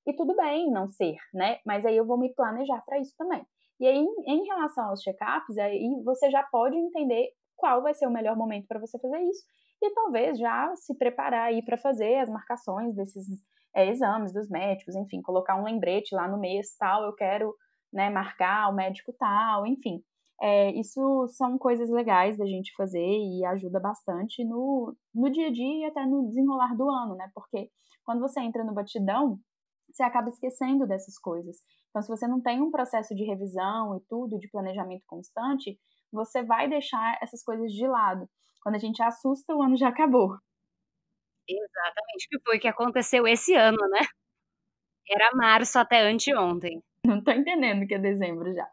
E 0.07 0.13
tudo 0.13 0.35
bem 0.35 0.69
não 0.71 0.89
ser, 0.89 1.15
né, 1.33 1.59
mas 1.65 1.85
aí 1.85 1.95
eu 1.95 2.05
vou 2.05 2.17
me 2.17 2.33
planejar 2.33 2.81
para 2.85 2.99
isso 2.99 3.13
também. 3.17 3.45
E 3.79 3.87
aí, 3.87 4.05
em 4.27 4.43
relação 4.45 4.89
aos 4.89 5.01
check-ups, 5.01 5.57
aí 5.57 5.89
você 6.03 6.29
já 6.29 6.43
pode 6.43 6.75
entender 6.75 7.29
qual 7.55 7.81
vai 7.81 7.93
ser 7.93 8.07
o 8.07 8.11
melhor 8.11 8.35
momento 8.35 8.67
para 8.67 8.79
você 8.79 8.97
fazer 8.99 9.19
isso 9.21 9.43
e 9.81 9.93
talvez 9.93 10.37
já 10.37 10.73
se 10.75 10.95
preparar 10.97 11.47
aí 11.47 11.63
para 11.63 11.77
fazer 11.77 12.17
as 12.17 12.29
marcações 12.29 12.93
desses 12.93 13.25
é, 13.73 13.87
exames 13.87 14.33
dos 14.33 14.49
médicos, 14.49 14.95
enfim, 14.95 15.21
colocar 15.21 15.55
um 15.55 15.63
lembrete 15.63 16.13
lá 16.13 16.27
no 16.27 16.39
mês 16.39 16.75
tal, 16.77 17.03
eu 17.03 17.13
quero 17.13 17.55
né, 17.91 18.09
marcar 18.09 18.69
o 18.69 18.75
médico 18.75 19.13
tal, 19.17 19.65
enfim. 19.65 20.03
É, 20.41 20.71
isso 20.71 21.27
são 21.29 21.57
coisas 21.57 21.89
legais 21.89 22.37
da 22.37 22.45
gente 22.45 22.73
fazer 22.75 23.05
e 23.05 23.43
ajuda 23.45 23.79
bastante 23.79 24.43
no, 24.45 24.95
no 25.13 25.29
dia 25.29 25.47
a 25.47 25.51
dia 25.51 25.81
e 25.81 25.85
até 25.85 26.05
no 26.05 26.27
desenrolar 26.27 26.75
do 26.77 26.89
ano, 26.89 27.15
né? 27.15 27.29
Porque 27.33 27.69
quando 28.05 28.21
você 28.21 28.39
entra 28.39 28.63
no 28.63 28.73
batidão, 28.73 29.37
você 29.91 30.03
acaba 30.03 30.29
esquecendo 30.29 30.87
dessas 30.87 31.17
coisas. 31.17 31.57
Então, 31.89 32.01
se 32.01 32.07
você 32.07 32.27
não 32.27 32.41
tem 32.41 32.61
um 32.61 32.71
processo 32.71 33.15
de 33.15 33.23
revisão 33.23 33.97
e 33.97 34.01
tudo, 34.07 34.39
de 34.39 34.49
planejamento 34.49 35.03
constante, 35.07 35.79
você 36.11 36.43
vai 36.43 36.69
deixar 36.69 37.17
essas 37.21 37.43
coisas 37.43 37.71
de 37.71 37.87
lado. 37.87 38.29
Quando 38.61 38.75
a 38.75 38.79
gente 38.79 39.01
assusta, 39.01 39.55
o 39.55 39.61
ano 39.61 39.77
já 39.77 39.89
acabou. 39.89 40.37
Exatamente, 41.47 42.27
que 42.29 42.39
foi 42.45 42.57
o 42.57 42.59
que 42.59 42.67
aconteceu 42.67 43.27
esse 43.27 43.55
ano, 43.55 43.79
né? 43.89 44.01
Era 45.09 45.31
março 45.35 45.79
até 45.79 46.01
anteontem. 46.01 46.83
Não 47.03 47.23
tô 47.23 47.31
entendendo 47.31 47.87
que 47.87 47.95
é 47.95 47.99
dezembro 47.99 48.53
já. 48.53 48.67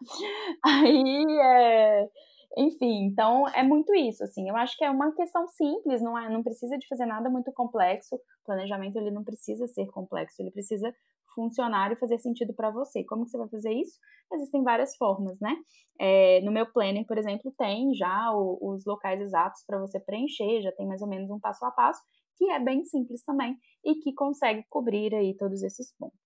Aí, 0.65 1.25
é... 1.41 2.07
enfim, 2.57 3.05
então 3.05 3.47
é 3.49 3.63
muito 3.63 3.95
isso, 3.95 4.25
assim. 4.25 4.49
Eu 4.49 4.57
acho 4.57 4.77
que 4.79 4.85
é 4.85 4.91
uma 4.91 5.13
questão 5.15 5.47
simples, 5.49 6.01
não 6.01 6.19
é, 6.19 6.31
não 6.31 6.43
precisa 6.43 6.79
de 6.79 6.89
fazer 6.89 7.05
nada 7.05 7.29
muito 7.29 7.53
complexo. 7.53 8.17
O 8.17 8.21
planejamento 8.47 8.97
ele 8.97 9.11
não 9.11 9.23
precisa 9.23 9.67
ser 9.69 9.87
complexo, 9.89 10.41
ele 10.41 10.51
precisa 10.51 10.95
funcionar 11.35 11.93
e 11.93 11.97
fazer 11.97 12.19
sentido 12.19 12.55
para 12.55 12.71
você. 12.71 13.05
Como 13.05 13.25
que 13.25 13.31
você 13.31 13.37
vai 13.39 13.49
fazer 13.49 13.73
isso? 13.75 13.99
Existem 14.33 14.63
várias 14.63 14.97
formas, 14.97 15.39
né? 15.39 15.55
É, 16.01 16.41
no 16.41 16.51
meu 16.51 16.67
planner, 16.73 17.07
por 17.07 17.19
exemplo, 17.19 17.53
tem 17.59 17.95
já 17.95 18.33
o, 18.33 18.59
os 18.63 18.87
locais 18.87 19.21
exatos 19.21 19.63
para 19.67 19.79
você 19.79 20.01
preencher, 20.01 20.63
já 20.63 20.73
tem 20.73 20.87
mais 20.87 21.03
ou 21.03 21.09
menos 21.09 21.31
um 21.31 21.39
passo 21.39 21.65
a 21.67 21.71
passo, 21.71 22.01
que 22.37 22.51
é 22.51 22.59
bem 22.59 22.85
simples 22.85 23.23
também 23.23 23.57
e 23.85 23.97
que 23.97 24.15
consegue 24.15 24.65
cobrir 24.71 25.15
aí 25.15 25.37
todos 25.37 25.63
esses 25.63 25.95
pontos. 25.99 26.26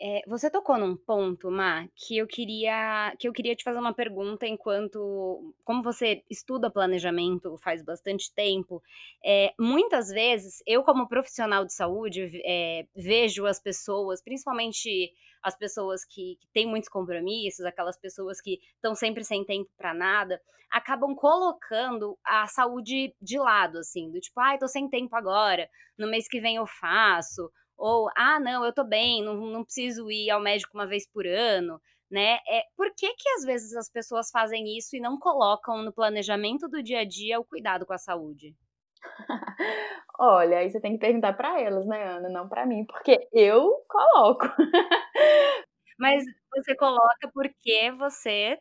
É, 0.00 0.22
você 0.28 0.48
tocou 0.48 0.78
num 0.78 0.96
ponto, 0.96 1.50
Má, 1.50 1.88
que 1.96 2.16
eu 2.16 2.26
queria 2.26 3.12
que 3.18 3.26
eu 3.26 3.32
queria 3.32 3.56
te 3.56 3.64
fazer 3.64 3.80
uma 3.80 3.92
pergunta 3.92 4.46
enquanto 4.46 5.52
como 5.64 5.82
você 5.82 6.22
estuda 6.30 6.70
planejamento 6.70 7.56
faz 7.58 7.82
bastante 7.82 8.32
tempo, 8.32 8.80
é, 9.24 9.52
muitas 9.58 10.08
vezes 10.08 10.62
eu 10.64 10.84
como 10.84 11.08
profissional 11.08 11.64
de 11.64 11.72
saúde 11.74 12.40
é, 12.44 12.86
vejo 12.94 13.44
as 13.44 13.58
pessoas, 13.58 14.22
principalmente 14.22 15.12
as 15.42 15.56
pessoas 15.56 16.04
que, 16.04 16.36
que 16.40 16.46
têm 16.52 16.66
muitos 16.66 16.88
compromissos, 16.88 17.64
aquelas 17.66 17.96
pessoas 17.98 18.40
que 18.40 18.60
estão 18.76 18.94
sempre 18.94 19.24
sem 19.24 19.44
tempo 19.44 19.68
para 19.76 19.92
nada, 19.92 20.40
acabam 20.70 21.12
colocando 21.14 22.16
a 22.24 22.46
saúde 22.46 23.14
de 23.20 23.38
lado, 23.38 23.78
assim, 23.78 24.10
do 24.10 24.20
tipo, 24.20 24.38
ai, 24.38 24.56
ah, 24.56 24.58
tô 24.58 24.68
sem 24.68 24.88
tempo 24.88 25.16
agora, 25.16 25.68
no 25.96 26.06
mês 26.06 26.28
que 26.28 26.40
vem 26.40 26.56
eu 26.56 26.66
faço, 26.66 27.50
ou, 27.78 28.10
ah, 28.16 28.40
não, 28.40 28.64
eu 28.64 28.72
tô 28.74 28.84
bem, 28.84 29.22
não, 29.24 29.34
não 29.36 29.64
preciso 29.64 30.10
ir 30.10 30.30
ao 30.30 30.40
médico 30.40 30.72
uma 30.76 30.86
vez 30.86 31.06
por 31.08 31.26
ano, 31.26 31.80
né? 32.10 32.38
É, 32.48 32.64
por 32.76 32.92
que 32.96 33.14
que 33.14 33.28
às 33.38 33.44
vezes 33.44 33.74
as 33.76 33.90
pessoas 33.90 34.30
fazem 34.30 34.76
isso 34.78 34.96
e 34.96 35.00
não 35.00 35.18
colocam 35.18 35.82
no 35.82 35.92
planejamento 35.92 36.68
do 36.68 36.82
dia 36.82 37.00
a 37.00 37.04
dia 37.04 37.40
o 37.40 37.44
cuidado 37.44 37.86
com 37.86 37.92
a 37.94 37.98
saúde? 37.98 38.54
Olha, 40.18 40.58
aí 40.58 40.70
você 40.70 40.80
tem 40.80 40.92
que 40.94 40.98
perguntar 41.00 41.34
para 41.34 41.60
elas, 41.60 41.86
né, 41.86 42.04
Ana, 42.08 42.28
não 42.28 42.48
para 42.48 42.66
mim, 42.66 42.84
porque 42.86 43.28
eu 43.32 43.84
coloco. 43.88 44.46
Mas 45.98 46.24
você 46.54 46.76
coloca 46.76 47.30
porque 47.34 47.92
você 47.98 48.58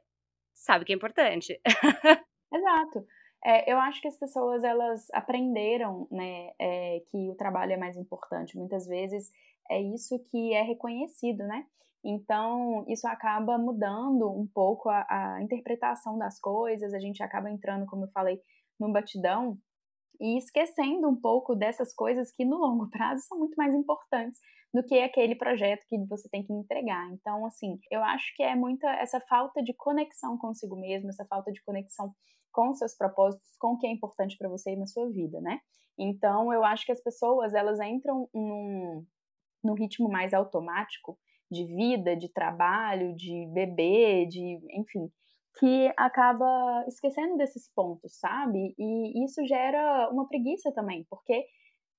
sabe 0.55 0.85
que 0.85 0.93
é 0.93 0.95
importante. 0.97 1.59
Exato. 2.53 3.05
É, 3.45 3.71
eu 3.71 3.77
acho 3.77 4.01
que 4.01 4.07
as 4.07 4.17
pessoas 4.17 4.63
elas 4.63 5.07
aprenderam, 5.13 6.07
né, 6.11 6.51
é, 6.59 7.01
que 7.11 7.29
o 7.29 7.35
trabalho 7.35 7.73
é 7.73 7.77
mais 7.77 7.95
importante. 7.95 8.57
Muitas 8.57 8.87
vezes 8.87 9.31
é 9.69 9.81
isso 9.81 10.17
que 10.31 10.53
é 10.53 10.61
reconhecido, 10.61 11.45
né? 11.45 11.65
Então 12.03 12.85
isso 12.87 13.07
acaba 13.07 13.57
mudando 13.57 14.29
um 14.31 14.47
pouco 14.47 14.89
a, 14.89 15.05
a 15.09 15.41
interpretação 15.41 16.17
das 16.17 16.39
coisas. 16.39 16.93
A 16.93 16.99
gente 16.99 17.21
acaba 17.21 17.49
entrando, 17.49 17.85
como 17.85 18.05
eu 18.05 18.11
falei, 18.11 18.39
num 18.79 18.91
batidão 18.91 19.57
e 20.19 20.37
esquecendo 20.37 21.07
um 21.07 21.15
pouco 21.15 21.55
dessas 21.55 21.93
coisas 21.93 22.31
que 22.31 22.45
no 22.45 22.57
longo 22.57 22.89
prazo 22.91 23.23
são 23.23 23.37
muito 23.37 23.55
mais 23.55 23.73
importantes 23.73 24.39
do 24.73 24.83
que 24.83 24.99
aquele 24.99 25.35
projeto 25.35 25.83
que 25.87 25.97
você 26.05 26.27
tem 26.29 26.43
que 26.43 26.53
entregar. 26.53 27.11
Então, 27.13 27.45
assim, 27.45 27.79
eu 27.89 28.03
acho 28.03 28.35
que 28.35 28.43
é 28.43 28.55
muita 28.55 28.87
essa 28.95 29.19
falta 29.21 29.63
de 29.63 29.73
conexão 29.73 30.37
consigo 30.37 30.75
mesmo, 30.75 31.09
essa 31.09 31.25
falta 31.25 31.51
de 31.51 31.63
conexão 31.63 32.13
com 32.57 32.73
seus 32.73 32.95
propósitos, 32.95 33.55
com 33.59 33.73
o 33.73 33.77
que 33.77 33.85
é 33.85 33.91
importante 33.91 34.35
para 34.35 34.49
você 34.49 34.75
na 34.75 34.87
sua 34.87 35.07
vida, 35.11 35.39
né? 35.39 35.59
Então, 35.95 36.51
eu 36.51 36.63
acho 36.63 36.87
que 36.87 36.91
as 36.91 36.99
pessoas, 36.99 37.53
elas 37.53 37.79
entram 37.79 38.27
num, 38.33 39.05
num 39.63 39.73
ritmo 39.75 40.09
mais 40.09 40.33
automático 40.33 41.19
de 41.51 41.65
vida, 41.65 42.15
de 42.15 42.33
trabalho, 42.33 43.15
de 43.15 43.45
beber, 43.53 44.27
de, 44.27 44.59
enfim, 44.71 45.07
que 45.59 45.93
acaba 45.95 46.83
esquecendo 46.87 47.37
desses 47.37 47.71
pontos, 47.75 48.17
sabe? 48.17 48.73
E 48.75 49.23
isso 49.23 49.45
gera 49.45 50.09
uma 50.11 50.27
preguiça 50.27 50.71
também, 50.73 51.05
porque, 51.11 51.45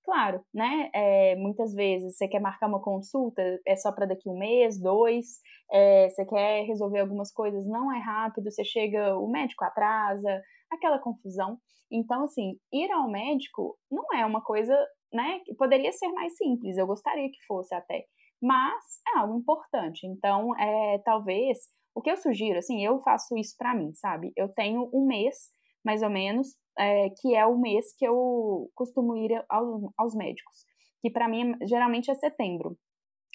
claro, 0.09 0.43
né? 0.55 0.89
É, 0.95 1.37
muitas 1.37 1.75
vezes 1.75 2.17
você 2.17 2.27
quer 2.27 2.41
marcar 2.41 2.67
uma 2.67 2.81
consulta, 2.81 3.43
é 3.67 3.77
só 3.77 3.93
para 3.93 4.07
daqui 4.07 4.27
um 4.27 4.39
mês, 4.39 4.81
dois, 4.81 5.27
é, 5.71 6.09
você 6.09 6.25
quer 6.25 6.65
resolver 6.65 7.01
algumas 7.01 7.31
coisas, 7.31 7.67
não 7.67 7.93
é 7.95 8.01
rápido, 8.01 8.51
você 8.51 8.65
chega, 8.65 9.19
o 9.19 9.29
médico 9.29 9.67
atrasa, 9.67 10.43
aquela 10.71 10.99
confusão. 10.99 11.59
Então, 11.93 12.25
assim, 12.25 12.55
ir 12.73 12.91
ao 12.91 13.11
médico 13.11 13.77
não 13.91 14.05
é 14.15 14.25
uma 14.25 14.43
coisa, 14.43 14.75
né? 15.13 15.41
Poderia 15.59 15.93
ser 15.93 16.09
mais 16.09 16.35
simples, 16.39 16.79
eu 16.79 16.87
gostaria 16.87 17.29
que 17.29 17.47
fosse 17.47 17.75
até, 17.75 18.07
mas 18.41 18.83
é 19.15 19.19
algo 19.19 19.37
importante. 19.39 20.07
Então, 20.07 20.59
é, 20.59 21.03
talvez 21.05 21.59
o 21.95 22.01
que 22.01 22.11
eu 22.11 22.17
sugiro, 22.17 22.59
assim, 22.59 22.83
eu 22.83 22.99
faço 23.03 23.37
isso 23.37 23.55
para 23.59 23.75
mim, 23.75 23.93
sabe? 23.93 24.33
Eu 24.35 24.49
tenho 24.55 24.89
um 24.91 25.07
mês, 25.07 25.37
mais 25.85 26.03
ou 26.03 26.09
menos, 26.09 26.49
é, 26.79 27.11
que 27.21 27.35
é 27.35 27.45
o 27.45 27.59
mês 27.59 27.95
que 27.97 28.07
eu 28.07 28.71
costumo 28.75 29.17
ir 29.17 29.45
aos, 29.49 29.83
aos 29.97 30.15
médicos, 30.15 30.65
que 31.01 31.11
para 31.11 31.29
mim 31.29 31.55
geralmente 31.67 32.11
é 32.11 32.15
setembro, 32.15 32.77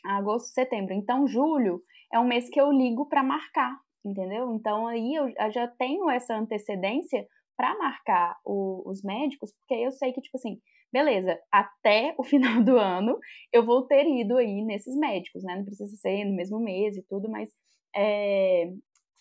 agosto, 0.05 0.47
setembro. 0.53 0.93
Então, 0.93 1.27
julho 1.27 1.81
é 2.11 2.19
um 2.19 2.27
mês 2.27 2.49
que 2.49 2.59
eu 2.59 2.71
ligo 2.71 3.07
para 3.07 3.23
marcar, 3.23 3.77
entendeu? 4.05 4.53
Então, 4.53 4.87
aí 4.87 5.13
eu, 5.13 5.27
eu 5.27 5.51
já 5.51 5.67
tenho 5.67 6.09
essa 6.09 6.35
antecedência 6.35 7.25
para 7.55 7.77
marcar 7.77 8.37
o, 8.45 8.89
os 8.89 9.03
médicos, 9.03 9.53
porque 9.53 9.75
eu 9.75 9.91
sei 9.91 10.11
que, 10.11 10.21
tipo 10.21 10.37
assim, 10.37 10.59
beleza, 10.91 11.39
até 11.51 12.13
o 12.17 12.23
final 12.23 12.63
do 12.63 12.77
ano 12.77 13.17
eu 13.51 13.65
vou 13.65 13.85
ter 13.85 14.05
ido 14.07 14.37
aí 14.37 14.63
nesses 14.63 14.95
médicos, 14.97 15.43
né? 15.43 15.55
Não 15.55 15.65
precisa 15.65 15.95
ser 15.97 16.25
no 16.25 16.35
mesmo 16.35 16.59
mês 16.59 16.95
e 16.95 17.03
tudo, 17.09 17.29
mas 17.29 17.49
é, 17.95 18.71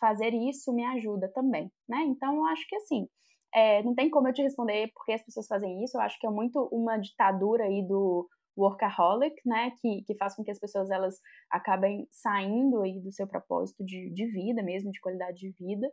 fazer 0.00 0.34
isso 0.34 0.72
me 0.72 0.84
ajuda 0.84 1.30
também, 1.32 1.70
né? 1.88 2.02
Então, 2.06 2.36
eu 2.36 2.44
acho 2.46 2.66
que 2.68 2.76
assim, 2.76 3.06
é, 3.54 3.82
não 3.82 3.94
tem 3.94 4.10
como 4.10 4.28
eu 4.28 4.32
te 4.32 4.42
responder 4.42 4.90
porque 4.94 5.12
as 5.12 5.22
pessoas 5.22 5.46
fazem 5.46 5.82
isso, 5.84 5.96
eu 5.96 6.00
acho 6.00 6.18
que 6.18 6.26
é 6.26 6.30
muito 6.30 6.68
uma 6.72 6.96
ditadura 6.96 7.64
aí 7.64 7.86
do 7.86 8.28
workaholic, 8.56 9.34
né, 9.46 9.72
que, 9.80 10.02
que 10.06 10.14
faz 10.16 10.34
com 10.34 10.44
que 10.44 10.50
as 10.50 10.58
pessoas 10.58 10.90
elas 10.90 11.18
acabem 11.50 12.06
saindo 12.10 12.82
aí 12.82 13.00
do 13.00 13.12
seu 13.12 13.26
propósito 13.26 13.84
de, 13.84 14.10
de 14.10 14.26
vida 14.26 14.62
mesmo, 14.62 14.90
de 14.90 15.00
qualidade 15.00 15.38
de 15.38 15.50
vida, 15.58 15.90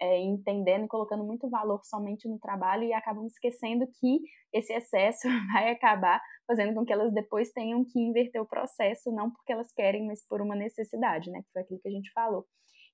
é, 0.00 0.18
entendendo 0.20 0.84
e 0.84 0.88
colocando 0.88 1.24
muito 1.24 1.48
valor 1.48 1.80
somente 1.84 2.28
no 2.28 2.38
trabalho 2.38 2.84
e 2.84 2.92
acabam 2.92 3.26
esquecendo 3.26 3.86
que 4.00 4.20
esse 4.52 4.72
excesso 4.72 5.28
vai 5.52 5.70
acabar 5.70 6.20
fazendo 6.46 6.74
com 6.74 6.84
que 6.84 6.92
elas 6.92 7.12
depois 7.12 7.52
tenham 7.52 7.84
que 7.84 8.00
inverter 8.00 8.42
o 8.42 8.46
processo, 8.46 9.12
não 9.12 9.30
porque 9.30 9.52
elas 9.52 9.72
querem, 9.72 10.06
mas 10.06 10.26
por 10.26 10.42
uma 10.42 10.56
necessidade, 10.56 11.30
né? 11.30 11.40
Que 11.42 11.52
foi 11.52 11.62
aquilo 11.62 11.80
que 11.80 11.88
a 11.88 11.92
gente 11.92 12.10
falou. 12.12 12.46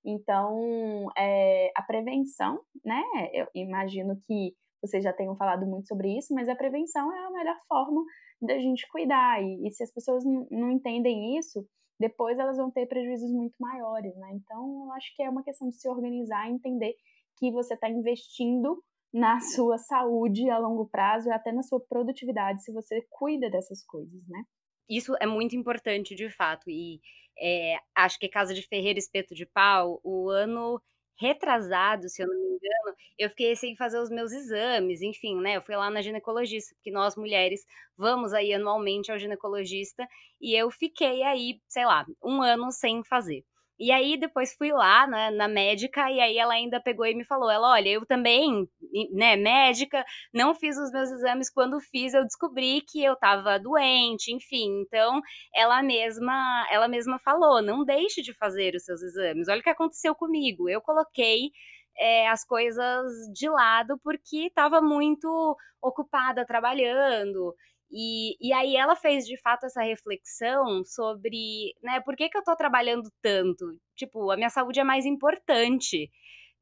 Então, 0.04 1.08
é, 1.16 1.70
a 1.74 1.82
prevenção, 1.82 2.60
né? 2.84 3.02
Eu 3.32 3.46
imagino 3.54 4.16
que 4.26 4.54
vocês 4.82 5.02
já 5.02 5.12
tenham 5.12 5.36
falado 5.36 5.66
muito 5.66 5.88
sobre 5.88 6.16
isso, 6.16 6.32
mas 6.34 6.48
a 6.48 6.54
prevenção 6.54 7.12
é 7.12 7.26
a 7.26 7.30
melhor 7.30 7.56
forma 7.66 8.02
da 8.40 8.58
gente 8.58 8.86
cuidar. 8.90 9.42
E, 9.42 9.66
e 9.66 9.72
se 9.72 9.82
as 9.82 9.92
pessoas 9.92 10.24
não 10.24 10.70
entendem 10.70 11.36
isso, 11.36 11.66
depois 12.00 12.38
elas 12.38 12.56
vão 12.56 12.70
ter 12.70 12.86
prejuízos 12.86 13.30
muito 13.32 13.54
maiores, 13.58 14.16
né? 14.16 14.30
Então, 14.34 14.84
eu 14.86 14.92
acho 14.92 15.14
que 15.16 15.22
é 15.22 15.28
uma 15.28 15.42
questão 15.42 15.68
de 15.68 15.76
se 15.76 15.88
organizar 15.88 16.48
e 16.48 16.54
entender 16.54 16.94
que 17.38 17.50
você 17.50 17.74
está 17.74 17.88
investindo 17.88 18.82
na 19.12 19.40
sua 19.40 19.78
saúde 19.78 20.48
a 20.50 20.58
longo 20.58 20.86
prazo 20.88 21.28
e 21.28 21.32
até 21.32 21.50
na 21.50 21.62
sua 21.62 21.80
produtividade 21.80 22.62
se 22.62 22.72
você 22.72 23.04
cuida 23.10 23.50
dessas 23.50 23.84
coisas, 23.84 24.22
né? 24.28 24.44
Isso 24.88 25.14
é 25.20 25.26
muito 25.26 25.54
importante, 25.54 26.14
de 26.14 26.30
fato, 26.30 26.70
e 26.70 27.00
é, 27.38 27.76
acho 27.94 28.18
que 28.18 28.28
Casa 28.28 28.54
de 28.54 28.62
Ferreira 28.62 28.98
Espeto 28.98 29.34
de 29.34 29.44
Pau, 29.46 30.00
o 30.02 30.30
ano 30.30 30.80
retrasado, 31.20 32.08
se 32.08 32.22
eu 32.22 32.28
não 32.28 32.34
me 32.34 32.46
engano, 32.46 32.96
eu 33.18 33.28
fiquei 33.30 33.54
sem 33.56 33.76
fazer 33.76 33.98
os 34.00 34.08
meus 34.10 34.32
exames, 34.32 35.02
enfim, 35.02 35.40
né? 35.40 35.56
Eu 35.56 35.62
fui 35.62 35.76
lá 35.76 35.90
na 35.90 36.00
ginecologista, 36.00 36.74
porque 36.76 36.90
nós 36.92 37.16
mulheres 37.16 37.64
vamos 37.96 38.32
aí 38.32 38.52
anualmente 38.54 39.10
ao 39.12 39.18
ginecologista, 39.18 40.06
e 40.40 40.54
eu 40.54 40.70
fiquei 40.70 41.22
aí, 41.24 41.60
sei 41.68 41.84
lá, 41.84 42.06
um 42.22 42.40
ano 42.42 42.70
sem 42.72 43.02
fazer. 43.04 43.44
E 43.78 43.92
aí 43.92 44.16
depois 44.16 44.54
fui 44.54 44.72
lá 44.72 45.06
na, 45.06 45.30
na, 45.30 45.48
médica 45.48 46.10
e 46.10 46.20
aí 46.20 46.36
ela 46.36 46.54
ainda 46.54 46.80
pegou 46.80 47.06
e 47.06 47.14
me 47.14 47.24
falou, 47.24 47.48
ela, 47.48 47.70
olha, 47.70 47.88
eu 47.88 48.04
também, 48.04 48.68
né, 49.12 49.36
médica, 49.36 50.04
não 50.34 50.52
fiz 50.54 50.76
os 50.76 50.90
meus 50.90 51.10
exames, 51.10 51.48
quando 51.48 51.80
fiz 51.80 52.12
eu 52.12 52.24
descobri 52.24 52.80
que 52.80 53.02
eu 53.04 53.14
tava 53.14 53.58
doente, 53.58 54.32
enfim. 54.32 54.80
Então, 54.80 55.20
ela 55.54 55.80
mesma, 55.82 56.66
ela 56.72 56.88
mesma 56.88 57.20
falou, 57.20 57.62
não 57.62 57.84
deixe 57.84 58.20
de 58.20 58.34
fazer 58.34 58.74
os 58.74 58.84
seus 58.84 59.00
exames. 59.00 59.48
Olha 59.48 59.60
o 59.60 59.62
que 59.62 59.70
aconteceu 59.70 60.14
comigo. 60.14 60.68
Eu 60.68 60.80
coloquei 60.80 61.50
é, 61.96 62.28
as 62.28 62.44
coisas 62.44 63.12
de 63.32 63.48
lado 63.48 63.98
porque 64.02 64.46
estava 64.46 64.80
muito 64.80 65.56
ocupada 65.82 66.44
trabalhando. 66.46 67.54
E, 67.90 68.36
e 68.40 68.52
aí 68.52 68.76
ela 68.76 68.94
fez 68.94 69.26
de 69.26 69.36
fato 69.40 69.64
essa 69.66 69.82
reflexão 69.82 70.84
sobre, 70.84 71.74
né, 71.82 72.00
por 72.00 72.14
que, 72.16 72.28
que 72.28 72.36
eu 72.36 72.44
tô 72.44 72.54
trabalhando 72.54 73.10
tanto? 73.22 73.78
Tipo, 73.96 74.30
a 74.30 74.36
minha 74.36 74.50
saúde 74.50 74.78
é 74.80 74.84
mais 74.84 75.06
importante, 75.06 76.10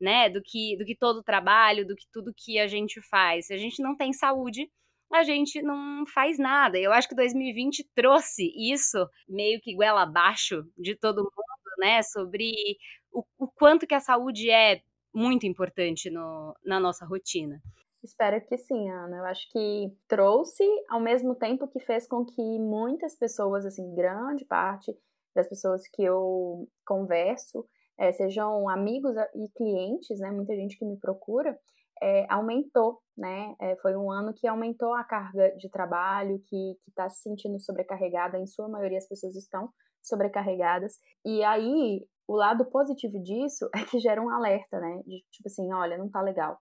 né, 0.01 0.29
do 0.31 0.41
que, 0.43 0.77
do 0.77 0.85
que 0.85 0.95
todo 0.97 1.19
o 1.19 1.25
trabalho, 1.25 1.87
do 1.87 1.97
que 1.97 2.07
tudo 2.13 2.35
que 2.37 2.59
a 2.59 2.67
gente 2.69 3.01
faz. 3.03 3.47
Se 3.47 3.55
a 3.55 3.57
gente 3.57 3.83
não 3.83 3.97
tem 3.97 4.13
saúde, 4.13 4.71
a 5.13 5.23
gente 5.25 5.63
não 5.63 6.07
faz 6.07 6.39
nada. 6.39 6.79
Eu 6.79 6.93
acho 6.93 7.09
que 7.09 7.15
2020 7.15 7.85
trouxe 7.95 8.53
isso 8.57 9.09
meio 9.29 9.61
que 9.61 9.75
goela 9.75 10.03
abaixo 10.03 10.65
de 10.79 10.95
todo 10.95 11.23
mundo, 11.23 11.33
né, 11.79 12.03
sobre 12.03 12.53
o, 13.13 13.25
o 13.39 13.49
quanto 13.49 13.87
que 13.87 13.95
a 13.95 14.01
saúde 14.01 14.51
é 14.51 14.83
muito 15.13 15.47
importante 15.47 16.11
no, 16.11 16.55
na 16.65 16.79
nossa 16.79 17.07
rotina. 17.07 17.61
Espero 18.07 18.41
que 18.47 18.57
sim, 18.57 18.89
Ana. 18.89 19.17
Eu 19.19 19.25
acho 19.25 19.51
que 19.51 19.93
trouxe, 20.07 20.65
ao 20.89 21.01
mesmo 21.01 21.35
tempo 21.35 21.67
que 21.67 21.81
fez 21.81 22.07
com 22.07 22.25
que 22.25 22.59
muitas 22.61 23.17
pessoas, 23.17 23.67
assim, 23.67 23.95
grande 23.95 24.45
parte 24.45 24.97
das 25.35 25.49
pessoas 25.49 25.89
que 25.89 26.05
eu 26.05 26.69
converso, 26.87 27.67
é, 27.99 28.13
sejam 28.13 28.69
amigos 28.69 29.17
e 29.35 29.49
clientes, 29.57 30.21
né? 30.21 30.31
Muita 30.31 30.55
gente 30.55 30.79
que 30.79 30.85
me 30.85 30.97
procura, 30.99 31.59
é, 32.01 32.33
aumentou, 32.33 33.03
né? 33.19 33.57
É, 33.61 33.75
foi 33.77 33.97
um 33.97 34.11
ano 34.11 34.33
que 34.33 34.47
aumentou 34.47 34.95
a 34.95 35.03
carga 35.03 35.57
de 35.57 35.69
trabalho, 35.69 36.41
que 36.47 36.77
está 36.89 37.09
se 37.09 37.23
sentindo 37.23 37.59
sobrecarregada, 37.59 38.39
em 38.39 38.47
sua 38.47 38.69
maioria 38.69 38.99
as 38.99 39.09
pessoas 39.09 39.35
estão 39.35 39.69
sobrecarregadas. 40.01 40.95
E 41.25 41.43
aí, 41.43 42.07
o 42.29 42.37
lado 42.37 42.65
positivo 42.67 43.21
disso 43.21 43.69
é 43.75 43.85
que 43.85 43.99
gera 43.99 44.23
um 44.23 44.31
alerta, 44.31 44.79
né? 44.79 45.03
De 45.05 45.25
tipo 45.33 45.49
assim, 45.49 45.73
olha, 45.73 45.99
não 45.99 46.09
tá 46.09 46.23
legal 46.23 46.57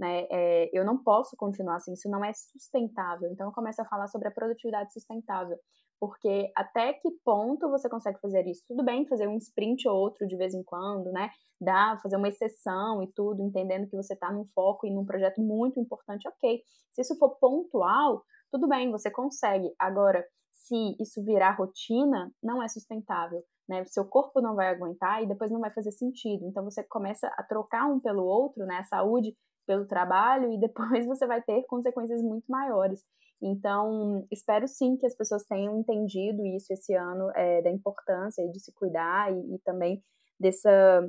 né? 0.00 0.26
É, 0.30 0.70
eu 0.72 0.82
não 0.82 0.96
posso 0.96 1.36
continuar 1.36 1.76
assim, 1.76 1.92
isso 1.92 2.08
não 2.08 2.24
é 2.24 2.32
sustentável. 2.32 3.30
Então 3.30 3.48
eu 3.48 3.52
começo 3.52 3.82
a 3.82 3.84
falar 3.84 4.08
sobre 4.08 4.28
a 4.28 4.30
produtividade 4.30 4.94
sustentável, 4.94 5.58
porque 6.00 6.50
até 6.56 6.94
que 6.94 7.10
ponto 7.22 7.68
você 7.68 7.86
consegue 7.86 8.18
fazer 8.18 8.46
isso? 8.46 8.64
Tudo 8.66 8.82
bem 8.82 9.06
fazer 9.06 9.28
um 9.28 9.36
sprint 9.36 9.86
ou 9.86 9.94
outro 9.94 10.26
de 10.26 10.36
vez 10.38 10.54
em 10.54 10.64
quando, 10.64 11.12
né? 11.12 11.28
Dá, 11.60 11.98
fazer 12.02 12.16
uma 12.16 12.28
exceção 12.28 13.02
e 13.02 13.12
tudo, 13.12 13.42
entendendo 13.42 13.86
que 13.86 13.94
você 13.94 14.14
está 14.14 14.32
num 14.32 14.46
foco 14.54 14.86
e 14.86 14.90
num 14.90 15.04
projeto 15.04 15.42
muito 15.42 15.78
importante, 15.78 16.26
ok. 16.26 16.62
Se 16.94 17.02
isso 17.02 17.18
for 17.18 17.36
pontual, 17.38 18.24
tudo 18.50 18.66
bem, 18.66 18.90
você 18.90 19.10
consegue. 19.10 19.70
Agora, 19.78 20.24
se 20.50 20.96
isso 20.98 21.22
virar 21.22 21.58
rotina, 21.58 22.32
não 22.42 22.62
é 22.62 22.68
sustentável. 22.68 23.42
Né? 23.68 23.82
O 23.82 23.86
seu 23.86 24.06
corpo 24.06 24.40
não 24.40 24.54
vai 24.56 24.68
aguentar 24.68 25.22
e 25.22 25.28
depois 25.28 25.50
não 25.50 25.60
vai 25.60 25.70
fazer 25.70 25.92
sentido. 25.92 26.46
Então 26.46 26.64
você 26.64 26.82
começa 26.82 27.28
a 27.36 27.42
trocar 27.42 27.86
um 27.86 28.00
pelo 28.00 28.24
outro, 28.24 28.64
né? 28.64 28.78
A 28.78 28.84
saúde 28.84 29.36
pelo 29.70 29.86
trabalho 29.86 30.52
e 30.52 30.58
depois 30.58 31.06
você 31.06 31.24
vai 31.28 31.40
ter 31.40 31.62
consequências 31.68 32.20
muito 32.20 32.50
maiores. 32.50 33.04
Então, 33.40 34.26
espero 34.28 34.66
sim 34.66 34.96
que 34.96 35.06
as 35.06 35.14
pessoas 35.14 35.44
tenham 35.44 35.78
entendido 35.78 36.44
isso 36.44 36.72
esse 36.72 36.92
ano, 36.92 37.30
é, 37.36 37.62
da 37.62 37.70
importância 37.70 38.46
de 38.48 38.58
se 38.58 38.72
cuidar 38.72 39.32
e, 39.32 39.54
e, 39.54 39.58
também 39.60 40.02
dessa. 40.38 41.08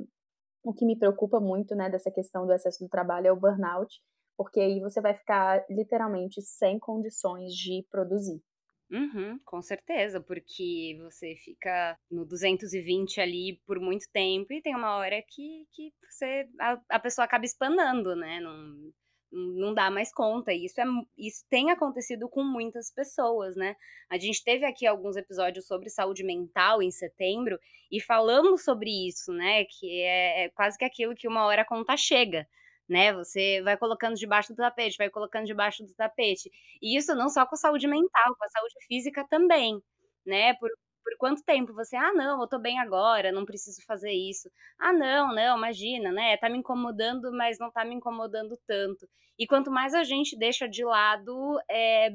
O 0.64 0.72
que 0.72 0.86
me 0.86 0.96
preocupa 0.96 1.40
muito, 1.40 1.74
né, 1.74 1.90
dessa 1.90 2.08
questão 2.08 2.46
do 2.46 2.52
excesso 2.52 2.84
do 2.84 2.88
trabalho 2.88 3.26
é 3.26 3.32
o 3.32 3.36
burnout, 3.36 4.00
porque 4.36 4.60
aí 4.60 4.78
você 4.78 5.00
vai 5.00 5.12
ficar 5.12 5.64
literalmente 5.68 6.40
sem 6.40 6.78
condições 6.78 7.52
de 7.52 7.84
produzir. 7.90 8.40
Uhum, 8.92 9.38
com 9.46 9.62
certeza, 9.62 10.20
porque 10.20 10.98
você 11.00 11.34
fica 11.36 11.96
no 12.10 12.26
220 12.26 13.22
ali 13.22 13.58
por 13.66 13.80
muito 13.80 14.04
tempo 14.12 14.52
e 14.52 14.60
tem 14.60 14.76
uma 14.76 14.96
hora 14.96 15.22
que, 15.26 15.66
que 15.72 15.90
você, 16.10 16.46
a, 16.60 16.78
a 16.90 16.98
pessoa 17.00 17.24
acaba 17.24 17.46
espanando, 17.46 18.14
né? 18.14 18.38
Não, 18.40 18.92
não 19.32 19.72
dá 19.72 19.90
mais 19.90 20.12
conta. 20.12 20.52
Isso, 20.52 20.78
é, 20.78 20.84
isso 21.16 21.42
tem 21.48 21.70
acontecido 21.70 22.28
com 22.28 22.44
muitas 22.44 22.92
pessoas, 22.92 23.56
né? 23.56 23.74
A 24.10 24.18
gente 24.18 24.44
teve 24.44 24.66
aqui 24.66 24.86
alguns 24.86 25.16
episódios 25.16 25.66
sobre 25.66 25.88
saúde 25.88 26.22
mental 26.22 26.82
em 26.82 26.90
setembro 26.90 27.58
e 27.90 27.98
falamos 27.98 28.62
sobre 28.62 28.90
isso, 29.08 29.32
né? 29.32 29.64
Que 29.64 30.02
é, 30.02 30.44
é 30.44 30.48
quase 30.50 30.76
que 30.76 30.84
aquilo 30.84 31.14
que 31.14 31.26
uma 31.26 31.46
hora 31.46 31.62
a 31.62 31.66
conta 31.66 31.96
chega. 31.96 32.46
Né? 32.88 33.12
Você 33.14 33.62
vai 33.62 33.76
colocando 33.76 34.14
debaixo 34.16 34.52
do 34.52 34.56
tapete, 34.56 34.96
vai 34.98 35.08
colocando 35.10 35.46
debaixo 35.46 35.84
do 35.84 35.94
tapete. 35.94 36.50
E 36.82 36.96
isso 36.96 37.14
não 37.14 37.28
só 37.28 37.46
com 37.46 37.54
a 37.54 37.58
saúde 37.58 37.86
mental, 37.88 38.36
com 38.36 38.44
a 38.44 38.48
saúde 38.50 38.74
física 38.88 39.26
também, 39.28 39.80
né? 40.26 40.54
Por, 40.54 40.70
por 41.04 41.16
quanto 41.18 41.42
tempo 41.44 41.72
você, 41.74 41.96
ah, 41.96 42.12
não, 42.12 42.40
eu 42.42 42.48
tô 42.48 42.58
bem 42.58 42.78
agora, 42.80 43.32
não 43.32 43.44
preciso 43.44 43.82
fazer 43.86 44.12
isso. 44.12 44.50
Ah, 44.78 44.92
não, 44.92 45.34
não, 45.34 45.56
imagina, 45.56 46.12
né? 46.12 46.36
Tá 46.36 46.48
me 46.48 46.58
incomodando, 46.58 47.32
mas 47.32 47.58
não 47.58 47.70
tá 47.70 47.84
me 47.84 47.94
incomodando 47.94 48.58
tanto. 48.66 49.08
E 49.38 49.46
quanto 49.46 49.70
mais 49.70 49.94
a 49.94 50.04
gente 50.04 50.36
deixa 50.38 50.68
de 50.68 50.84
lado, 50.84 51.58
é, 51.70 52.10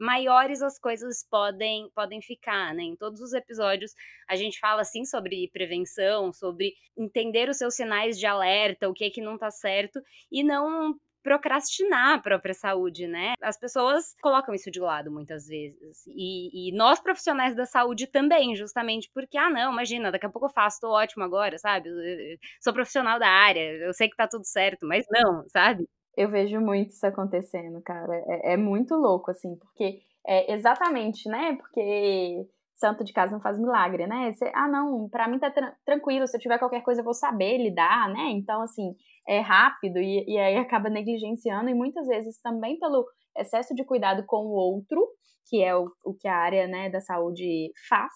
maiores 0.00 0.62
as 0.62 0.78
coisas 0.78 1.24
podem 1.30 1.90
podem 1.94 2.20
ficar, 2.22 2.74
né? 2.74 2.82
Em 2.82 2.96
todos 2.96 3.20
os 3.20 3.32
episódios 3.32 3.94
a 4.28 4.36
gente 4.36 4.58
fala 4.58 4.82
assim 4.82 5.04
sobre 5.04 5.48
prevenção, 5.52 6.32
sobre 6.32 6.74
entender 6.96 7.48
os 7.48 7.58
seus 7.58 7.74
sinais 7.74 8.18
de 8.18 8.26
alerta, 8.26 8.88
o 8.88 8.94
que 8.94 9.04
é 9.04 9.10
que 9.10 9.20
não 9.20 9.38
tá 9.38 9.50
certo 9.50 10.00
e 10.30 10.42
não 10.42 10.96
procrastinar 11.22 12.14
a 12.14 12.18
própria 12.18 12.54
saúde, 12.54 13.06
né? 13.06 13.34
As 13.42 13.58
pessoas 13.58 14.14
colocam 14.22 14.54
isso 14.54 14.70
de 14.70 14.80
lado 14.80 15.10
muitas 15.10 15.46
vezes. 15.46 16.04
E, 16.06 16.70
e, 16.70 16.72
nós, 16.72 17.00
profissionais 17.00 17.54
da 17.54 17.66
saúde, 17.66 18.06
também, 18.06 18.56
justamente 18.56 19.10
porque, 19.12 19.36
ah, 19.36 19.50
não, 19.50 19.72
imagina, 19.72 20.10
daqui 20.10 20.26
a 20.26 20.30
pouco 20.30 20.46
eu 20.46 20.52
faço, 20.52 20.80
tô 20.80 20.90
ótimo 20.90 21.22
agora, 21.24 21.58
sabe? 21.58 21.88
Eu 21.90 22.38
sou 22.60 22.72
profissional 22.72 23.18
da 23.18 23.28
área, 23.28 23.60
eu 23.60 23.92
sei 23.92 24.08
que 24.08 24.16
tá 24.16 24.26
tudo 24.26 24.44
certo, 24.46 24.86
mas 24.86 25.04
não, 25.10 25.44
sabe? 25.48 25.86
Eu 26.20 26.28
vejo 26.28 26.60
muito 26.60 26.90
isso 26.90 27.06
acontecendo, 27.06 27.80
cara. 27.80 28.14
É, 28.26 28.52
é 28.52 28.56
muito 28.56 28.94
louco, 28.94 29.30
assim, 29.30 29.56
porque 29.56 30.02
é 30.26 30.52
exatamente, 30.52 31.26
né? 31.30 31.56
Porque 31.56 32.46
santo 32.74 33.02
de 33.02 33.12
casa 33.12 33.32
não 33.32 33.40
faz 33.40 33.58
milagre, 33.58 34.06
né? 34.06 34.30
Você, 34.30 34.52
ah, 34.54 34.68
não, 34.68 35.08
para 35.08 35.26
mim 35.26 35.38
tá 35.38 35.50
tra 35.50 35.74
tranquilo, 35.82 36.26
se 36.26 36.36
eu 36.36 36.40
tiver 36.40 36.58
qualquer 36.58 36.82
coisa 36.82 37.00
eu 37.00 37.04
vou 37.04 37.14
saber 37.14 37.56
lidar, 37.56 38.10
né? 38.10 38.28
Então, 38.32 38.60
assim, 38.60 38.94
é 39.26 39.40
rápido 39.40 39.98
e, 39.98 40.26
e 40.28 40.38
aí 40.38 40.58
acaba 40.58 40.90
negligenciando 40.90 41.70
e 41.70 41.74
muitas 41.74 42.06
vezes 42.06 42.38
também 42.42 42.78
pelo 42.78 43.06
excesso 43.38 43.74
de 43.74 43.82
cuidado 43.82 44.22
com 44.26 44.44
o 44.44 44.52
outro, 44.52 45.06
que 45.48 45.62
é 45.62 45.74
o, 45.74 45.90
o 46.04 46.12
que 46.12 46.28
a 46.28 46.36
área 46.36 46.66
né, 46.66 46.90
da 46.90 47.00
saúde 47.00 47.72
faz, 47.88 48.12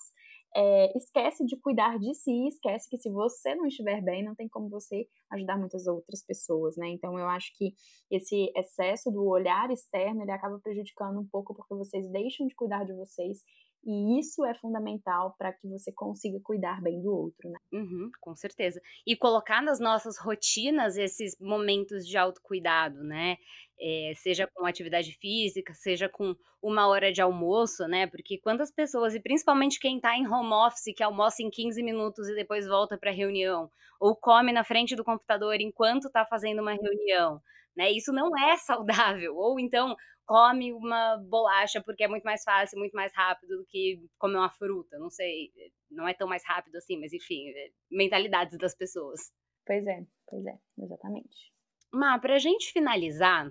é, 0.57 0.97
esquece 0.97 1.45
de 1.45 1.57
cuidar 1.57 1.99
de 1.99 2.15
si, 2.15 2.49
esquece 2.49 2.89
que 2.89 2.97
se 2.97 3.11
você 3.11 3.55
não 3.55 3.67
estiver 3.67 4.01
bem, 4.03 4.25
não 4.25 4.35
tem 4.35 4.49
como 4.49 4.69
você 4.69 5.07
ajudar 5.31 5.59
muitas 5.59 5.87
outras 5.87 6.23
pessoas, 6.25 6.77
né? 6.77 6.89
Então 6.89 7.19
eu 7.19 7.27
acho 7.29 7.53
que 7.57 7.75
esse 8.11 8.53
excesso 8.57 9.11
do 9.11 9.25
olhar 9.27 9.71
externo 9.71 10.23
ele 10.23 10.31
acaba 10.31 10.59
prejudicando 10.61 11.19
um 11.21 11.27
pouco 11.27 11.55
porque 11.55 11.75
vocês 11.75 12.09
deixam 12.11 12.47
de 12.47 12.55
cuidar 12.55 12.85
de 12.85 12.95
vocês 12.95 13.43
e 13.87 14.19
isso 14.19 14.45
é 14.45 14.55
fundamental 14.55 15.35
para 15.39 15.53
que 15.53 15.69
você 15.69 15.93
consiga 15.93 16.41
cuidar 16.43 16.81
bem 16.81 17.01
do 17.03 17.13
outro, 17.13 17.51
né? 17.51 17.59
Uhum, 17.73 18.11
com 18.21 18.35
certeza. 18.35 18.81
E 19.07 19.15
colocar 19.15 19.63
nas 19.63 19.79
nossas 19.79 20.19
rotinas 20.19 20.97
esses 20.97 21.39
momentos 21.39 22.07
de 22.07 22.17
autocuidado, 22.17 23.03
né? 23.05 23.37
É, 23.79 24.13
seja 24.17 24.47
com 24.55 24.65
atividade 24.65 25.13
física, 25.13 25.75
seja 25.75 26.09
com 26.09 26.35
uma 26.63 26.87
hora 26.89 27.13
de 27.13 27.21
almoço, 27.21 27.87
né? 27.87 28.07
Porque 28.07 28.39
quantas 28.39 28.71
pessoas, 28.71 29.15
e 29.15 29.21
principalmente 29.21 29.79
quem 29.79 29.97
está 29.97 30.17
em 30.17 30.27
home 30.27 30.53
office, 30.53 30.95
que 30.97 31.03
almoça 31.03 31.43
em 31.43 31.51
15 31.51 31.83
minutos 31.83 32.29
e 32.29 32.35
depois 32.35 32.67
volta 32.67 32.97
para 32.97 33.11
reunião, 33.11 33.71
ou 34.01 34.17
come 34.17 34.53
na 34.53 34.65
frente 34.65 34.97
do 34.97 35.05
computador 35.05 35.61
enquanto 35.61 36.07
está 36.07 36.25
fazendo 36.25 36.63
uma 36.63 36.73
reunião, 36.73 37.41
né? 37.77 37.91
Isso 37.91 38.13
não 38.13 38.31
é 38.39 38.57
saudável. 38.59 39.37
Ou 39.37 39.61
então 39.61 39.95
come 40.27 40.73
uma 40.73 41.17
bolacha 41.19 41.83
porque 41.83 42.05
é 42.05 42.09
muito 42.09 42.25
mais 42.25 42.43
fácil, 42.43 42.79
muito 42.79 42.95
mais 42.95 43.13
rápido 43.15 43.59
do 43.59 43.67
que 43.67 44.01
comer 44.19 44.37
uma 44.37 44.51
fruta. 44.51 44.99
Não 44.99 45.11
sei, 45.11 45.51
não 45.91 46.09
é 46.09 46.15
tão 46.15 46.29
mais 46.29 46.45
rápido 46.45 46.77
assim, 46.77 46.99
mas 46.99 47.13
enfim, 47.13 47.49
é 47.51 47.71
mentalidades 47.91 48.59
das 48.59 48.75
pessoas. 48.75 49.33
Pois 49.67 49.87
é, 49.87 50.03
pois 50.27 50.45
é, 50.47 50.59
exatamente. 50.79 51.53
Má, 51.93 52.19
pra 52.19 52.39
gente 52.39 52.73
finalizar, 52.73 53.51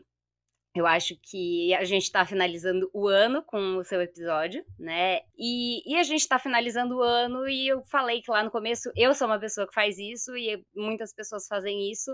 eu 0.76 0.88
acho 0.88 1.16
que 1.22 1.74
a 1.76 1.84
gente 1.84 2.04
está 2.04 2.26
finalizando 2.26 2.90
o 2.94 3.08
ano 3.08 3.44
com 3.44 3.78
o 3.78 3.84
seu 3.84 4.02
episódio, 4.02 4.66
né? 4.80 5.22
E, 5.38 5.88
e 5.90 5.96
a 5.96 6.04
gente 6.04 6.22
está 6.22 6.40
finalizando 6.40 6.98
o 6.98 7.02
ano 7.02 7.48
e 7.48 7.68
eu 7.68 7.84
falei 7.86 8.22
que 8.22 8.32
lá 8.32 8.44
no 8.44 8.50
começo 8.50 8.92
eu 8.96 9.14
sou 9.14 9.28
uma 9.28 9.40
pessoa 9.40 9.68
que 9.68 9.74
faz 9.74 10.00
isso 10.00 10.36
e 10.36 10.66
muitas 10.76 11.14
pessoas 11.14 11.48
fazem 11.48 11.92
isso 11.92 12.12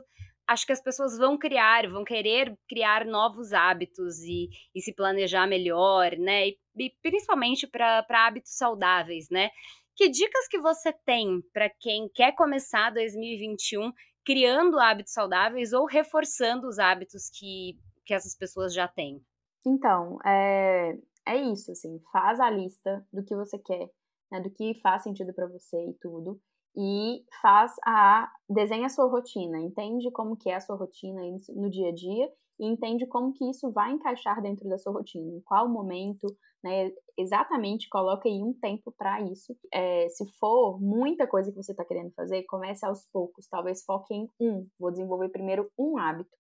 acho 0.49 0.65
que 0.65 0.71
as 0.71 0.81
pessoas 0.81 1.15
vão 1.15 1.37
criar, 1.37 1.87
vão 1.87 2.03
querer 2.03 2.57
criar 2.67 3.05
novos 3.05 3.53
hábitos 3.53 4.19
e, 4.23 4.49
e 4.73 4.81
se 4.81 4.93
planejar 4.95 5.45
melhor, 5.45 6.17
né? 6.17 6.49
E, 6.49 6.59
e 6.75 6.91
principalmente 7.03 7.67
para 7.67 8.03
hábitos 8.09 8.57
saudáveis, 8.57 9.29
né? 9.29 9.51
Que 9.95 10.09
dicas 10.09 10.47
que 10.47 10.59
você 10.59 10.91
tem 11.05 11.41
para 11.53 11.69
quem 11.79 12.09
quer 12.15 12.33
começar 12.33 12.89
2021 12.89 13.91
criando 14.25 14.79
hábitos 14.79 15.13
saudáveis 15.13 15.71
ou 15.71 15.85
reforçando 15.85 16.67
os 16.67 16.79
hábitos 16.79 17.29
que, 17.29 17.77
que 18.03 18.13
essas 18.13 18.35
pessoas 18.35 18.73
já 18.73 18.87
têm? 18.87 19.21
Então, 19.65 20.17
é, 20.25 20.97
é 21.27 21.37
isso, 21.37 21.71
assim, 21.71 21.99
faz 22.11 22.39
a 22.39 22.49
lista 22.49 23.05
do 23.13 23.23
que 23.23 23.35
você 23.35 23.59
quer, 23.59 23.87
né, 24.31 24.39
do 24.41 24.49
que 24.49 24.79
faz 24.81 25.03
sentido 25.03 25.31
para 25.31 25.47
você 25.47 25.77
e 25.77 25.93
tudo 26.01 26.41
e 26.81 27.25
faz 27.41 27.75
a 27.85 28.31
desenha 28.49 28.85
a 28.85 28.89
sua 28.89 29.05
rotina, 29.09 29.59
entende 29.59 30.09
como 30.11 30.37
que 30.37 30.49
é 30.49 30.55
a 30.55 30.61
sua 30.61 30.77
rotina 30.77 31.21
no 31.49 31.69
dia 31.69 31.89
a 31.89 31.93
dia 31.93 32.31
e 32.57 32.65
entende 32.65 33.05
como 33.05 33.33
que 33.33 33.49
isso 33.49 33.69
vai 33.69 33.91
encaixar 33.91 34.41
dentro 34.41 34.67
da 34.69 34.77
sua 34.77 34.93
rotina, 34.93 35.29
em 35.29 35.41
qual 35.41 35.67
momento, 35.67 36.25
né? 36.63 36.89
Exatamente, 37.17 37.89
coloca 37.89 38.29
aí 38.29 38.41
um 38.41 38.53
tempo 38.53 38.93
para 38.97 39.21
isso. 39.21 39.53
É, 39.73 40.07
se 40.07 40.25
for 40.39 40.79
muita 40.79 41.27
coisa 41.27 41.51
que 41.51 41.57
você 41.57 41.71
está 41.71 41.83
querendo 41.83 42.11
fazer, 42.13 42.43
comece 42.43 42.85
aos 42.85 43.05
poucos, 43.11 43.45
talvez 43.47 43.83
foque 43.83 44.13
em 44.13 44.29
um. 44.39 44.65
Vou 44.79 44.89
desenvolver 44.89 45.27
primeiro 45.29 45.69
um 45.77 45.97
hábito. 45.97 46.37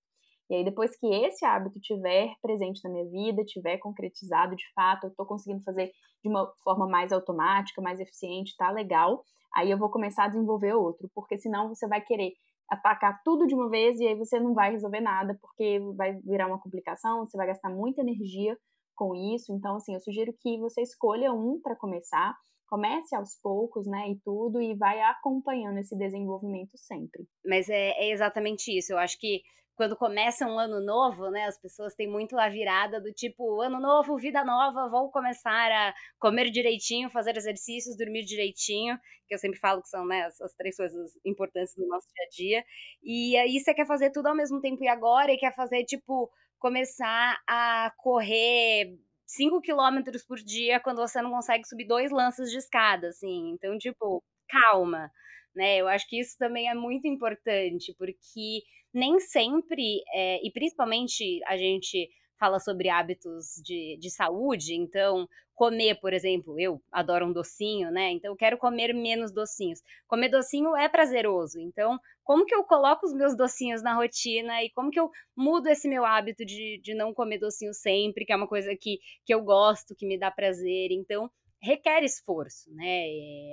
E 0.49 0.55
aí, 0.55 0.63
depois 0.63 0.97
que 0.97 1.05
esse 1.05 1.45
hábito 1.45 1.79
tiver 1.81 2.33
presente 2.41 2.81
na 2.83 2.89
minha 2.89 3.05
vida, 3.05 3.43
tiver 3.43 3.77
concretizado 3.77 4.55
de 4.55 4.63
fato, 4.73 5.05
eu 5.05 5.09
estou 5.09 5.25
conseguindo 5.25 5.63
fazer 5.63 5.91
de 6.23 6.29
uma 6.29 6.51
forma 6.63 6.87
mais 6.87 7.11
automática, 7.11 7.81
mais 7.81 7.99
eficiente, 7.99 8.55
tá 8.57 8.71
legal. 8.71 9.23
Aí 9.55 9.71
eu 9.71 9.77
vou 9.77 9.89
começar 9.89 10.25
a 10.25 10.27
desenvolver 10.27 10.73
outro, 10.73 11.09
porque 11.13 11.37
senão 11.37 11.67
você 11.67 11.87
vai 11.87 12.01
querer 12.01 12.33
atacar 12.69 13.21
tudo 13.23 13.47
de 13.47 13.55
uma 13.55 13.69
vez 13.69 13.99
e 13.99 14.07
aí 14.07 14.15
você 14.15 14.39
não 14.39 14.53
vai 14.53 14.71
resolver 14.71 15.01
nada, 15.01 15.37
porque 15.41 15.79
vai 15.95 16.13
virar 16.21 16.47
uma 16.47 16.59
complicação, 16.59 17.25
você 17.25 17.35
vai 17.35 17.47
gastar 17.47 17.69
muita 17.69 18.01
energia 18.01 18.55
com 18.95 19.15
isso. 19.15 19.53
Então, 19.53 19.77
assim, 19.77 19.93
eu 19.93 19.99
sugiro 19.99 20.33
que 20.39 20.59
você 20.59 20.81
escolha 20.81 21.33
um 21.33 21.59
para 21.61 21.75
começar, 21.75 22.35
comece 22.67 23.15
aos 23.15 23.35
poucos, 23.41 23.87
né, 23.87 24.11
e 24.11 24.19
tudo, 24.23 24.61
e 24.61 24.75
vai 24.75 25.01
acompanhando 25.01 25.79
esse 25.79 25.97
desenvolvimento 25.97 26.77
sempre. 26.77 27.25
Mas 27.43 27.67
é, 27.69 27.91
é 27.91 28.11
exatamente 28.11 28.77
isso. 28.77 28.93
Eu 28.93 28.99
acho 28.99 29.17
que 29.19 29.41
quando 29.79 29.95
começa 29.95 30.45
um 30.45 30.59
ano 30.59 30.81
novo, 30.81 31.31
né, 31.31 31.45
as 31.45 31.57
pessoas 31.57 31.95
têm 31.95 32.05
muito 32.05 32.37
a 32.37 32.49
virada 32.49 32.99
do 32.99 33.13
tipo, 33.13 33.61
ano 33.61 33.79
novo, 33.79 34.17
vida 34.17 34.43
nova, 34.43 34.89
vou 34.89 35.09
começar 35.09 35.71
a 35.71 35.93
comer 36.19 36.51
direitinho, 36.51 37.09
fazer 37.09 37.37
exercícios, 37.37 37.95
dormir 37.95 38.25
direitinho, 38.25 38.99
que 39.25 39.33
eu 39.33 39.37
sempre 39.37 39.57
falo 39.57 39.81
que 39.81 39.87
são, 39.87 40.05
né, 40.05 40.25
as, 40.25 40.53
três 40.55 40.75
coisas 40.75 41.17
importantes 41.25 41.73
do 41.75 41.87
nosso 41.87 42.09
dia 42.13 42.25
a 42.25 42.29
dia. 42.29 42.65
E 43.01 43.37
aí 43.37 43.57
você 43.57 43.73
quer 43.73 43.87
fazer 43.87 44.11
tudo 44.11 44.27
ao 44.27 44.35
mesmo 44.35 44.59
tempo 44.59 44.83
e 44.83 44.87
agora, 44.89 45.31
e 45.31 45.37
quer 45.37 45.55
fazer, 45.55 45.85
tipo, 45.85 46.29
começar 46.59 47.41
a 47.47 47.89
correr 47.99 48.99
5 49.25 49.61
quilômetros 49.61 50.25
por 50.25 50.39
dia 50.39 50.81
quando 50.81 50.97
você 50.97 51.21
não 51.21 51.31
consegue 51.31 51.65
subir 51.65 51.87
dois 51.87 52.11
lances 52.11 52.51
de 52.51 52.57
escada, 52.57 53.07
assim. 53.07 53.51
Então, 53.53 53.77
tipo, 53.77 54.21
calma, 54.49 55.09
né? 55.55 55.77
Eu 55.77 55.87
acho 55.87 56.05
que 56.09 56.19
isso 56.19 56.37
também 56.37 56.69
é 56.69 56.73
muito 56.73 57.07
importante, 57.07 57.95
porque 57.97 58.61
nem 58.93 59.19
sempre, 59.19 60.01
é, 60.13 60.45
e 60.45 60.51
principalmente 60.51 61.39
a 61.45 61.57
gente 61.57 62.09
fala 62.39 62.59
sobre 62.59 62.89
hábitos 62.89 63.61
de, 63.63 63.97
de 63.99 64.09
saúde, 64.09 64.73
então 64.73 65.27
comer, 65.53 65.99
por 65.99 66.13
exemplo, 66.13 66.57
eu 66.57 66.81
adoro 66.89 67.25
um 67.25 67.33
docinho, 67.33 67.91
né? 67.91 68.11
Então 68.11 68.31
eu 68.31 68.37
quero 68.37 68.57
comer 68.57 68.93
menos 68.93 69.29
docinhos. 69.33 69.81
Comer 70.07 70.29
docinho 70.29 70.73
é 70.73 70.87
prazeroso, 70.87 71.59
então 71.59 71.99
como 72.23 72.45
que 72.45 72.55
eu 72.55 72.63
coloco 72.63 73.05
os 73.05 73.13
meus 73.13 73.35
docinhos 73.35 73.81
na 73.83 73.93
rotina 73.93 74.63
e 74.63 74.69
como 74.69 74.89
que 74.89 74.99
eu 74.99 75.09
mudo 75.35 75.67
esse 75.67 75.89
meu 75.89 76.05
hábito 76.05 76.45
de, 76.45 76.79
de 76.81 76.93
não 76.93 77.13
comer 77.13 77.39
docinho 77.39 77.73
sempre, 77.73 78.23
que 78.23 78.31
é 78.31 78.35
uma 78.35 78.47
coisa 78.47 78.73
que, 78.79 78.99
que 79.25 79.33
eu 79.33 79.43
gosto, 79.43 79.95
que 79.95 80.05
me 80.05 80.17
dá 80.17 80.31
prazer. 80.31 80.91
Então, 80.91 81.29
requer 81.61 82.03
esforço, 82.03 82.73
né? 82.73 83.07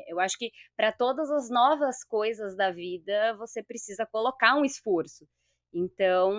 Eu 0.08 0.20
acho 0.20 0.38
que 0.38 0.50
para 0.76 0.92
todas 0.92 1.30
as 1.30 1.50
novas 1.50 2.04
coisas 2.04 2.56
da 2.56 2.70
vida, 2.70 3.34
você 3.36 3.62
precisa 3.62 4.06
colocar 4.06 4.56
um 4.56 4.64
esforço. 4.64 5.26
Então, 5.74 6.32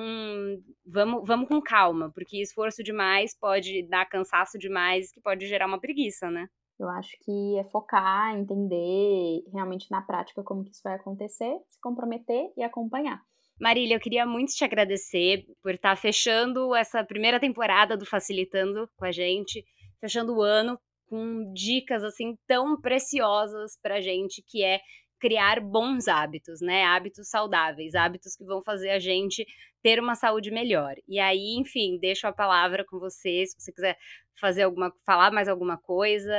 vamos, 0.85 1.27
vamos 1.27 1.47
com 1.47 1.61
calma, 1.61 2.11
porque 2.13 2.41
esforço 2.41 2.83
demais 2.83 3.37
pode 3.37 3.83
dar 3.83 4.05
cansaço 4.05 4.57
demais, 4.57 5.11
que 5.11 5.21
pode 5.21 5.45
gerar 5.45 5.67
uma 5.67 5.79
preguiça, 5.79 6.31
né? 6.31 6.47
Eu 6.79 6.89
acho 6.89 7.17
que 7.23 7.57
é 7.57 7.63
focar, 7.65 8.35
entender 8.35 9.43
realmente 9.51 9.89
na 9.89 10.01
prática 10.01 10.43
como 10.43 10.63
que 10.63 10.71
isso 10.71 10.81
vai 10.83 10.95
acontecer, 10.95 11.59
se 11.67 11.79
comprometer 11.81 12.51
e 12.55 12.63
acompanhar. 12.63 13.21
Marília, 13.59 13.95
eu 13.95 13.99
queria 13.99 14.25
muito 14.25 14.53
te 14.53 14.63
agradecer 14.63 15.45
por 15.63 15.73
estar 15.73 15.95
fechando 15.95 16.75
essa 16.75 17.03
primeira 17.03 17.39
temporada 17.39 17.97
do 17.97 18.05
Facilitando 18.05 18.87
com 18.95 19.05
a 19.05 19.11
gente, 19.11 19.65
fechando 19.99 20.35
o 20.35 20.41
ano 20.43 20.79
com 21.09 21.51
dicas 21.53 22.03
assim 22.03 22.37
tão 22.47 22.79
preciosas 22.79 23.77
pra 23.81 24.01
gente, 24.01 24.43
que 24.47 24.63
é 24.63 24.79
criar 25.19 25.59
bons 25.61 26.07
hábitos, 26.07 26.61
né? 26.61 26.83
Hábitos 26.85 27.29
saudáveis, 27.29 27.95
hábitos 27.95 28.35
que 28.35 28.45
vão 28.45 28.61
fazer 28.63 28.91
a 28.91 28.99
gente 28.99 29.45
ter 29.83 29.99
uma 29.99 30.15
saúde 30.15 30.51
melhor. 30.51 30.95
E 31.07 31.19
aí, 31.19 31.55
enfim, 31.59 31.97
deixo 31.99 32.27
a 32.27 32.33
palavra 32.33 32.85
com 32.85 32.99
você, 32.99 33.45
se 33.47 33.59
você 33.59 33.71
quiser 33.73 33.97
fazer 34.39 34.63
alguma, 34.63 34.91
falar 35.05 35.31
mais 35.31 35.47
alguma 35.47 35.77
coisa, 35.77 36.31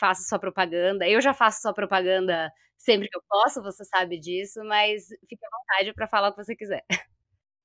faça 0.00 0.22
sua 0.28 0.38
propaganda. 0.38 1.08
Eu 1.08 1.20
já 1.20 1.32
faço 1.34 1.60
sua 1.62 1.72
propaganda 1.74 2.50
sempre 2.76 3.08
que 3.08 3.16
eu 3.16 3.22
posso, 3.28 3.62
você 3.62 3.84
sabe 3.84 4.18
disso, 4.20 4.60
mas 4.64 5.04
fique 5.28 5.44
à 5.46 5.48
vontade 5.58 5.94
para 5.94 6.08
falar 6.08 6.28
o 6.30 6.32
que 6.34 6.44
você 6.44 6.56
quiser. 6.56 6.82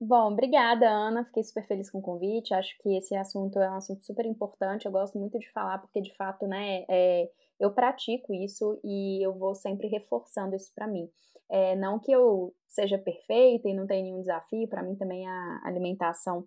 Bom, 0.02 0.32
obrigada, 0.32 0.90
Ana. 0.90 1.26
Fiquei 1.26 1.44
super 1.44 1.66
feliz 1.68 1.90
com 1.92 2.00
o 2.00 2.02
convite. 2.02 2.54
Acho 2.54 2.74
que 2.82 2.96
esse 2.98 3.16
assunto 3.16 3.60
é 3.60 3.70
um 3.70 3.76
assunto 3.76 4.04
super 4.06 4.26
importante. 4.26 4.86
Eu 4.86 4.92
gosto 4.92 5.20
muito 5.20 5.38
de 5.38 5.52
falar, 5.52 5.80
porque 5.80 6.02
de 6.02 6.16
fato, 6.16 6.48
né, 6.48 6.86
é, 6.90 7.30
eu 7.60 7.72
pratico 7.74 8.34
isso 8.34 8.80
e 8.84 9.22
eu 9.26 9.34
vou 9.38 9.54
sempre 9.56 9.88
reforçando 9.88 10.56
isso 10.56 10.72
para 10.74 10.88
mim. 10.88 11.10
É, 11.52 11.76
não 11.76 12.00
que 12.00 12.12
eu 12.12 12.54
seja 12.68 12.98
perfeita 12.98 13.68
e 13.68 13.74
não 13.74 13.86
tenha 13.88 14.04
nenhum 14.04 14.22
desafio, 14.22 14.68
para 14.70 14.84
mim 14.84 14.96
também 14.96 15.28
a 15.28 15.62
alimentação, 15.66 16.46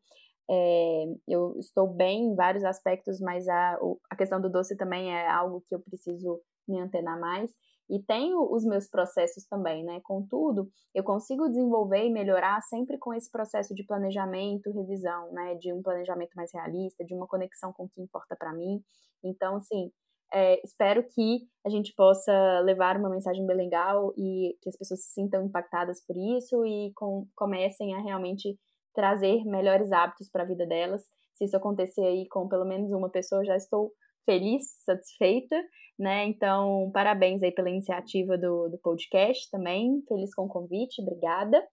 é, 0.51 1.05
eu 1.29 1.57
estou 1.59 1.87
bem 1.89 2.25
em 2.27 2.35
vários 2.35 2.65
aspectos, 2.65 3.21
mas 3.21 3.49
a, 3.49 3.79
a 4.11 4.17
questão 4.17 4.41
do 4.41 4.51
doce 4.51 4.77
também 4.77 5.13
é 5.15 5.29
algo 5.29 5.63
que 5.69 5.75
eu 5.75 5.81
preciso 5.81 6.41
me 6.69 6.81
antenar 6.81 7.19
mais. 7.21 7.51
E 7.93 8.03
tenho 8.03 8.51
os 8.51 8.65
meus 8.65 8.89
processos 8.89 9.45
também, 9.45 9.85
né? 9.85 10.01
Contudo, 10.03 10.67
eu 10.95 11.05
consigo 11.05 11.47
desenvolver 11.47 12.07
e 12.07 12.11
melhorar 12.11 12.63
sempre 12.63 12.97
com 12.97 13.13
esse 13.13 13.31
processo 13.31 13.75
de 13.75 13.85
planejamento, 13.85 14.73
revisão, 14.73 15.31
né? 15.31 15.57
De 15.57 15.71
um 15.75 15.83
planejamento 15.83 16.33
mais 16.35 16.51
realista, 16.55 17.05
de 17.05 17.15
uma 17.15 17.27
conexão 17.27 17.71
com 17.71 17.85
o 17.85 17.89
que 17.91 18.01
importa 18.01 18.35
para 18.35 18.55
mim. 18.55 18.83
Então, 19.23 19.57
assim, 19.57 19.93
é, 20.33 20.59
espero 20.65 21.07
que 21.07 21.41
a 21.67 21.69
gente 21.69 21.93
possa 21.95 22.33
levar 22.61 22.97
uma 22.97 23.11
mensagem 23.11 23.47
bem 23.47 23.57
legal 23.59 24.15
e 24.17 24.57
que 24.63 24.71
as 24.71 24.77
pessoas 24.79 25.05
se 25.05 25.13
sintam 25.13 25.45
impactadas 25.45 26.03
por 26.07 26.17
isso 26.17 26.65
e 26.65 26.93
com, 26.95 27.27
comecem 27.37 27.95
a 27.95 28.01
realmente 28.01 28.59
trazer 28.95 29.45
melhores 29.45 29.93
hábitos 29.93 30.31
para 30.31 30.45
a 30.45 30.47
vida 30.47 30.67
delas. 30.67 31.03
Se 31.35 31.45
isso 31.45 31.57
acontecer 31.59 32.07
aí 32.07 32.27
com 32.29 32.49
pelo 32.49 32.65
menos 32.65 32.91
uma 32.91 33.11
pessoa, 33.11 33.45
já 33.45 33.57
estou 33.57 33.93
feliz, 34.25 34.63
satisfeita, 34.85 35.57
né? 36.03 36.27
Então, 36.27 36.91
parabéns 36.93 37.45
aí 37.45 37.53
pela 37.53 37.71
iniciativa 37.71 38.37
do, 38.37 38.69
do 38.69 38.77
podcast 38.79 39.49
também. 39.53 40.03
Feliz 40.09 40.35
com 40.35 40.47
o 40.47 40.49
convite, 40.49 41.01
obrigada. 41.01 41.65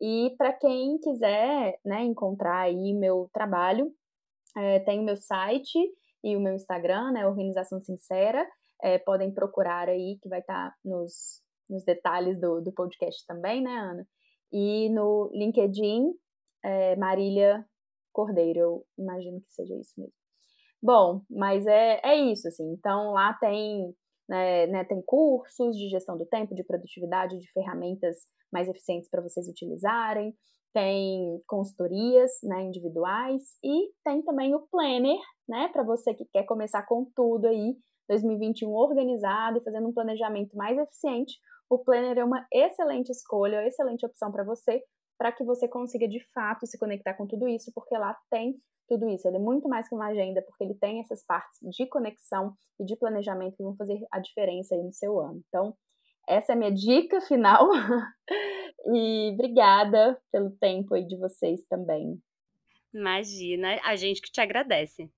E 0.00 0.32
para 0.38 0.52
quem 0.52 0.98
quiser 0.98 1.80
né, 1.84 2.04
encontrar 2.04 2.60
aí 2.60 2.94
meu 2.94 3.28
trabalho, 3.32 3.92
é, 4.56 4.78
tem 4.78 5.00
o 5.00 5.02
meu 5.02 5.16
site 5.16 5.76
e 6.22 6.36
o 6.36 6.40
meu 6.40 6.54
Instagram, 6.54 7.10
né, 7.10 7.26
Organização 7.26 7.80
Sincera. 7.80 8.48
É, 8.80 8.98
podem 9.00 9.34
procurar 9.34 9.88
aí, 9.88 10.16
que 10.22 10.28
vai 10.28 10.38
estar 10.38 10.70
tá 10.70 10.76
nos, 10.84 11.42
nos 11.68 11.84
detalhes 11.84 12.40
do, 12.40 12.60
do 12.60 12.72
podcast 12.72 13.26
também, 13.26 13.60
né, 13.60 13.72
Ana? 13.72 14.06
E 14.52 14.90
no 14.90 15.28
LinkedIn, 15.34 16.04
é, 16.64 16.94
Marília 16.94 17.66
Cordeiro, 18.12 18.60
eu 18.60 18.86
imagino 18.96 19.40
que 19.40 19.52
seja 19.52 19.74
isso 19.74 19.94
mesmo. 19.96 20.21
Bom, 20.82 21.22
mas 21.30 21.66
é, 21.66 22.00
é 22.02 22.16
isso, 22.16 22.48
assim. 22.48 22.72
Então, 22.72 23.12
lá 23.12 23.34
tem, 23.34 23.94
né, 24.28 24.66
né, 24.66 24.84
tem 24.84 25.00
cursos 25.02 25.76
de 25.76 25.88
gestão 25.88 26.18
do 26.18 26.26
tempo, 26.26 26.54
de 26.54 26.64
produtividade, 26.64 27.38
de 27.38 27.52
ferramentas 27.52 28.16
mais 28.52 28.68
eficientes 28.68 29.08
para 29.08 29.22
vocês 29.22 29.48
utilizarem 29.48 30.34
tem 30.72 31.40
consultorias 31.46 32.30
né, 32.42 32.62
individuais 32.62 33.42
e 33.62 33.90
tem 34.04 34.22
também 34.22 34.54
o 34.54 34.66
planner, 34.70 35.18
né, 35.48 35.68
para 35.68 35.82
você 35.82 36.14
que 36.14 36.24
quer 36.32 36.44
começar 36.44 36.82
com 36.84 37.04
tudo 37.14 37.46
aí, 37.46 37.76
2021 38.08 38.70
organizado 38.70 39.58
e 39.58 39.62
fazendo 39.62 39.88
um 39.88 39.92
planejamento 39.92 40.56
mais 40.56 40.78
eficiente. 40.78 41.34
O 41.68 41.78
planner 41.78 42.18
é 42.18 42.24
uma 42.24 42.46
excelente 42.52 43.10
escolha, 43.10 43.60
uma 43.60 43.68
excelente 43.68 44.04
opção 44.04 44.32
para 44.32 44.44
você, 44.44 44.82
para 45.18 45.32
que 45.32 45.44
você 45.44 45.68
consiga 45.68 46.08
de 46.08 46.20
fato 46.34 46.66
se 46.66 46.78
conectar 46.78 47.14
com 47.14 47.26
tudo 47.26 47.48
isso, 47.48 47.70
porque 47.74 47.96
lá 47.96 48.16
tem 48.30 48.56
tudo 48.92 49.08
isso. 49.08 49.26
Ele 49.26 49.36
é 49.36 49.40
muito 49.40 49.68
mais 49.68 49.88
que 49.88 49.94
uma 49.94 50.08
agenda, 50.08 50.42
porque 50.42 50.64
ele 50.64 50.74
tem 50.74 51.00
essas 51.00 51.24
partes 51.24 51.58
de 51.62 51.86
conexão 51.86 52.54
e 52.78 52.84
de 52.84 52.94
planejamento 52.96 53.56
que 53.56 53.62
vão 53.62 53.74
fazer 53.74 54.04
a 54.10 54.20
diferença 54.20 54.74
aí 54.74 54.82
no 54.82 54.92
seu 54.92 55.18
ano. 55.18 55.42
Então, 55.48 55.74
essa 56.28 56.52
é 56.52 56.54
a 56.54 56.58
minha 56.58 56.70
dica 56.70 57.20
final. 57.22 57.68
e 58.92 59.30
obrigada 59.32 60.20
pelo 60.30 60.50
tempo 60.50 60.94
aí 60.94 61.06
de 61.06 61.16
vocês 61.16 61.64
também. 61.68 62.20
Imagina, 62.92 63.80
a 63.82 63.96
gente 63.96 64.20
que 64.20 64.30
te 64.30 64.40
agradece. 64.40 65.10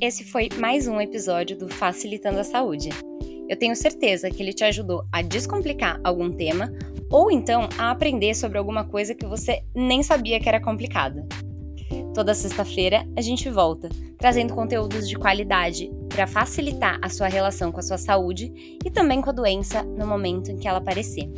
Esse 0.00 0.24
foi 0.24 0.48
mais 0.58 0.86
um 0.86 1.00
episódio 1.00 1.56
do 1.56 1.68
Facilitando 1.68 2.40
a 2.40 2.44
Saúde. 2.44 2.90
Eu 3.52 3.58
tenho 3.58 3.76
certeza 3.76 4.30
que 4.30 4.42
ele 4.42 4.54
te 4.54 4.64
ajudou 4.64 5.04
a 5.12 5.20
descomplicar 5.20 6.00
algum 6.02 6.32
tema 6.32 6.72
ou 7.10 7.30
então 7.30 7.68
a 7.76 7.90
aprender 7.90 8.32
sobre 8.34 8.56
alguma 8.56 8.82
coisa 8.82 9.14
que 9.14 9.26
você 9.26 9.62
nem 9.74 10.02
sabia 10.02 10.40
que 10.40 10.48
era 10.48 10.58
complicada. 10.58 11.22
Toda 12.14 12.34
sexta-feira 12.34 13.06
a 13.14 13.20
gente 13.20 13.50
volta, 13.50 13.90
trazendo 14.16 14.54
conteúdos 14.54 15.06
de 15.06 15.16
qualidade 15.16 15.92
para 16.08 16.26
facilitar 16.26 16.98
a 17.02 17.10
sua 17.10 17.28
relação 17.28 17.70
com 17.70 17.78
a 17.78 17.82
sua 17.82 17.98
saúde 17.98 18.50
e 18.82 18.90
também 18.90 19.20
com 19.20 19.28
a 19.28 19.34
doença 19.34 19.82
no 19.82 20.06
momento 20.06 20.50
em 20.50 20.56
que 20.56 20.66
ela 20.66 20.78
aparecer. 20.78 21.30